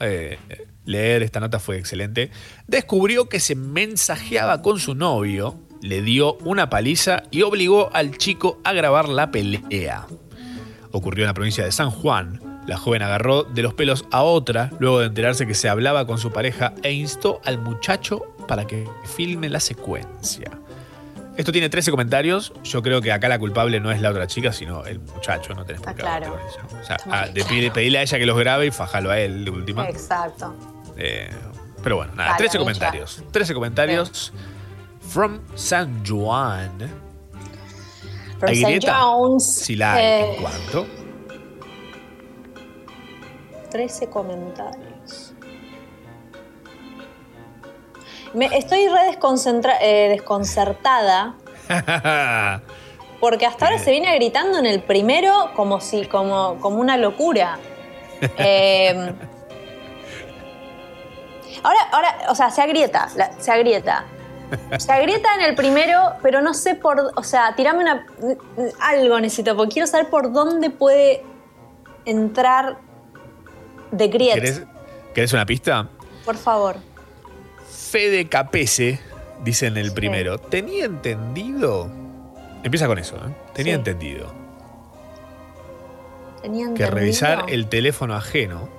[0.85, 2.31] leer, esta nota fue excelente.
[2.67, 8.60] Descubrió que se mensajeaba con su novio, le dio una paliza y obligó al chico
[8.64, 10.06] a grabar la pelea.
[10.91, 12.41] Ocurrió en la provincia de San Juan.
[12.68, 16.18] La joven agarró de los pelos a otra luego de enterarse que se hablaba con
[16.18, 20.51] su pareja e instó al muchacho para que filme la secuencia.
[21.38, 22.51] Esto tiene 13 comentarios.
[22.64, 25.53] Yo creo que acá la culpable no es la otra chica, sino el muchacho.
[25.53, 26.38] No tenés por qué claro.
[26.81, 29.45] O sea, ah, de pedir- pedirle a ella que los grabe y fajalo a él
[29.45, 29.88] de última.
[29.88, 30.53] Exacto.
[30.97, 31.30] Eh,
[31.81, 32.60] pero bueno, nada, Dale, 13 Micha.
[32.73, 33.23] comentarios.
[33.31, 34.34] 13 comentarios.
[35.10, 36.77] From San Juan.
[38.40, 38.68] From ¿Hay St.
[38.69, 38.94] grieta?
[39.02, 39.56] John's.
[39.56, 40.88] Si la hay, eh, ¿en cuánto?
[43.72, 45.34] 13 comentarios.
[48.34, 51.36] Me, estoy re desconcentra- eh, desconcertada
[53.19, 57.57] porque hasta ahora se viene gritando en el primero como si, como, como una locura.
[58.38, 59.14] Eh,
[61.64, 64.03] ahora, ahora, o sea, se agrieta, la- se agrieta.
[64.77, 67.11] Se agrieta en el primero, pero no sé por.
[67.15, 68.05] O sea, tirame una.
[68.80, 71.23] Algo necesito, porque quiero saber por dónde puede
[72.05, 72.77] entrar
[73.91, 74.35] de grieta.
[74.35, 74.63] ¿Querés,
[75.13, 75.88] querés una pista?
[76.26, 76.77] Por favor.
[77.67, 78.99] Fede Capese,
[79.43, 80.38] dice en el primero.
[80.39, 81.89] Tenía entendido.
[82.63, 83.34] Empieza con eso, ¿eh?
[83.53, 83.77] Tenía Sí.
[83.80, 84.34] entendido
[86.41, 88.69] Tenía que revisar el teléfono ajeno,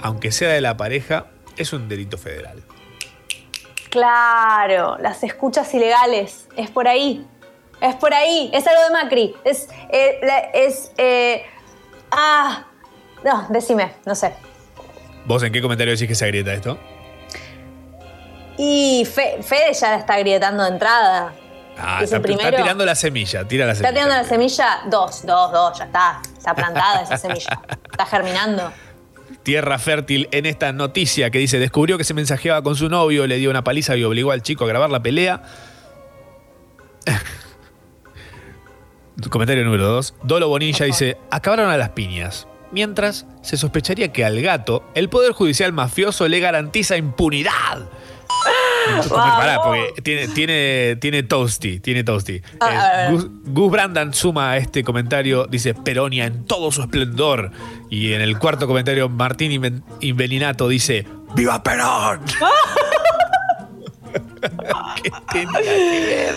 [0.00, 1.26] aunque sea de la pareja,
[1.56, 2.62] es un delito federal.
[3.94, 6.48] Claro, las escuchas ilegales.
[6.56, 7.24] Es por ahí.
[7.80, 8.50] Es por ahí.
[8.52, 9.36] Es algo de Macri.
[9.44, 9.68] Es.
[9.88, 10.90] eh, la- es.
[10.98, 11.44] eh,
[12.10, 12.64] ah.
[13.22, 14.34] No, decime, no sé.
[15.26, 16.76] ¿Vos en qué comentario decís que se agrieta esto?
[18.56, 21.32] Y Fe- Fede ya la está grietando de entrada.
[21.78, 22.48] Ah, ¿Es está, primero?
[22.48, 24.04] está tirando la semilla, tira la Está semilla.
[24.06, 26.20] tirando la semilla, dos, dos, dos, ya está.
[26.36, 27.60] Está plantada esa semilla.
[27.92, 28.72] Está germinando.
[29.44, 33.36] Tierra fértil en esta noticia que dice, descubrió que se mensajeaba con su novio, le
[33.36, 35.42] dio una paliza y obligó al chico a grabar la pelea.
[39.30, 40.14] Comentario número 2.
[40.22, 42.48] Dolo Bonilla dice, acabaron a las piñas.
[42.72, 47.88] Mientras, se sospecharía que al gato, el Poder Judicial mafioso le garantiza impunidad.
[49.08, 52.40] Pará, porque tiene, tiene, tiene Toasty, tiene Toasty.
[52.60, 53.12] Ah, Eh.
[53.12, 57.50] Gus, Gus Brandan suma a este comentario, dice Peronia en todo su esplendor.
[57.90, 62.20] Y en el cuarto comentario, Martín Inven- Invelinato dice, ¡Viva Perón!
[65.02, 66.34] ¿Qué tenía que ver?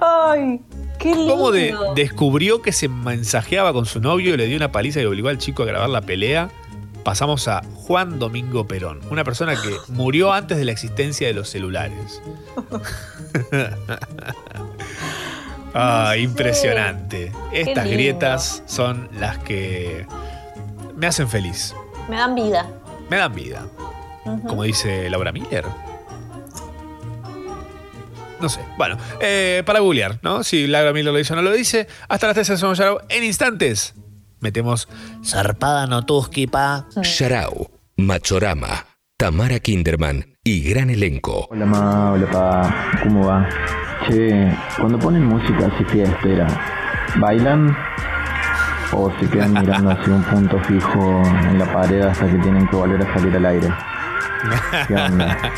[0.00, 0.60] Ay,
[0.98, 1.32] qué lindo.
[1.34, 5.28] ¿Cómo de- descubrió que se mensajeaba con su novio, le dio una paliza y obligó
[5.28, 6.50] al chico a grabar la pelea?
[7.04, 11.48] Pasamos a Juan Domingo Perón, una persona que murió antes de la existencia de los
[11.48, 12.20] celulares.
[15.74, 17.32] ah, impresionante.
[17.52, 20.06] Estas grietas son las que
[20.96, 21.74] me hacen feliz,
[22.08, 22.68] Me dan vida.
[23.08, 23.66] me dan vida.
[24.46, 25.64] Como dice Laura Miller.
[28.40, 28.60] No sé.
[28.78, 30.44] Bueno, eh, para googlear, ¿no?
[30.44, 31.86] Si Laura Miller lo dice o no lo dice.
[32.08, 33.00] Hasta las 13 somos Yarao.
[33.08, 33.94] En instantes
[34.40, 34.88] metemos
[35.24, 36.86] Zarpada Notuski, pa.
[37.02, 38.86] Sharau, Machorama,
[39.16, 41.46] Tamara Kinderman y gran elenco.
[41.50, 43.48] Hola ma, hola pa, ¿cómo va?
[44.08, 46.46] Che, cuando ponen música así fiestera,
[47.16, 47.76] ¿bailan?
[48.92, 52.76] ¿O se quedan mirando así un punto fijo en la pared hasta que tienen que
[52.76, 53.68] volver a salir al aire?
[54.88, 55.38] ¿Qué onda?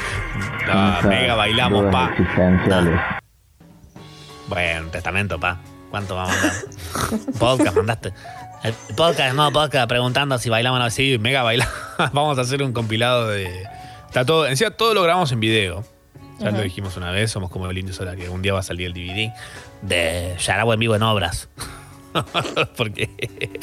[0.67, 2.11] No, mega bailamos, pa.
[2.11, 3.01] existenciales.
[4.49, 5.59] Bueno, testamento, pa.
[5.91, 6.53] ¿Cuánto va a mandar?
[7.39, 8.13] podcast mandaste.
[8.63, 11.15] El podcast, no, podcast preguntando si bailaban así.
[11.15, 11.67] Sí, mega baila.
[12.13, 13.49] Vamos a hacer un compilado de.
[14.07, 14.47] Está todo.
[14.47, 15.83] Encima todo lo grabamos en video.
[16.39, 18.65] Ya lo dijimos una vez, somos como el indio solar, que un día va a
[18.65, 19.33] salir el DVD
[19.83, 21.49] de Yarabo en vivo en obras.
[22.77, 23.11] Porque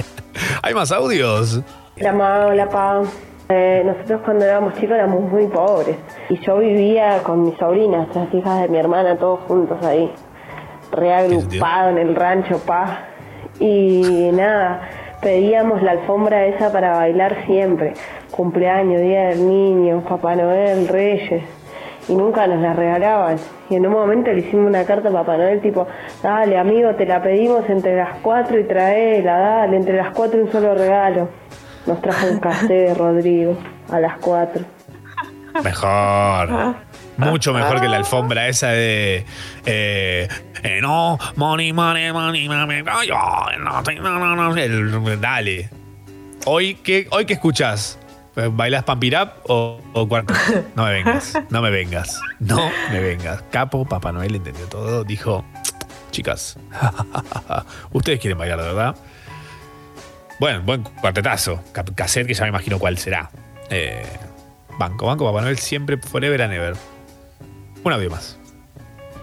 [0.62, 1.62] hay más audios.
[1.98, 3.02] Hola ma, hola pa.
[3.50, 5.98] Eh, nosotros cuando éramos chicos éramos muy pobres
[6.30, 10.12] y yo vivía con mis sobrinas, las hijas de mi hermana, todos juntos ahí,
[10.92, 13.09] reagrupado en el rancho pa.
[13.60, 14.82] Y nada,
[15.22, 17.94] pedíamos la alfombra esa para bailar siempre,
[18.32, 21.44] cumpleaños, día del niño, Papá Noel, Reyes,
[22.08, 23.38] y nunca nos la regalaban.
[23.70, 25.88] Y en un momento le hicimos una carta a Papá Noel tipo,
[26.24, 30.52] dale amigo, te la pedimos entre las cuatro y traela, dale, entre las cuatro un
[30.52, 31.30] solo regalo.
[31.86, 33.58] Nos trajo un café de Rodrigo
[33.92, 34.64] a las cuatro.
[35.64, 36.76] Mejor.
[37.20, 39.26] Mucho mejor que la alfombra esa de.
[39.66, 40.28] Eh,
[40.64, 42.82] eh, no, money, money, money, money.
[42.84, 43.02] No,
[43.58, 44.58] no, no, no, no.
[44.58, 45.70] El- dale.
[46.46, 48.00] Hoy, ¿qué, hoy qué escuchás?
[48.52, 50.34] ¿Bailas Pampirap o, o cuarto?
[50.76, 53.42] No me vengas, no me vengas, no me vengas.
[53.52, 55.04] Capo, Papá Noel entendió todo.
[55.04, 55.44] Dijo,
[56.12, 56.58] chicas,
[57.92, 58.96] ustedes quieren bailar, de verdad.
[60.40, 61.62] Bueno, buen cuartetazo.
[61.96, 63.30] Cassette que ya me imagino cuál será.
[63.70, 64.06] Eh,
[64.78, 66.76] banco, banco, Papá Noel siempre, forever and ever.
[67.84, 68.38] Un audio más.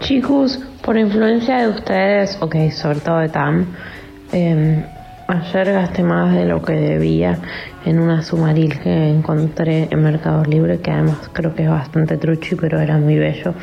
[0.00, 3.66] Chicos, por influencia de ustedes, ok, sobre todo de Tam,
[4.32, 4.84] eh,
[5.28, 7.38] ayer gasté más de lo que debía
[7.84, 12.56] en una sumaril que encontré en Mercado Libre, que además creo que es bastante truchi,
[12.56, 13.54] pero era muy bello.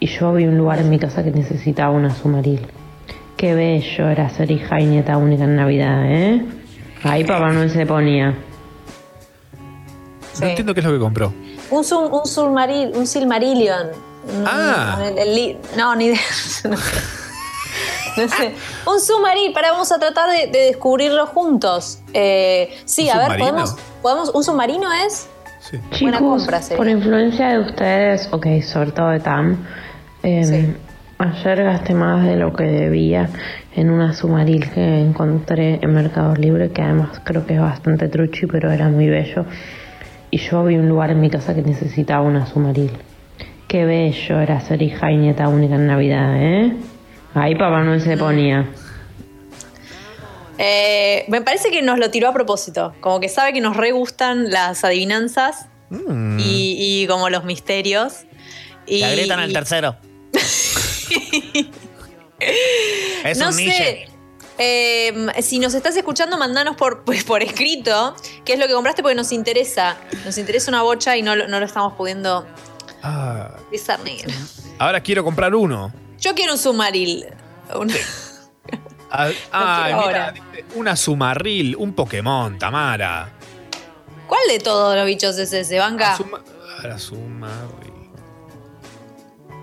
[0.00, 2.60] Y yo vi un lugar en mi casa que necesitaba una sumaril.
[3.36, 6.44] Qué bello era ser hija y nieta única en Navidad, ¿eh?
[7.02, 8.34] Ahí Papá Noel se ponía.
[10.40, 11.32] No entiendo qué es lo que compró.
[11.70, 13.88] Un, sum- un, Silmaril- un Silmarillion.
[14.38, 14.98] Un- Ah.
[15.06, 16.18] el- el li- no, ni idea.
[16.68, 16.98] No sé.
[18.16, 18.54] No sé.
[18.86, 19.52] Un submarino.
[19.52, 21.98] Para, vamos a tratar de, de descubrirlo juntos.
[22.14, 24.30] Eh, sí, ¿Un a ver, podemos, podemos.
[24.30, 25.28] ¿Un submarino es?
[26.00, 26.76] Buena Chicos, compra sería.
[26.78, 29.66] por influencia de ustedes, ok, sobre todo de Tam,
[30.22, 30.74] eh,
[31.18, 33.28] ayer gasté más de lo que debía
[33.74, 38.46] en una sumaril que encontré en Mercado Libre, que además creo que es bastante truchi,
[38.46, 39.44] pero era muy bello.
[40.30, 42.90] Y yo vi un lugar en mi casa que necesitaba una sumaril.
[43.68, 46.76] Qué bello era ser hija y nieta única en Navidad, ¿eh?
[47.34, 48.66] Ahí Papá Noel se ponía.
[50.58, 52.94] Eh, me parece que nos lo tiró a propósito.
[53.00, 56.38] Como que sabe que nos re gustan las adivinanzas Mm.
[56.40, 58.24] y, y como los misterios.
[58.86, 59.96] Y, Le agrietan al tercero.
[63.24, 63.64] es no un sé.
[63.64, 64.06] niche.
[64.58, 68.14] Eh, si nos estás escuchando, mandanos por, pues, por escrito
[68.44, 69.96] qué es lo que compraste porque nos interesa.
[70.24, 72.46] Nos interesa una bocha y no, no lo estamos pudiendo
[73.02, 74.26] Ah, discernir.
[74.78, 75.92] ahora quiero comprar uno.
[76.18, 77.26] Yo quiero un submaril.
[77.78, 77.92] Un-
[79.52, 80.34] Ah, mira,
[80.74, 83.30] una Sumarril, un Pokémon, Tamara.
[84.26, 85.78] ¿Cuál de todos los bichos es ese?
[85.78, 86.18] Banca.
[86.82, 87.85] Ahora Sumarril.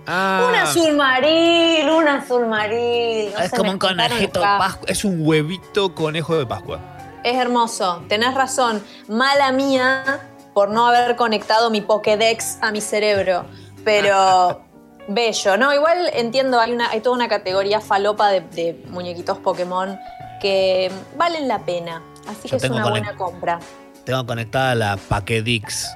[0.06, 3.32] Ah, Un azul maril, un azul maril.
[3.34, 4.60] No Es como un conejito acá.
[4.60, 6.80] Pascu- es un huevito conejo de Pascua.
[7.24, 8.84] Es hermoso, tenés razón.
[9.08, 10.20] Mala mía
[10.54, 13.46] por no haber conectado mi Pokédex a mi cerebro.
[13.86, 14.62] Pero
[15.08, 15.74] bello, ¿no?
[15.74, 19.98] Igual entiendo, hay, una, hay toda una categoría falopa de, de muñequitos Pokémon
[20.42, 22.02] que valen la pena.
[22.28, 23.60] Así Yo que es una buena compra.
[24.04, 25.88] Tengo conectada la Paquedix.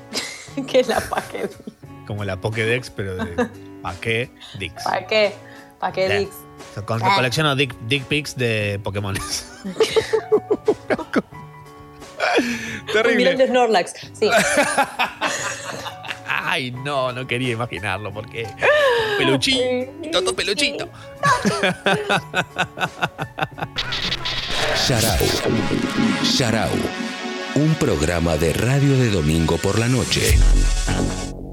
[0.66, 1.54] ¿Qué es la Pokédex?
[2.06, 3.48] Como la Pokédex, pero de
[3.82, 4.82] Paquedix.
[4.84, 5.32] ¿Para qué?
[5.80, 6.30] Pokédex.
[6.84, 7.14] Con, Ah.
[7.16, 9.16] colecciono dick, dick pics de Pokémon.
[13.04, 13.92] Un millón de Snorlax.
[14.12, 14.30] Sí.
[16.28, 18.46] Ay, no, no quería imaginarlo porque.
[19.18, 20.88] Peluchito, todo peluchito.
[24.86, 25.18] Sharau.
[26.22, 26.70] Sharau.
[27.54, 30.38] Un programa de radio de domingo por la noche.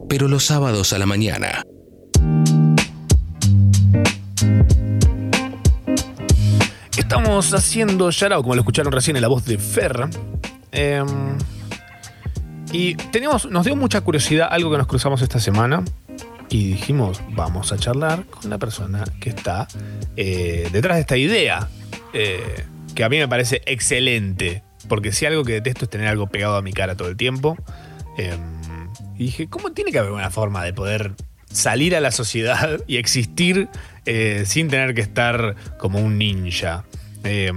[0.10, 1.64] Pero los sábados a la mañana.
[6.98, 10.10] Estamos haciendo Yarao, como lo escucharon recién en la voz de Fer.
[10.72, 11.04] Eh,
[12.72, 15.84] y teníamos, nos dio mucha curiosidad algo que nos cruzamos esta semana.
[16.50, 19.68] Y dijimos, vamos a charlar con la persona que está
[20.18, 21.70] eh, detrás de esta idea.
[22.14, 22.66] eh,
[22.96, 24.64] que a mí me parece excelente.
[24.88, 27.56] Porque si algo que detesto es tener algo pegado a mi cara todo el tiempo.
[28.18, 28.36] Eh,
[29.20, 31.12] y dije, ¿cómo tiene que haber una forma de poder
[31.52, 33.68] salir a la sociedad y existir
[34.06, 36.86] eh, sin tener que estar como un ninja?
[37.26, 37.52] Eh,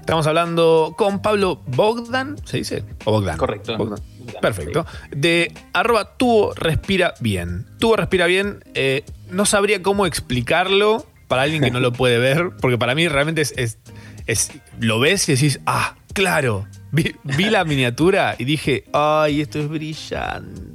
[0.00, 2.82] estamos hablando con Pablo Bogdan, ¿se dice?
[3.04, 3.36] ¿O Bogdan?
[3.36, 3.76] Correcto.
[3.76, 4.00] Bogdan.
[4.40, 4.86] Perfecto.
[5.14, 7.66] De arroba tubo respira bien.
[7.78, 12.50] Tubo respira bien, eh, no sabría cómo explicarlo para alguien que no lo puede ver,
[12.60, 13.78] porque para mí realmente es, es-
[14.26, 16.66] es- lo ves y decís, ah, claro.
[16.90, 20.71] Vi, vi la miniatura y dije, ay, esto es brillante.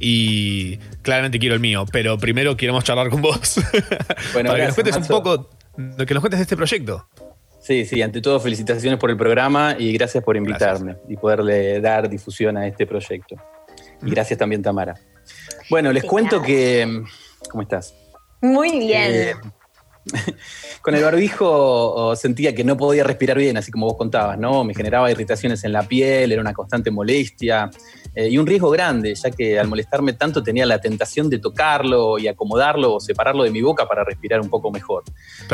[0.00, 3.60] Y claramente quiero el mío, pero primero queremos charlar con vos.
[4.32, 5.50] Bueno, para que nos gracias, cuentes un poco,
[6.06, 7.06] que nos cuentes de este proyecto.
[7.60, 12.10] Sí, sí, ante todo felicitaciones por el programa y gracias por invitarme y poderle dar
[12.10, 13.36] difusión a este proyecto.
[14.02, 14.94] Y gracias también, Tamara.
[15.70, 17.02] Bueno, les cuento que...
[17.50, 17.94] ¿Cómo estás?
[18.42, 19.12] Muy bien.
[19.14, 19.34] Eh,
[20.82, 24.64] con el barbijo sentía que no podía respirar bien, así como vos contabas, ¿no?
[24.64, 27.70] Me generaba irritaciones en la piel, era una constante molestia
[28.14, 32.18] eh, y un riesgo grande, ya que al molestarme tanto tenía la tentación de tocarlo
[32.18, 35.04] y acomodarlo o separarlo de mi boca para respirar un poco mejor.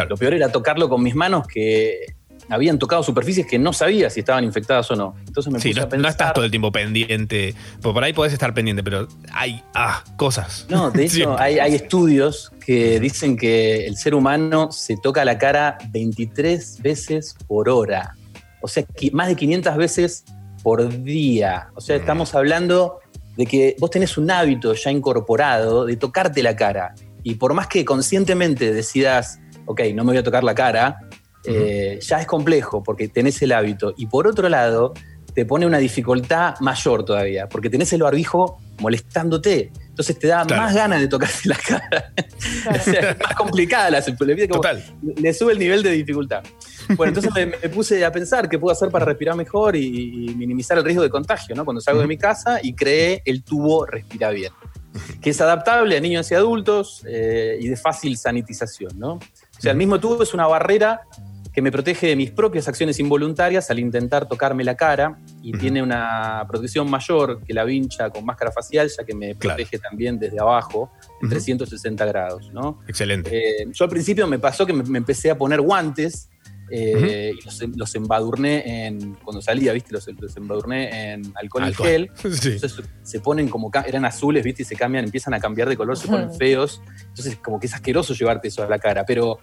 [0.09, 2.20] Lo peor era tocarlo con mis manos que
[2.51, 5.15] habían tocado superficies que no sabía si estaban infectadas o no.
[5.27, 6.03] Entonces me Sí, puse no, a pensar.
[6.03, 7.55] no estás todo el tiempo pendiente.
[7.81, 10.67] Por por ahí podés estar pendiente, pero hay ah, cosas.
[10.69, 15.39] No, de hecho, hay, hay estudios que dicen que el ser humano se toca la
[15.39, 18.17] cara 23 veces por hora.
[18.63, 20.25] O sea, más de 500 veces
[20.63, 21.69] por día.
[21.75, 23.01] O sea, estamos hablando
[23.37, 26.95] de que vos tenés un hábito ya incorporado de tocarte la cara.
[27.23, 30.99] Y por más que conscientemente decidas, ok, no me voy a tocar la cara,
[31.45, 33.95] eh, ya es complejo porque tenés el hábito.
[33.97, 34.95] Y por otro lado,
[35.35, 39.71] te pone una dificultad mayor todavía, porque tenés el barbijo molestándote.
[39.89, 42.13] Entonces te da más ganas de tocarte la cara.
[42.71, 44.63] O sea, es más complicada la le, como-
[45.03, 46.43] le sube el nivel de dificultad.
[46.97, 50.35] Bueno, entonces me, me puse a pensar qué puedo hacer para respirar mejor y, y
[50.35, 51.65] minimizar el riesgo de contagio, ¿no?
[51.65, 54.53] Cuando salgo de mi casa y creé el tubo Respira Bien,
[55.21, 59.13] que es adaptable a niños y adultos eh, y de fácil sanitización, ¿no?
[59.15, 61.03] O sea, el mismo tubo es una barrera
[61.53, 65.83] que me protege de mis propias acciones involuntarias al intentar tocarme la cara y tiene
[65.83, 70.39] una protección mayor que la vincha con máscara facial, ya que me protege también desde
[70.41, 72.81] abajo en 360 grados, ¿no?
[72.87, 73.37] Excelente.
[73.37, 76.31] Eh, yo al principio me pasó que me, me empecé a poner guantes
[76.73, 79.15] eh, y los, los embadurné en.
[79.15, 79.93] Cuando salía, ¿viste?
[79.93, 81.89] Los, los embadurné en alcohol, Alcohol.
[81.89, 82.11] y gel.
[82.33, 82.53] Sí.
[82.53, 83.71] Entonces se ponen como.
[83.87, 84.63] Eran azules, ¿viste?
[84.63, 86.81] Y se cambian, empiezan a cambiar de color, se ponen feos.
[87.09, 89.05] Entonces, como que es asqueroso llevarte eso a la cara.
[89.05, 89.41] Pero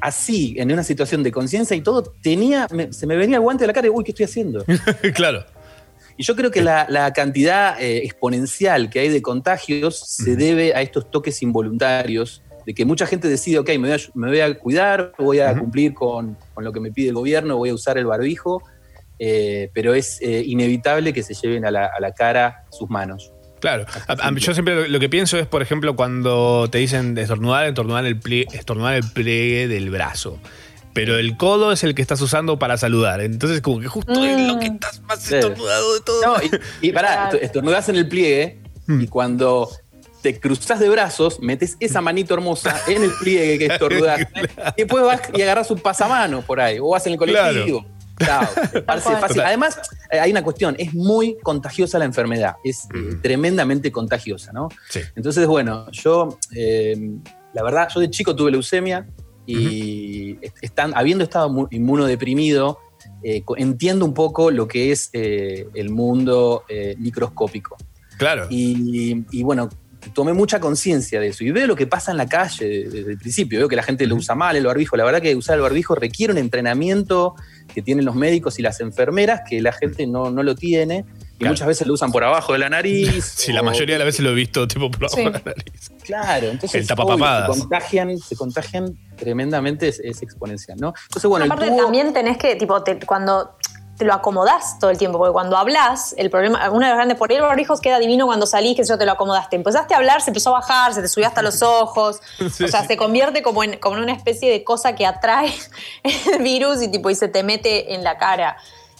[0.00, 2.66] así, en una situación de conciencia y todo, tenía.
[2.72, 4.64] me- se me venía el guante de la cara y, uy, ¿qué estoy haciendo?
[5.14, 5.44] claro.
[6.18, 10.74] Y yo creo que la, la cantidad eh, exponencial que hay de contagios se debe
[10.74, 14.40] a estos toques involuntarios, de que mucha gente decide, ok, me voy a, me voy
[14.40, 17.74] a cuidar, voy a cumplir con, con lo que me pide el gobierno, voy a
[17.74, 18.62] usar el barbijo,
[19.18, 23.32] eh, pero es eh, inevitable que se lleven a la, a la cara sus manos.
[23.66, 23.86] Claro.
[24.08, 27.22] A- a- yo siempre lo, lo que pienso es, por ejemplo, cuando te dicen de
[27.22, 30.38] estornudar, estornudar el, pliegue, estornudar el pliegue del brazo.
[30.92, 33.20] Pero el codo es el que estás usando para saludar.
[33.20, 36.22] Entonces, como que justo es lo que estás más estornudado de todo.
[36.22, 39.68] No, y, y pará, estornudás en el pliegue y cuando
[40.22, 44.26] te cruzás de brazos, metes esa manito hermosa en el pliegue que estornudaste
[44.76, 47.84] y después vas y agarras un pasamano por ahí o vas en el colectivo.
[49.12, 49.20] cual.
[49.20, 49.40] fácil.
[49.42, 49.78] Además,
[50.10, 54.68] eh, hay una cuestión, es muy contagiosa la enfermedad, es eh, tremendamente contagiosa, ¿no?
[55.14, 56.96] Entonces, bueno, yo, eh,
[57.52, 59.06] la verdad, yo de chico tuve leucemia
[59.46, 62.78] y están, habiendo estado mu- inmunodeprimido,
[63.22, 67.76] eh, entiendo un poco lo que es eh, el mundo eh, microscópico.
[68.18, 68.46] Claro.
[68.50, 69.68] Y, y bueno,
[70.14, 73.18] tomé mucha conciencia de eso y veo lo que pasa en la calle desde el
[73.18, 73.58] principio.
[73.58, 74.96] Veo que la gente lo usa mal, el barbijo.
[74.96, 77.34] La verdad que usar el barbijo requiere un entrenamiento
[77.76, 81.04] que tienen los médicos y las enfermeras que la gente no, no lo tiene.
[81.34, 81.52] Y Claro.
[81.52, 83.22] muchas veces lo usan por abajo de la nariz.
[83.36, 85.24] Sí, la mayoría de las veces lo he visto tipo por abajo Sí.
[85.24, 85.90] de la nariz.
[86.02, 87.50] Claro, entonces El tapapapadas.
[87.50, 90.94] obvio, se contagian, se contagian tremendamente, es, es exponencial, ¿no?
[91.08, 93.50] Entonces, bueno, Aparte tubo- también tenés que, tipo, te- cuando
[93.96, 97.16] te lo acomodás todo el tiempo, porque cuando hablas, el problema, uno de los grandes
[97.16, 99.56] por ahí el barbijo queda divino cuando salís, que yo te lo acomodaste.
[99.56, 102.20] Empezaste a hablar, se empezó a bajar, se te subió hasta los ojos.
[102.56, 105.52] Sí, o sea, se convierte como en, como en una especie de cosa que atrae
[106.32, 108.56] el virus y tipo, y se te mete en la cara.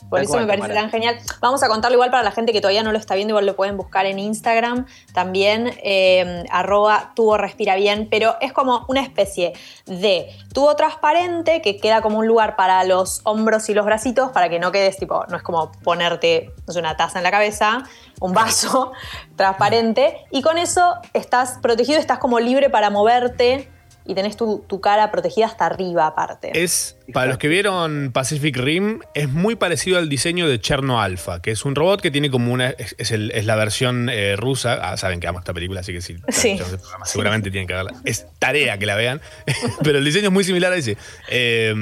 [0.09, 1.19] Por eso me parece tan genial.
[1.41, 3.57] Vamos a contarlo igual para la gente que todavía no lo está viendo, igual lo
[3.57, 9.53] pueden buscar en Instagram también, eh, arroba tubo respira bien, pero es como una especie
[9.87, 14.49] de tubo transparente que queda como un lugar para los hombros y los bracitos para
[14.49, 17.83] que no quedes tipo, no es como ponerte no sé, una taza en la cabeza,
[18.20, 18.93] un vaso
[19.37, 23.70] transparente y con eso estás protegido, estás como libre para moverte
[24.07, 26.51] y tenés tu, tu cara protegida hasta arriba aparte.
[26.55, 31.41] Es, para los que vieron Pacific Rim, es muy parecido al diseño de Cherno Alpha,
[31.43, 32.70] que es un robot que tiene como una.
[32.70, 34.78] Es, es el- es la versión eh, rusa.
[34.83, 36.16] Ah, saben que amo esta película, así que sí.
[36.28, 36.51] Sí.
[36.51, 37.93] escuchamos el programa, Seguramente tienen que verla.
[38.05, 39.20] Es tarea que la vean.
[39.83, 40.97] Pero el diseño es muy similar a ese.
[41.28, 41.74] Eh,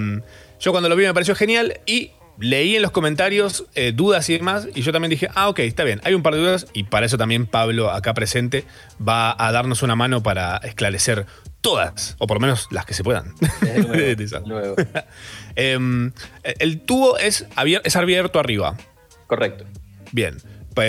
[0.61, 2.13] yo cuando lo vi me pareció genial y.
[2.41, 5.85] Leí en los comentarios eh, dudas y demás, y yo también dije, ah, ok, está
[5.85, 8.65] bien, hay un par de dudas, y para eso también Pablo, acá presente,
[9.01, 11.27] va a darnos una mano para esclarecer
[11.65, 13.35] todas, o por lo menos las que se puedan.
[13.41, 14.15] De.
[15.57, 16.12] Em,
[16.43, 18.77] el tubo es, abier- es abierto arriba.
[19.27, 19.65] Correcto.
[20.12, 20.36] Bien.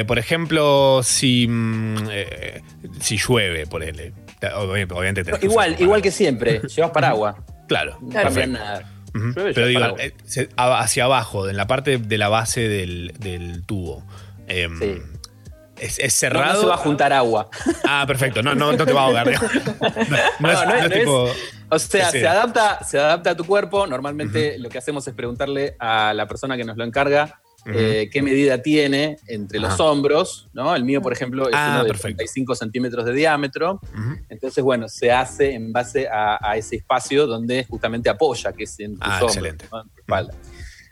[0.08, 2.62] Por ejemplo, si, mm, eh,
[3.00, 4.14] si llueve, por él.
[4.56, 7.36] Obviamente tenés que Igual, igual que siempre, llevas paraguas.
[7.68, 7.98] Claro.
[8.02, 8.92] No cambia nada.
[9.16, 9.32] Ujú.
[9.34, 10.14] Llueve, Pero digo, eh,
[10.58, 14.04] hacia abajo, en la parte de la base del, del tubo.
[14.48, 15.02] em,
[15.80, 16.54] es, cerrado.
[16.54, 17.50] no se va a juntar agua.
[17.84, 18.42] Ah, perfecto.
[18.42, 19.32] No, no, no te va a ahogar.
[20.40, 21.30] No, no es, tipo.
[21.70, 23.88] O sea, se adapta, se adapta a tu cuerpo.
[23.88, 28.22] Normalmente lo que hacemos es preguntarle a la persona que nos lo encarga eh, qué
[28.22, 30.76] medida tiene entre los hombros, ¿no?
[30.76, 32.18] El mío, por ejemplo, es Ah, uno de perfecto.
[32.18, 33.82] 35 centímetros de diámetro.
[34.30, 38.80] Entonces, bueno, se hace en base a, a ese espacio donde justamente apoya, que es
[38.80, 39.66] en tus Ah, hombros, en tu
[39.98, 40.34] espalda.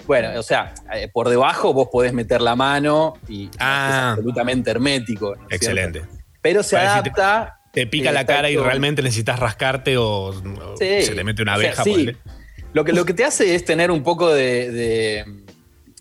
[0.05, 3.87] Bueno, o sea, eh, por debajo vos podés meter la mano y Ah.
[3.89, 5.35] es absolutamente hermético.
[5.35, 5.99] ¿no es Excelente.
[6.01, 6.17] cierto?
[6.41, 7.59] Pero se adapta.
[7.71, 10.33] Te pica eh, la cara y realmente necesitas rascarte o, o
[10.77, 11.01] Sí.
[11.03, 11.83] se te mete una O sea, abeja.
[11.83, 12.11] sí.
[12.73, 15.43] Lo que, lo que te hace es tener un poco de, de-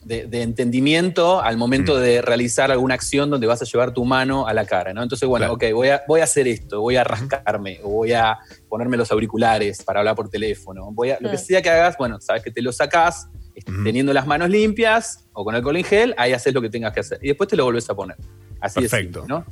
[0.04, 1.58] de- de entendimiento al Mm.
[1.60, 5.00] momento de realizar alguna acción donde vas a llevar tu mano a la cara, ¿no?
[5.02, 8.36] Entonces, bueno, ok, voy a, voy a hacer esto, voy a rascarme, o voy a
[8.68, 11.40] ponerme los auriculares para hablar por teléfono, voy a, lo que Mm.
[11.40, 13.28] sea que hagas, bueno, sabes que te lo sacás,
[13.84, 17.00] teniendo las manos limpias o con alcohol en gel, ahí haces lo que tengas que
[17.00, 17.18] hacer.
[17.22, 18.16] Y después te lo volvés a poner.
[18.60, 19.22] Así Perfecto.
[19.22, 19.44] es, ¿no?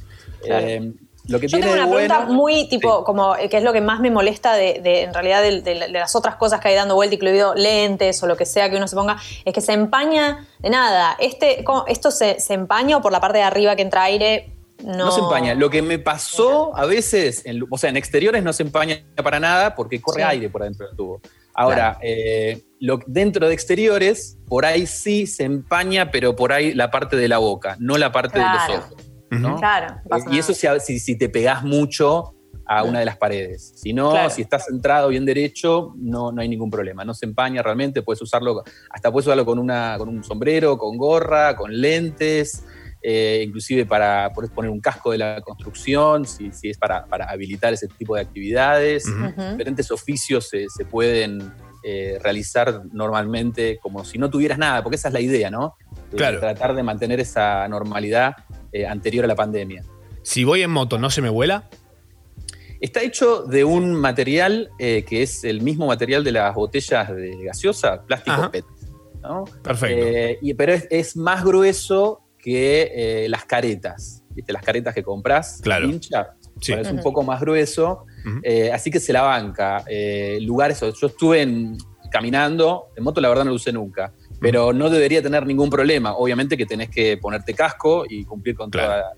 [0.43, 0.66] Claro.
[0.66, 0.93] Eh,
[1.28, 3.62] lo que Yo tiene tengo una de pregunta bueno- muy tipo, como eh, que es
[3.62, 6.60] lo que más me molesta de, de, en realidad de, de- de las otras cosas
[6.60, 9.52] que hay dando vuelta, incluido lentes o lo que sea que uno se ponga, es
[9.52, 11.16] que se empaña de nada.
[11.20, 14.51] Este, ¿cómo- ¿Esto se, se empaña o por la parte de arriba que entra aire?
[14.82, 15.52] No, No se empaña.
[15.55, 19.39] Lo que me pasó a veces, en, o sea, en exteriores no se empaña para
[19.39, 20.28] nada porque corre Sí.
[20.31, 21.20] aire por adentro del tubo.
[21.55, 26.90] Ahora, eh, lo, dentro de exteriores, por ahí sí se empaña, pero por ahí la
[26.90, 28.97] parte de la boca, no la parte de los ojos.
[29.31, 29.56] ¿no?
[29.56, 32.35] Claro, Eh, y eso si, si, si te pegás mucho
[32.66, 33.72] a una de las paredes.
[33.77, 34.31] Si no, Claro.
[34.31, 37.05] si estás centrado bien derecho, no, no hay ningún problema.
[37.05, 40.97] No se empaña realmente, puedes usarlo, hasta puedes usarlo con, una, con un sombrero, con
[40.97, 42.64] gorra, con lentes,
[43.02, 47.27] eh, inclusive para podés poner un casco de la construcción, si, si es para, para
[47.31, 49.05] habilitar ese tipo de actividades.
[49.52, 51.52] Diferentes oficios se, se pueden
[51.82, 55.77] eh, realizar normalmente como si no tuvieras nada, porque esa es la idea, ¿no?
[56.14, 56.39] Claro.
[56.40, 58.35] Tratar de mantener esa normalidad
[58.72, 59.82] eh, anterior a la pandemia.
[60.22, 61.68] Si voy en moto, ¿no se me vuela?
[62.81, 67.44] Está hecho de un material eh, que es el mismo material de las botellas de
[67.44, 68.51] gaseosa, plástico Ajá.
[68.51, 68.64] PET.
[69.22, 69.44] ¿no?
[69.62, 70.02] Perfecto.
[70.06, 72.91] Eh, y- pero es, es más grueso que
[73.25, 74.25] eh, las caretas.
[74.31, 74.53] ¿Viste?
[74.53, 75.87] Las caretas que compras, Claro.
[75.89, 76.73] hincha, Sí.
[76.73, 78.07] es un poco más grueso.
[78.43, 79.83] Eh, así que se la banca.
[79.89, 81.77] Eh, lugares, yo estuve en-
[82.11, 86.15] caminando, en moto la verdad no lo usé nunca, pero no debería tener ningún problema.
[86.17, 88.89] Obviamente que tenés que ponerte casco y cumplir con Claro.
[88.89, 89.12] toda,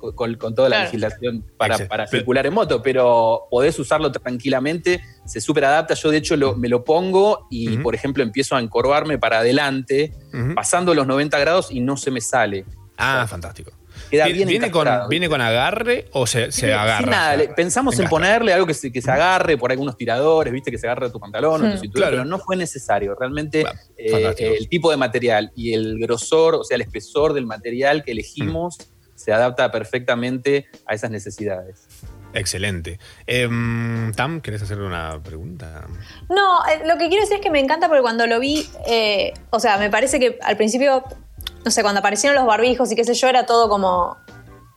[0.00, 5.64] con, toda la legislación para, para circular en moto, pero podés usarlo tranquilamente, se super
[5.66, 5.94] adapta.
[5.94, 10.12] Yo de hecho lo- me lo pongo y, por ejemplo, empiezo a encorvarme para adelante,
[10.54, 12.64] pasando los 90 grados y no se me sale.
[12.96, 13.70] Ah, fantástico.
[14.10, 14.88] Queda ¿Viene, bien viene con.
[15.08, 16.98] ¿Viene con agarre o se, se Sí, agarra?
[16.98, 19.70] sí, nada, O sea, le- pensamos en ponerle algo que se, que se agarre por
[19.70, 22.16] algunos tiradores, viste, que se agarre a tu pantalón o tu cintura, Claro.
[22.22, 23.14] pero no fue necesario.
[23.14, 23.64] Realmente
[23.96, 28.12] eh, el tipo de material y el grosor, o sea, el espesor del material que
[28.12, 28.78] elegimos
[29.20, 31.86] se adapta perfectamente a esas necesidades.
[32.32, 32.98] Excelente.
[33.26, 35.86] Em, Tam, ¿querés hacerle una pregunta?
[36.28, 39.34] No, eh, lo que quiero decir es que me encanta porque cuando lo vi, eh,
[39.50, 41.04] o sea, me parece que al principio,
[41.64, 44.16] no sé, cuando aparecieron los barbijos y qué sé yo, era todo como,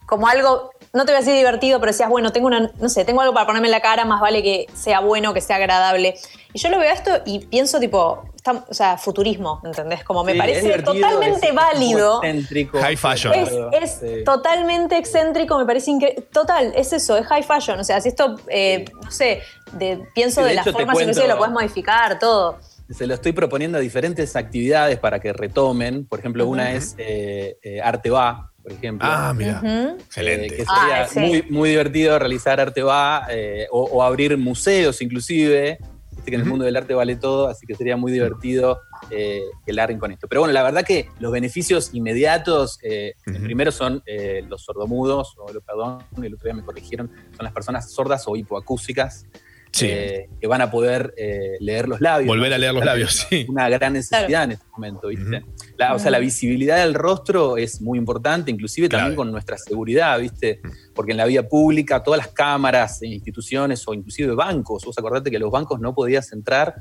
[0.06, 3.04] como algo, no te voy a decir divertido, pero decías, bueno, tengo una, no sé,
[3.04, 6.14] tengo algo para ponerme en la cara, más vale que sea bueno, que sea agradable.
[6.52, 10.04] Y yo lo veo a esto y pienso tipo, está- o sea, futurismo, ¿entendés?
[10.04, 12.14] Como me Sí, es parece totalmente es válido.
[12.14, 12.78] poco excéntrico.
[12.80, 13.34] High fashion.
[13.34, 13.50] Es,
[13.82, 14.24] es sí.
[14.24, 16.22] totalmente excéntrico, me parece increíble.
[16.32, 17.80] Total, es eso, es high fashion.
[17.80, 19.42] O sea, si esto, eh, no sé,
[19.72, 22.58] de- pienso Sí, de de, las formas cuento- inclusive lo puedes modificar, todo.
[22.90, 26.06] Se lo estoy proponiendo a diferentes actividades para que retomen.
[26.06, 29.06] Por ejemplo, una es eh, eh, Arte Va, por ejemplo.
[29.08, 29.94] Ah, mira.
[30.00, 30.46] Excelente.
[30.46, 31.20] Eh, que Ah, sería sí.
[31.20, 35.78] muy, muy divertido realizar arte va eh, o, o abrir museos inclusive.
[36.10, 38.80] Viste que en el mundo del arte vale todo, así que sería muy divertido
[39.10, 40.26] eh, que larguen con esto.
[40.28, 43.42] Pero bueno, la verdad que los beneficios inmediatos, eh, Ujú.
[43.42, 47.90] primero son eh, los sordomudos, o perdón, el otro día me corrigieron, son las personas
[47.92, 49.26] sordas o hipoacústicas.
[49.72, 49.86] Sí.
[49.90, 52.28] eh, que van a poder eh, leer los labios.
[52.28, 53.44] Volver a leer los Una- labios, sí.
[53.48, 55.38] Una gran necesidad en este momento, ¿viste?
[55.38, 55.46] Ujú.
[55.76, 60.18] La- o sea, la visibilidad del rostro es muy importante, inclusive también con nuestra seguridad,
[60.20, 60.60] ¿viste?
[60.94, 65.30] Porque en la vía pública, todas las cámaras e instituciones o inclusive bancos, vos acordate
[65.30, 66.74] que los bancos no podías entrar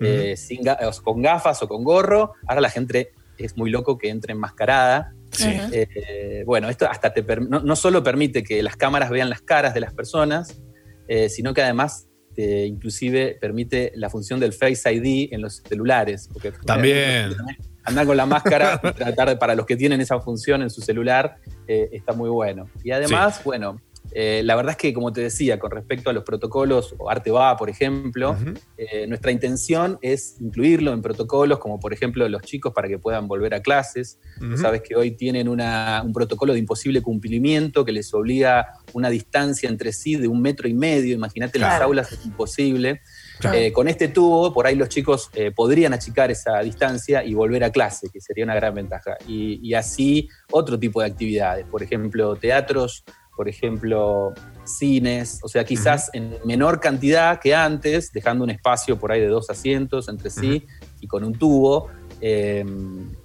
[0.00, 4.08] eh, sin ga- con gafas o con gorro, ahora la gente es muy loco que
[4.08, 5.12] entre enmascarada.
[5.30, 5.44] Sí.
[5.72, 9.42] Eh, bueno, esto hasta te per- no, no solo permite que las cámaras vean las
[9.42, 10.60] caras de las personas,
[11.06, 16.28] eh, sino que además te inclusive permite la función del Face ID en los celulares.
[16.32, 17.34] Porque También.
[17.90, 21.36] andar con la máscara tratar de, para los que tienen esa función en su celular,
[21.68, 22.68] eh, está muy bueno.
[22.82, 23.80] Y además, bueno,
[24.12, 27.30] eh, la verdad es que, como te decía, con respecto a los protocolos, o Arte
[27.30, 28.36] Va, por ejemplo,
[28.76, 33.28] eh, nuestra intención es incluirlo en protocolos, como por ejemplo los chicos para que puedan
[33.28, 34.18] volver a clases.
[34.40, 34.56] Ujú.
[34.56, 39.68] Sabes que hoy tienen una- un protocolo de imposible cumplimiento que les obliga una distancia
[39.68, 41.14] entre sí de un metro y medio.
[41.14, 43.02] Imagínate, las aulas es imposible.
[43.40, 43.58] Claro.
[43.58, 47.64] Eh, con este tubo, por ahí los chicos eh, podrían achicar esa distancia y volver
[47.64, 49.16] a clase, que sería una gran ventaja.
[49.26, 53.04] Y, y así otro tipo de actividades, por ejemplo, teatros,
[53.34, 54.34] por ejemplo,
[54.64, 59.28] cines, o sea, quizás en menor cantidad que antes, dejando un espacio por ahí de
[59.28, 60.66] dos asientos entre sí
[61.00, 61.88] y con un tubo.
[62.20, 62.64] eh,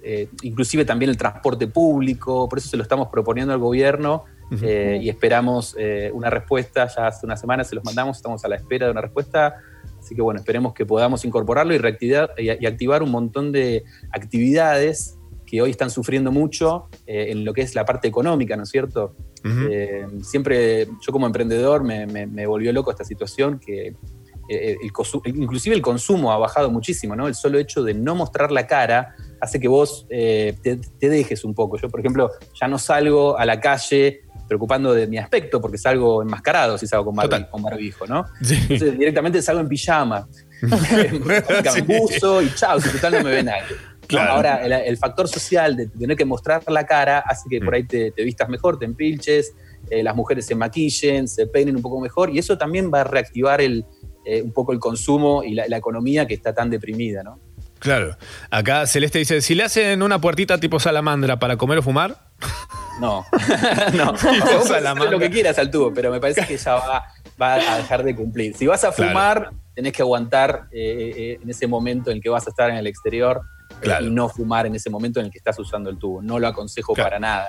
[0.02, 4.24] eh, inclusive también el transporte público, por eso se lo estamos proponiendo al gobierno
[4.62, 8.48] eh, y esperamos eh, una respuesta, ya hace una semana se los mandamos, estamos a
[8.48, 9.56] la espera de una respuesta,
[10.06, 13.82] así que bueno, esperemos que podamos incorporarlo y reactivar, y, y activar un montón de
[14.12, 18.62] actividades que hoy están sufriendo mucho eh, en lo que es la parte económica, ¿no
[18.64, 19.14] es cierto?
[19.70, 23.94] Eh, siempre, yo como emprendedor me, me- me volvió loco esta situación que
[24.48, 24.90] eh, el
[25.36, 27.26] inclusive el consumo ha bajado muchísimo, ¿no?
[27.28, 30.56] El solo hecho de no mostrar la cara hace que vos te,
[30.98, 31.76] te dejes un poco.
[31.78, 32.30] Yo, por ejemplo,
[32.60, 37.06] ya no salgo a la calle preocupando de mi aspecto porque salgo enmascarado si salgo
[37.06, 38.24] con, barbi- con barbijo, ¿no?
[38.40, 40.28] Entonces directamente salgo en pijama,
[40.60, 43.76] con buzo y chao, si total no me ve nadie.
[44.06, 44.32] Claro.
[44.34, 47.82] Ahora, el, el factor social de tener que mostrar la cara hace que por ahí
[47.84, 49.52] te, te vistas mejor, te empilches,
[49.90, 53.04] eh, las mujeres se maquillen, se peinen un poco mejor, y eso también va a
[53.04, 53.84] reactivar el,
[54.24, 57.40] eh, un poco el consumo y la, la economía que está tan deprimida, ¿no?
[57.80, 58.16] Claro.
[58.50, 62.25] Acá Celeste dice, si le hacen una puertita tipo salamandra para comer o fumar,
[63.00, 63.24] No,
[63.94, 64.16] no.
[64.64, 65.10] Salamandra.
[65.10, 67.06] lo que quieras al tubo, pero me parece que ya va,
[67.40, 68.56] va a dejar de cumplir.
[68.56, 69.10] Si vas a Claro.
[69.10, 72.70] fumar, tenés que aguantar eh, eh, en ese momento en el que vas a estar
[72.70, 74.06] en el exterior eh, Claro.
[74.06, 76.22] y no fumar en ese momento en el que estás usando el tubo.
[76.22, 77.48] No lo aconsejo para nada.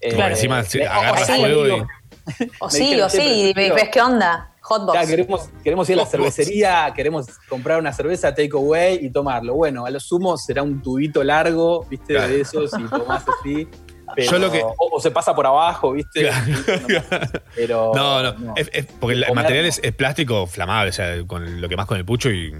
[0.00, 3.76] Eh, encima si me- agarra o sí, y- O sí, o sí, "Che, pero y
[3.76, 4.50] ves qué onda.
[4.60, 4.94] Hotbox.
[4.94, 9.54] Ya, queremos, queremos ir a la cervecería, queremos comprar una cerveza take away y tomarlo.
[9.54, 12.14] Bueno, a lo sumo será un tubito largo, ¿viste?
[12.14, 12.28] Claro.
[12.32, 13.66] De esos y tomás así.
[14.14, 16.28] Pero, Yo lo que- o, o se pasa por abajo, ¿viste?
[17.56, 17.92] Pero.
[17.94, 18.54] No, no.
[18.56, 19.68] Es, es- porque el material no.
[19.68, 22.52] es, es plástico flamable, o sea, con lo que más con el pucho y.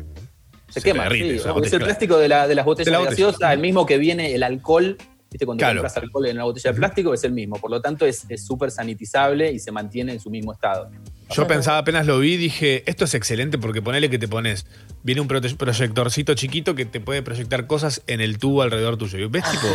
[0.69, 1.49] Se, quema, derrite, sí.
[1.65, 3.27] es el plástico de, la- de las botellas De la de botella.
[3.27, 4.97] gaseosa, el mismo que viene el alcohol.
[5.31, 5.47] ¿Viste?
[5.47, 5.77] Cuando Claro.
[5.81, 7.57] compras alcohol en una botella de plástico es el mismo.
[7.57, 10.91] Por lo tanto, es es súper sanitizable y se mantiene en su mismo estado.
[11.35, 14.67] Yo pensaba apenas lo vi, dije, esto es excelente porque ponele que te pones,
[15.03, 19.19] viene un prote- proyectorcito chiquito que te puede proyectar cosas en el tubo alrededor tuyo.
[19.19, 19.67] Y ¿Ves tipo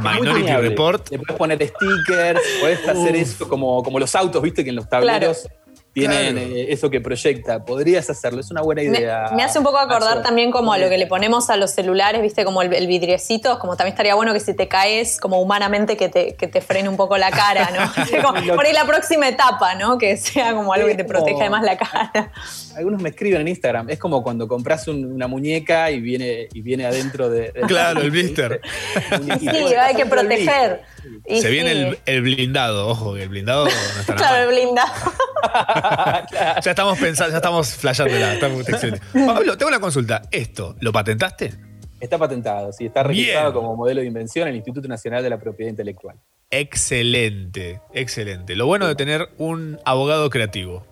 [0.00, 0.52] Muy Minority.
[0.52, 1.10] Report?
[1.10, 4.88] Le puedes poner stickers, podés hacer eso como, como los autos, viste, que en los
[4.88, 5.48] tableros
[5.92, 6.46] tienen Claro.
[6.54, 7.64] eh, eso que proyecta.
[7.64, 9.30] Podrías hacerlo, es una buena idea.
[9.36, 10.22] me hace un poco acordar Nacho.
[10.22, 13.58] también como a lo que le ponemos a los celulares, viste, como el, el vidriecito,
[13.58, 16.88] como también estaría bueno que si te caes, como humanamente que te, que te frene
[16.88, 17.92] un poco la cara, ¿no?
[18.22, 19.98] Como por ahí la próxima etapa, ¿no?
[19.98, 22.32] Que sea como algo que te proteja además la cara.
[22.76, 26.62] Algunos me escriben en Instagram, es como cuando compras un- una muñeca y viene, y
[26.62, 27.52] viene adentro de.
[27.52, 28.60] de- Claro, el blister.
[29.38, 30.82] Sí, hay que proteger.
[31.26, 34.56] Y Se viene el, el blindado, ojo, que el blindado no está nada Claro, el
[34.56, 34.92] blindado.
[36.64, 38.34] Ya estamos pensando, ya estamos flasheándola.
[38.34, 39.00] Estamos excelente.
[39.26, 40.22] Pablo, tengo una consulta.
[40.30, 41.52] ¿Esto lo patentaste?
[42.00, 43.62] Está patentado, sí, está registrado Bien.
[43.62, 46.16] como modelo de invención en el Instituto Nacional de la Propiedad Intelectual.
[46.50, 48.56] Excelente, excelente.
[48.56, 50.84] Lo bueno de tener un abogado creativo.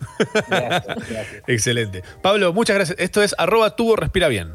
[0.48, 1.42] Gracias, gracias.
[1.48, 2.02] Excelente.
[2.22, 2.98] Pablo, muchas gracias.
[3.00, 4.52] Esto es arroba tubo respira bien.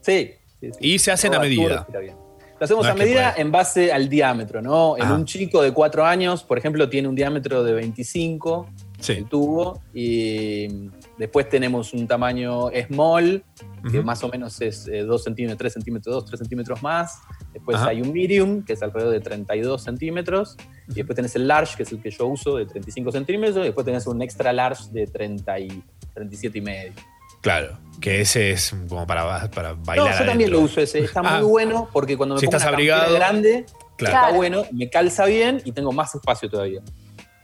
[0.00, 0.32] Sí.
[0.60, 0.78] sí, sí.
[0.80, 1.86] Y se hacen a Arroba tubo medida.
[2.00, 2.16] bien.
[2.58, 4.96] Lo hacemos No a medida en base al diámetro, ¿no?
[4.96, 5.14] En Ah.
[5.14, 8.68] un chico de 4 años, por ejemplo, tiene un diámetro de 25
[9.08, 13.42] el tubo y después tenemos un tamaño small,
[13.90, 14.06] que Ujú.
[14.06, 17.20] más o menos es 2 centímetros, 3 centímetros, 2, 3 centímetros más.
[17.52, 17.88] Después Ajá.
[17.90, 20.56] hay un medium, que es alrededor de 32 centímetros.
[20.88, 23.58] Y después tenés el large, que es el que yo uso, de 35 centímetros.
[23.58, 25.82] Y después tenés un extra large de 30 y
[26.14, 26.92] 37 y medio.
[27.40, 30.12] Claro, que ese es como para, para No, bailar.
[30.12, 30.58] yo también adentro.
[30.58, 30.98] lo uso ese.
[30.98, 31.38] Está Ah.
[31.40, 33.64] muy bueno porque cuando me Si pongo estás una abrigado, grande,
[33.96, 34.16] claro.
[34.26, 36.82] está bueno, me calza bien y tengo más espacio todavía.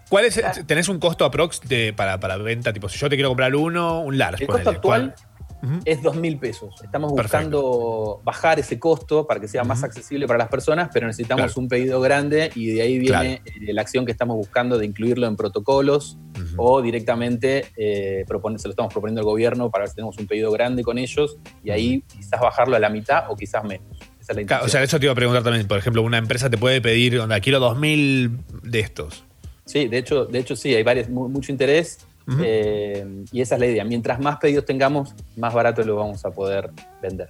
[0.08, 2.72] ¿Cuál es, ¿Tenés un costo aprox de, para, para venta?
[2.72, 4.44] Tipo, si yo te quiero comprar uno, un large.
[4.44, 5.82] El costo actual ¿Cuál?
[5.84, 6.80] es 2 mil pesos.
[6.84, 7.38] Estamos Perfecto.
[7.60, 11.60] buscando bajar ese costo para que sea más accesible para las personas, pero necesitamos Claro.
[11.60, 15.26] un pedido grande y de ahí viene eh, la acción que estamos buscando de incluirlo
[15.26, 16.18] en protocolos
[16.56, 20.26] o directamente eh, proponer- se lo estamos proponiendo al gobierno para ver si tenemos un
[20.28, 23.88] pedido grande con ellos y ahí quizás bajarlo a la mitad o quizás menos.
[24.20, 25.66] Esa es la Claro, o sea, eso te iba a preguntar también.
[25.66, 29.24] Por ejemplo, una empresa te puede pedir, onda, quiero 2000 de estos.
[29.66, 31.98] Sí, de hecho, de hecho sí, hay varios, mu- mucho interés
[32.42, 33.84] eh, y esa es la idea.
[33.84, 36.70] Mientras más pedidos tengamos, más barato lo vamos a poder
[37.02, 37.28] vender.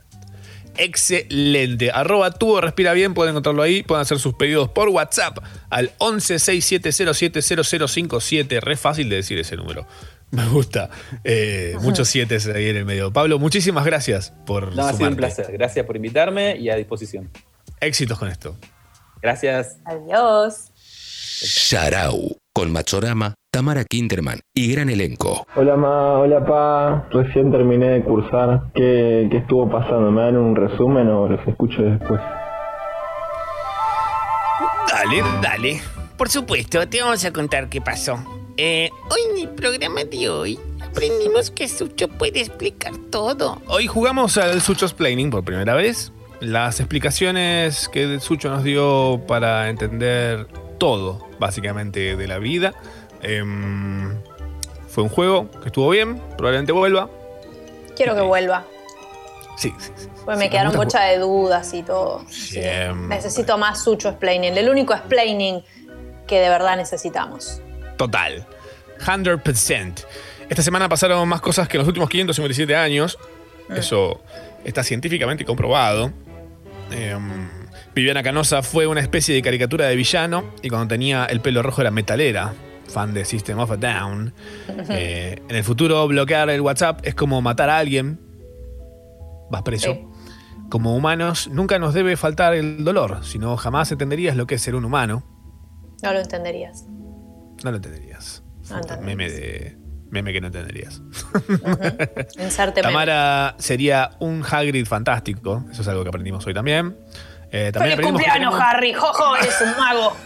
[0.79, 1.91] excelente.
[1.91, 3.83] Arroba tubo respira bien, pueden encontrarlo ahí.
[3.83, 5.39] Pueden hacer sus pedidos por WhatsApp
[5.71, 8.61] al 1167070057.
[8.61, 9.87] Re fácil de decir ese número.
[10.31, 10.91] Me gusta.
[11.25, 13.13] Eh, muchos siete ahí en el medio.
[13.13, 15.47] Pablo, muchísimas gracias por No, ha sido un placer.
[15.53, 17.31] Gracias por invitarme y a disposición.
[17.81, 18.57] Éxitos con esto.
[19.23, 19.79] Gracias.
[19.85, 20.73] Adiós.
[21.39, 25.47] Sharau, con Machorama, Tamara Kinderman y gran elenco.
[25.55, 28.73] Hola ma, hola pa, recién terminé de cursar.
[28.75, 30.11] ¿Qué, qué estuvo pasando?
[30.11, 32.21] ¿Me dan un resumen o los escucho después?
[34.91, 35.81] Dale, dale.
[36.17, 38.17] Por supuesto, te vamos a contar qué pasó.
[38.57, 43.61] Eh, hoy en el programa de hoy aprendimos que Sucho puede explicar todo.
[43.67, 46.13] Hoy jugamos al Sucho's Planning por primera vez.
[46.41, 50.47] Las explicaciones que Sucho nos dio para entender
[50.79, 52.75] todo, básicamente, de la vida.
[53.23, 54.17] Em,
[54.89, 57.11] fue un juego que estuvo bien, probablemente vuelva.
[57.97, 58.65] Quiero que vuelva.
[59.57, 60.09] Sí, sí, sí.
[60.25, 62.25] Pues me Sí, quedaron muchas de dudas y todo.
[63.09, 64.57] Necesito más Sucho explaining.
[64.57, 65.63] El único explaining
[66.27, 67.63] que de verdad necesitamos.
[67.97, 68.47] Total.
[68.99, 70.05] 100%.
[70.49, 73.19] Esta semana pasaron más cosas que en los últimos 557 años.
[73.69, 74.21] Eso
[74.65, 76.13] está científicamente comprobado.
[76.91, 77.49] Em,
[77.97, 81.81] Viviana Canosa fue una especie de caricatura de villano y cuando tenía el pelo rojo
[81.81, 82.53] era metalera,
[82.87, 84.35] fan de System of a Down.
[84.91, 88.21] Eh, en el futuro, bloquear el WhatsApp es como matar a alguien.
[89.51, 90.13] Vas preso.
[90.69, 94.61] Como humanos, nunca nos debe faltar el dolor, si no jamás entenderías lo que es
[94.61, 95.25] ser un humano.
[96.03, 96.85] No lo entenderías.
[97.65, 98.43] No lo entenderías.
[98.69, 99.07] No entenderías.
[99.07, 99.79] Meme de.
[100.11, 101.01] Meme que no entenderías.
[101.49, 102.83] Meme.
[102.83, 105.65] Tamara sería un Hagrid fantástico.
[105.73, 106.95] Eso es algo que aprendimos hoy también.
[107.53, 108.93] Eh, también ¡Feliz cumpleaños, tenemos- Harry!
[108.93, 110.17] ¡Jojo, eres un mago!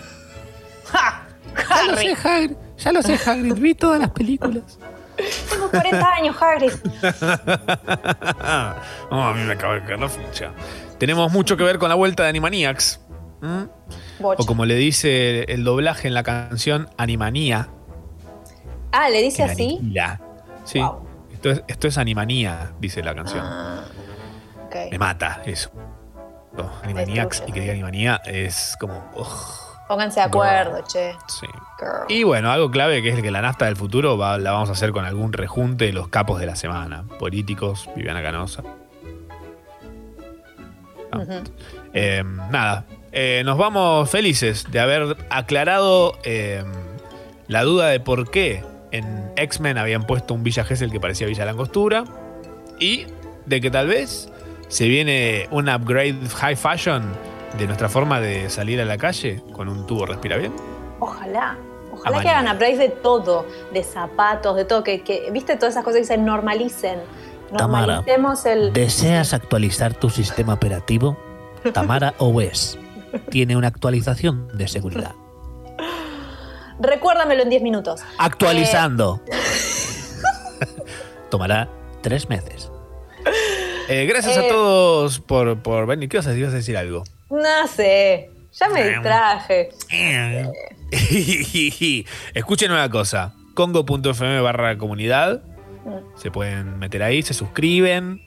[0.92, 1.26] ¡Ja!
[1.68, 2.14] ¡Harry!
[2.24, 2.56] Hagrid.
[2.78, 3.54] Ya lo sé, Hagrid.
[3.54, 4.78] Vi todas las películas.
[5.50, 6.68] Tengo 40 años, Harry.
[9.10, 10.52] oh, a mí me acaba de caer la ficha.
[10.98, 13.00] Tenemos mucho que ver con la vuelta de Animaniacs.
[13.42, 13.62] ¿Mm?
[14.22, 17.68] O como le dice el doblaje en la canción Animanía.
[18.92, 19.78] Ah, ¿le dice así?
[19.80, 20.20] aniquila.
[20.64, 20.80] Sí.
[21.32, 23.42] Esto, es, esto es Animanía, dice la canción.
[23.44, 23.84] Ah,
[24.66, 24.76] Ok.
[24.92, 25.70] Me mata eso.
[26.82, 29.10] Animaniacs y que diga Animanía es como.
[29.88, 31.14] Pónganse de acuerdo, che.
[31.26, 31.46] sí.
[31.78, 32.04] Girl.
[32.08, 34.72] Y bueno, algo clave que es que la nafta del futuro va- la vamos a
[34.72, 37.04] hacer con algún rejunte de los capos de la semana.
[37.18, 38.62] Políticos, Viviana Canosa.
[41.92, 46.62] Eh, nada, eh, nos vamos felices de haber aclarado eh,
[47.48, 51.44] la duda de por qué en X-Men habían puesto un Villa Gesell que parecía Villa
[51.44, 52.04] Langostura
[52.78, 53.06] y
[53.46, 54.28] de que tal vez
[54.70, 57.02] se viene un upgrade high fashion
[57.58, 60.54] de nuestra forma de salir a la calle con un tubo respira bien.
[61.00, 61.58] Ojalá.
[61.92, 65.84] Ojalá que hagan upgrades de todo, de zapatos, de todo, que, que viste todas esas
[65.84, 67.00] cosas que se normalicen.
[67.56, 68.04] Tamara,
[68.44, 68.72] el.
[68.72, 71.18] ¿Deseas actualizar tu sistema operativo?
[71.74, 72.78] Tamara OS
[73.28, 75.14] tiene una actualización de seguridad.
[76.78, 78.00] Recuérdamelo en 10 minutos.
[78.18, 79.20] Actualizando.
[81.30, 81.68] Tomará
[82.02, 82.70] tres meses.
[83.90, 84.46] Eh, gracias Eh.
[84.46, 86.08] a todos por, por venir.
[86.08, 86.44] ¿Qué vas a decir?
[86.44, 87.02] ¿Vas a decir algo?
[87.30, 88.30] No sé.
[88.52, 89.68] Ya me distraje.
[92.34, 93.34] Escuchen una cosa.
[93.54, 95.42] Congo.fm barra comunidad.
[96.16, 98.22] Se pueden meter ahí, se suscriben.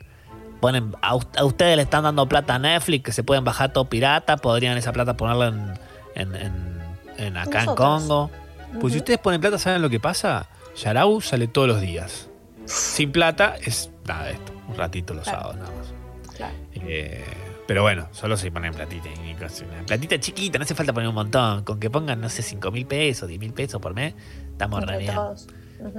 [0.59, 3.73] Ponen, a, us- a ustedes le están dando plata a Netflix, que se pueden bajar
[3.73, 5.73] todo pirata, podrían esa plata ponerla en,
[6.15, 6.81] en- en-
[7.17, 7.75] en acá en.
[7.75, 8.31] Congo.
[8.79, 10.47] Pues si ustedes ponen plata, ¿saben lo que pasa?
[10.77, 12.29] Yarau sale todos los días.
[12.65, 14.52] Sin plata es nada de esto.
[14.67, 15.93] Un ratito los sábados nada más.
[16.35, 16.53] Claro.
[16.73, 17.23] Eh,
[17.67, 19.09] pero bueno, solo se ponen platita.
[19.09, 21.63] Una platita chiquita, no hace falta poner un montón.
[21.63, 24.13] Con que pongan, no sé, 5 mil pesos, 10 mil pesos por mes,
[24.51, 25.15] estamos re bien.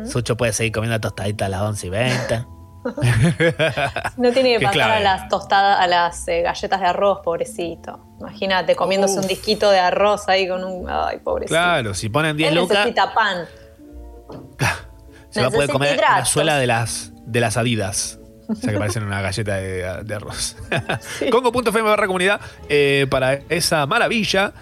[0.07, 2.47] Sucho puede seguir comiendo tostaditas a las 11 y 20.
[4.19, 4.97] No tiene que Qué pasar clave.
[4.97, 7.99] a las tostadas, a las eh, galletas de arroz, pobrecito.
[8.21, 10.87] Imagínate comiéndose un disquito de arroz ahí con un.
[10.89, 11.55] Ay, pobrecito.
[11.55, 13.47] Claro, si ponen 10 Él lucas, necesita pan.
[15.31, 18.19] se va a poder comer la suela de las, de las adidas.
[18.49, 20.57] O sea que parecen una galleta de, de arroz.
[21.31, 24.53] Congo.fm barra comunidad eh, para esa maravilla.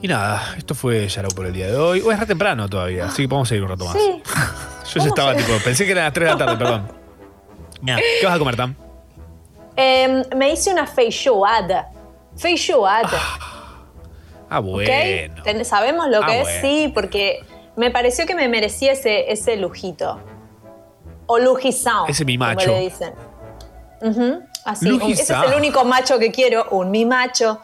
[0.00, 2.00] Y nada, esto fue Yarau por el día de hoy.
[2.00, 3.94] Hoy es re temprano todavía, así que podemos seguir un rato más.
[3.94, 4.22] Sí.
[4.94, 6.88] Yo ya estaba tipo, pensé que eran las 3 de la tarde, perdón.
[7.84, 8.74] ¿Qué vas a comer, Tam?
[9.76, 11.88] Em, me hice una feijoada.
[12.36, 13.08] Feijoada.
[14.50, 14.64] Ah, ¿ok?
[14.64, 15.64] bueno.
[15.64, 16.48] ¿Sabemos lo Ah, que es?
[16.60, 17.40] Sí, porque
[17.76, 20.20] me pareció que me merecía ese, ese lujito.
[21.40, 22.06] O.
[22.08, 22.70] Ese mi como macho.
[22.70, 23.14] le dicen.
[24.64, 24.90] Así.
[24.90, 27.60] un- ese es el único macho que quiero, un mi macho.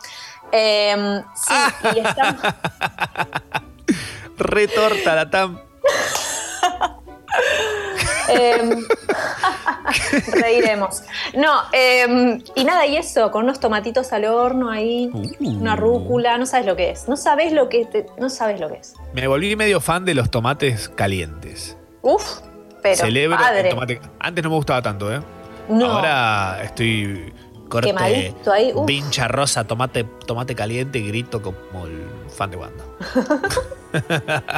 [0.53, 1.55] Em, sí,
[1.97, 2.37] y está.
[4.39, 5.59] Retorta la Tam.
[8.29, 8.87] em,
[10.33, 11.03] Reiremos.
[11.35, 16.47] No, eh, y nada, y eso, con unos tomatitos al horno ahí, una rúcula, no
[16.47, 17.09] sabes lo que es.
[17.09, 18.95] No sabes lo que te- no sabes lo que es.
[19.13, 21.77] Me volví medio fan de los tomates calientes.
[22.03, 22.41] Uf,
[22.83, 23.71] pero Celebro el padre.
[23.71, 24.01] tomate.
[24.19, 25.21] Antes no me gustaba tanto, ¿eh?
[25.69, 25.87] No.
[25.87, 27.33] Ahora estoy
[27.69, 28.87] corte Quemadito ahí, uf.
[28.87, 32.85] pincha rosa, tomate, tomate caliente y grito como el fan de Wanda.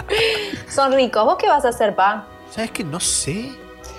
[0.68, 1.24] Son ricos.
[1.24, 2.26] ¿Vos qué vas a hacer, pa?
[2.50, 2.84] ¿Sabes qué?
[2.84, 3.52] No sé.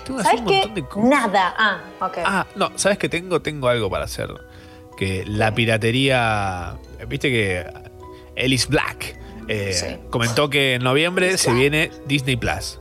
[0.04, 1.08] Tengo que ¿Sabes hacer un montón de cosas.
[1.10, 1.54] Nada.
[1.56, 2.18] Ah, ok.
[2.24, 3.40] Ah, no, ¿sabes qué tengo?
[3.40, 4.28] Tengo algo para hacer.
[4.96, 6.76] Que la piratería.
[7.08, 7.66] Viste que
[8.36, 9.18] Ellis Black
[9.48, 12.78] eh, comentó que en noviembre se viene Disney Plus.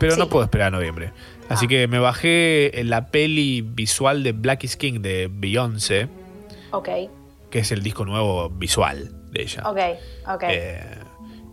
[0.00, 1.12] Pero no puedo esperar a noviembre.
[1.48, 6.08] Así que me bajé la peli visual de Black is King de Beyoncé,
[6.72, 6.88] Ok,
[7.50, 9.62] que es el disco nuevo visual de ella.
[9.68, 9.78] ok,
[10.34, 10.42] ok.
[10.48, 10.80] Eh,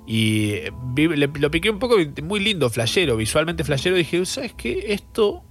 [0.08, 0.60] y
[0.94, 3.96] vi- le- lo piqué un poco, muy lindo, flashero, visualmente flashero.
[3.96, 4.86] Dije, ¿sabes qué?
[4.94, 5.44] Esto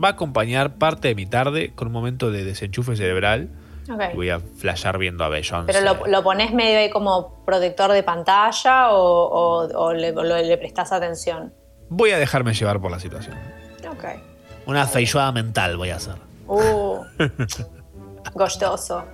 [0.00, 3.48] va a acompañar parte de mi tarde con un momento de desenchufe cerebral.
[3.92, 4.02] ok.
[4.12, 5.72] Y voy a flashear viendo a Beyoncé.
[5.72, 10.22] Pero lo, lo pones medio ahí como protector de pantalla o, o- o le, o
[10.22, 11.52] le prestás atención.
[11.88, 13.36] Voy a dejarme llevar por la situación.
[13.90, 14.04] Ok.
[14.66, 16.14] Una feijoada mental voy a hacer.
[16.48, 17.00] Uh,
[18.34, 19.04] gostoso.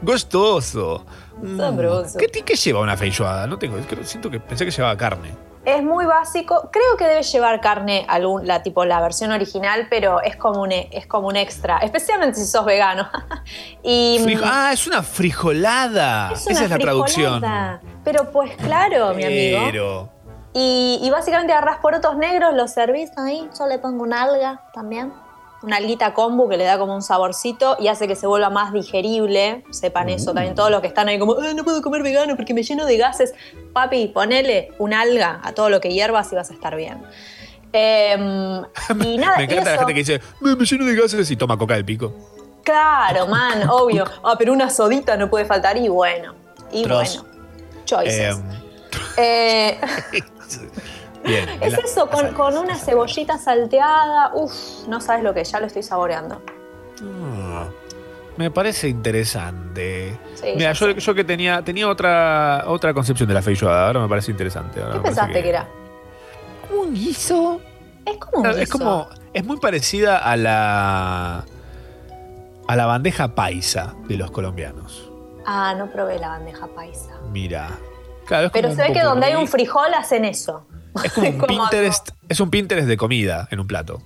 [0.00, 1.04] Gustoso.
[1.42, 2.18] Mm, Sabroso.
[2.18, 3.46] ¿Qué, ti- qué lleva una feijoada?
[3.46, 5.30] No tengo, siento que pensé que llevaba carne.
[5.64, 6.70] Es muy básico.
[6.72, 10.72] Creo que debe llevar carne algún, la tipo la versión original, pero es como un,
[10.72, 13.08] e- es como un extra, especialmente si sos vegano.
[13.82, 16.32] y mm, Frijo- ah, es una frijolada.
[16.32, 17.38] es una Esa es la traducción.
[17.40, 17.80] frijolada.
[18.04, 19.60] Pero pues claro, mi amigo.
[19.66, 20.08] Pero.
[20.54, 23.48] Y, y básicamente agarrás porotos negros, los servís ahí.
[23.58, 25.12] Yo le pongo una alga también.
[25.62, 28.72] Una alguita kombu que le da como un saborcito y hace que se vuelva más
[28.72, 29.64] digerible.
[29.70, 30.54] Sepan eso también.
[30.56, 32.96] Todos los que están ahí como, "Ay, no puedo comer vegano porque me lleno de
[32.96, 33.32] gases.
[33.72, 37.00] Papi, ponele una alga a todo lo que hierbas y vas a estar bien.
[37.72, 38.62] Em,
[39.04, 41.56] y nada, Me encanta la gente que dice, me, me lleno de gases y toma
[41.56, 42.12] coca del pico.
[42.64, 44.04] Claro, man, obvio.
[44.24, 46.34] Ah, pero una sodita no puede faltar y bueno.
[46.72, 47.24] Y bueno.
[47.84, 48.36] Choices.
[48.36, 48.62] Em,
[49.16, 49.80] Eh,
[51.24, 51.48] bien.
[51.60, 54.32] Es eso, con, con una cebollita salteada.
[54.34, 54.52] Uf,
[54.88, 56.42] no sabes lo que es, ya lo estoy saboreando.
[57.02, 57.68] Ah,
[58.36, 60.18] me parece interesante.
[60.34, 64.08] Sí, Mira, yo, yo que tenía, tenía otra, otra concepción de la feijoada, ahora me
[64.08, 64.80] parece interesante.
[64.80, 65.68] ahora ¿Qué pensaste que, era?
[66.68, 67.60] Como un guiso.
[68.04, 68.60] Es como un guiso.
[68.60, 69.08] Es como.
[69.32, 71.44] Es muy parecida a la.
[72.68, 75.10] a la bandeja paisa de los colombianos.
[75.46, 77.10] Ah, no probé la bandeja paisa.
[77.30, 77.70] Mira.
[78.26, 80.66] Claro, Pero se ve que donde hay un frijol hacen eso.
[81.04, 82.10] Es como un como- Pinterest.
[82.28, 83.98] Es un Pinterest de comida en un plato.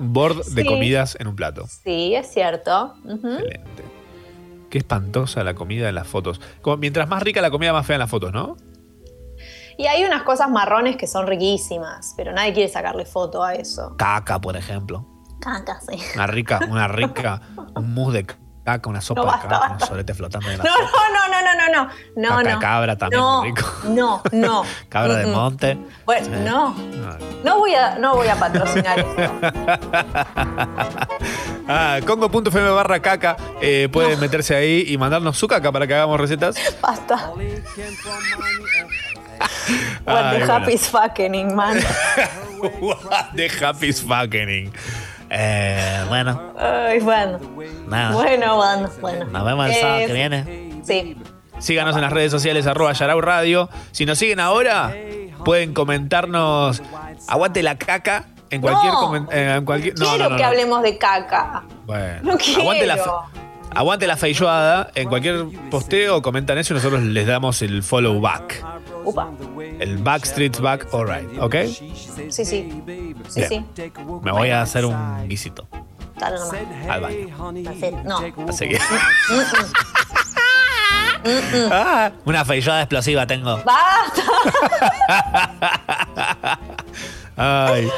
[0.00, 1.66] Un board de comidas en un plato.
[1.66, 2.94] Sí, es cierto.
[3.04, 3.38] Ujú.
[4.70, 6.40] Qué espantosa la comida en las fotos.
[6.62, 8.56] Como mientras más rica la comida, más fea en las fotos, ¿no?
[9.78, 13.94] Y hay unas cosas marrones que son riquísimas, pero nadie quiere sacarle foto a eso.
[13.96, 15.06] Caca, por ejemplo.
[15.40, 15.96] Caca, sí.
[16.16, 17.40] Una rica, una rica,
[17.76, 18.26] un mousse de
[18.72, 19.74] caca, una sopa No, de basta, caca, basta.
[19.76, 21.88] unos soletes flotando en la No, no, no, no, no, no, no.
[22.16, 22.60] No, Caca de no.
[22.60, 23.66] cabra también, no, muy rico.
[23.84, 24.64] No, no.
[24.88, 25.78] Cabra de monte.
[26.04, 26.74] Bueno, Eh, no.
[27.44, 29.32] No voy a, no voy a patrocinar esto.
[31.70, 33.36] Ah, congo.fm barra caca.
[33.60, 36.56] eh, pueden meterse ahí y mandarnos su caca para que hagamos recetas.
[36.80, 37.16] Basta.
[40.06, 40.54] What Ay, the bueno.
[40.54, 41.76] happy is fucking, man.
[42.80, 44.72] What the happy is fucking.
[45.30, 47.38] Eh, bueno, Ay, bueno.
[47.86, 48.12] nada.
[48.12, 49.24] Bueno, bueno, bueno.
[49.26, 50.80] Nos vemos el sábado Eh, que viene.
[50.84, 51.16] Sí.
[51.58, 53.68] Síganos en las redes sociales arroba Yarau Radio.
[53.92, 54.94] Si nos siguen ahora,
[55.44, 56.80] pueden comentarnos
[57.26, 59.00] aguante la caca en cualquier No.
[59.02, 61.64] comen- eh, en cualquier no, Quiero no, que hablemos de caca.
[61.84, 62.60] Bueno, No quiero.
[62.62, 62.98] aguante la
[63.74, 68.64] aguante la feijoada en cualquier posteo comentan eso y nosotros les damos el follow back.
[69.08, 69.30] Upa.
[69.80, 71.54] El backstreet's back, alright, ¿ok?
[71.66, 72.44] Sí, sí.
[72.44, 73.66] Sí, Bien.
[73.76, 73.92] sí.
[74.22, 75.66] Me voy a hacer un guisito
[76.18, 76.54] Dale nomás.
[76.90, 77.26] al baño.
[78.04, 78.18] No.
[78.48, 78.78] Así que
[81.24, 81.68] Mm, mm.
[81.72, 83.60] Ah, Una feijoada explosiva tengo.
[83.64, 84.22] ¡Basta!
[87.36, 87.88] ay,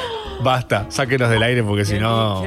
[0.43, 2.43] basta, sáquenos del aire porque si no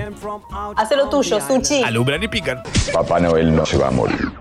[0.76, 1.82] Haz lo tuyo, sushi.
[1.84, 2.62] alumbran y pican.
[2.92, 4.32] Papá Noel no se va a morir.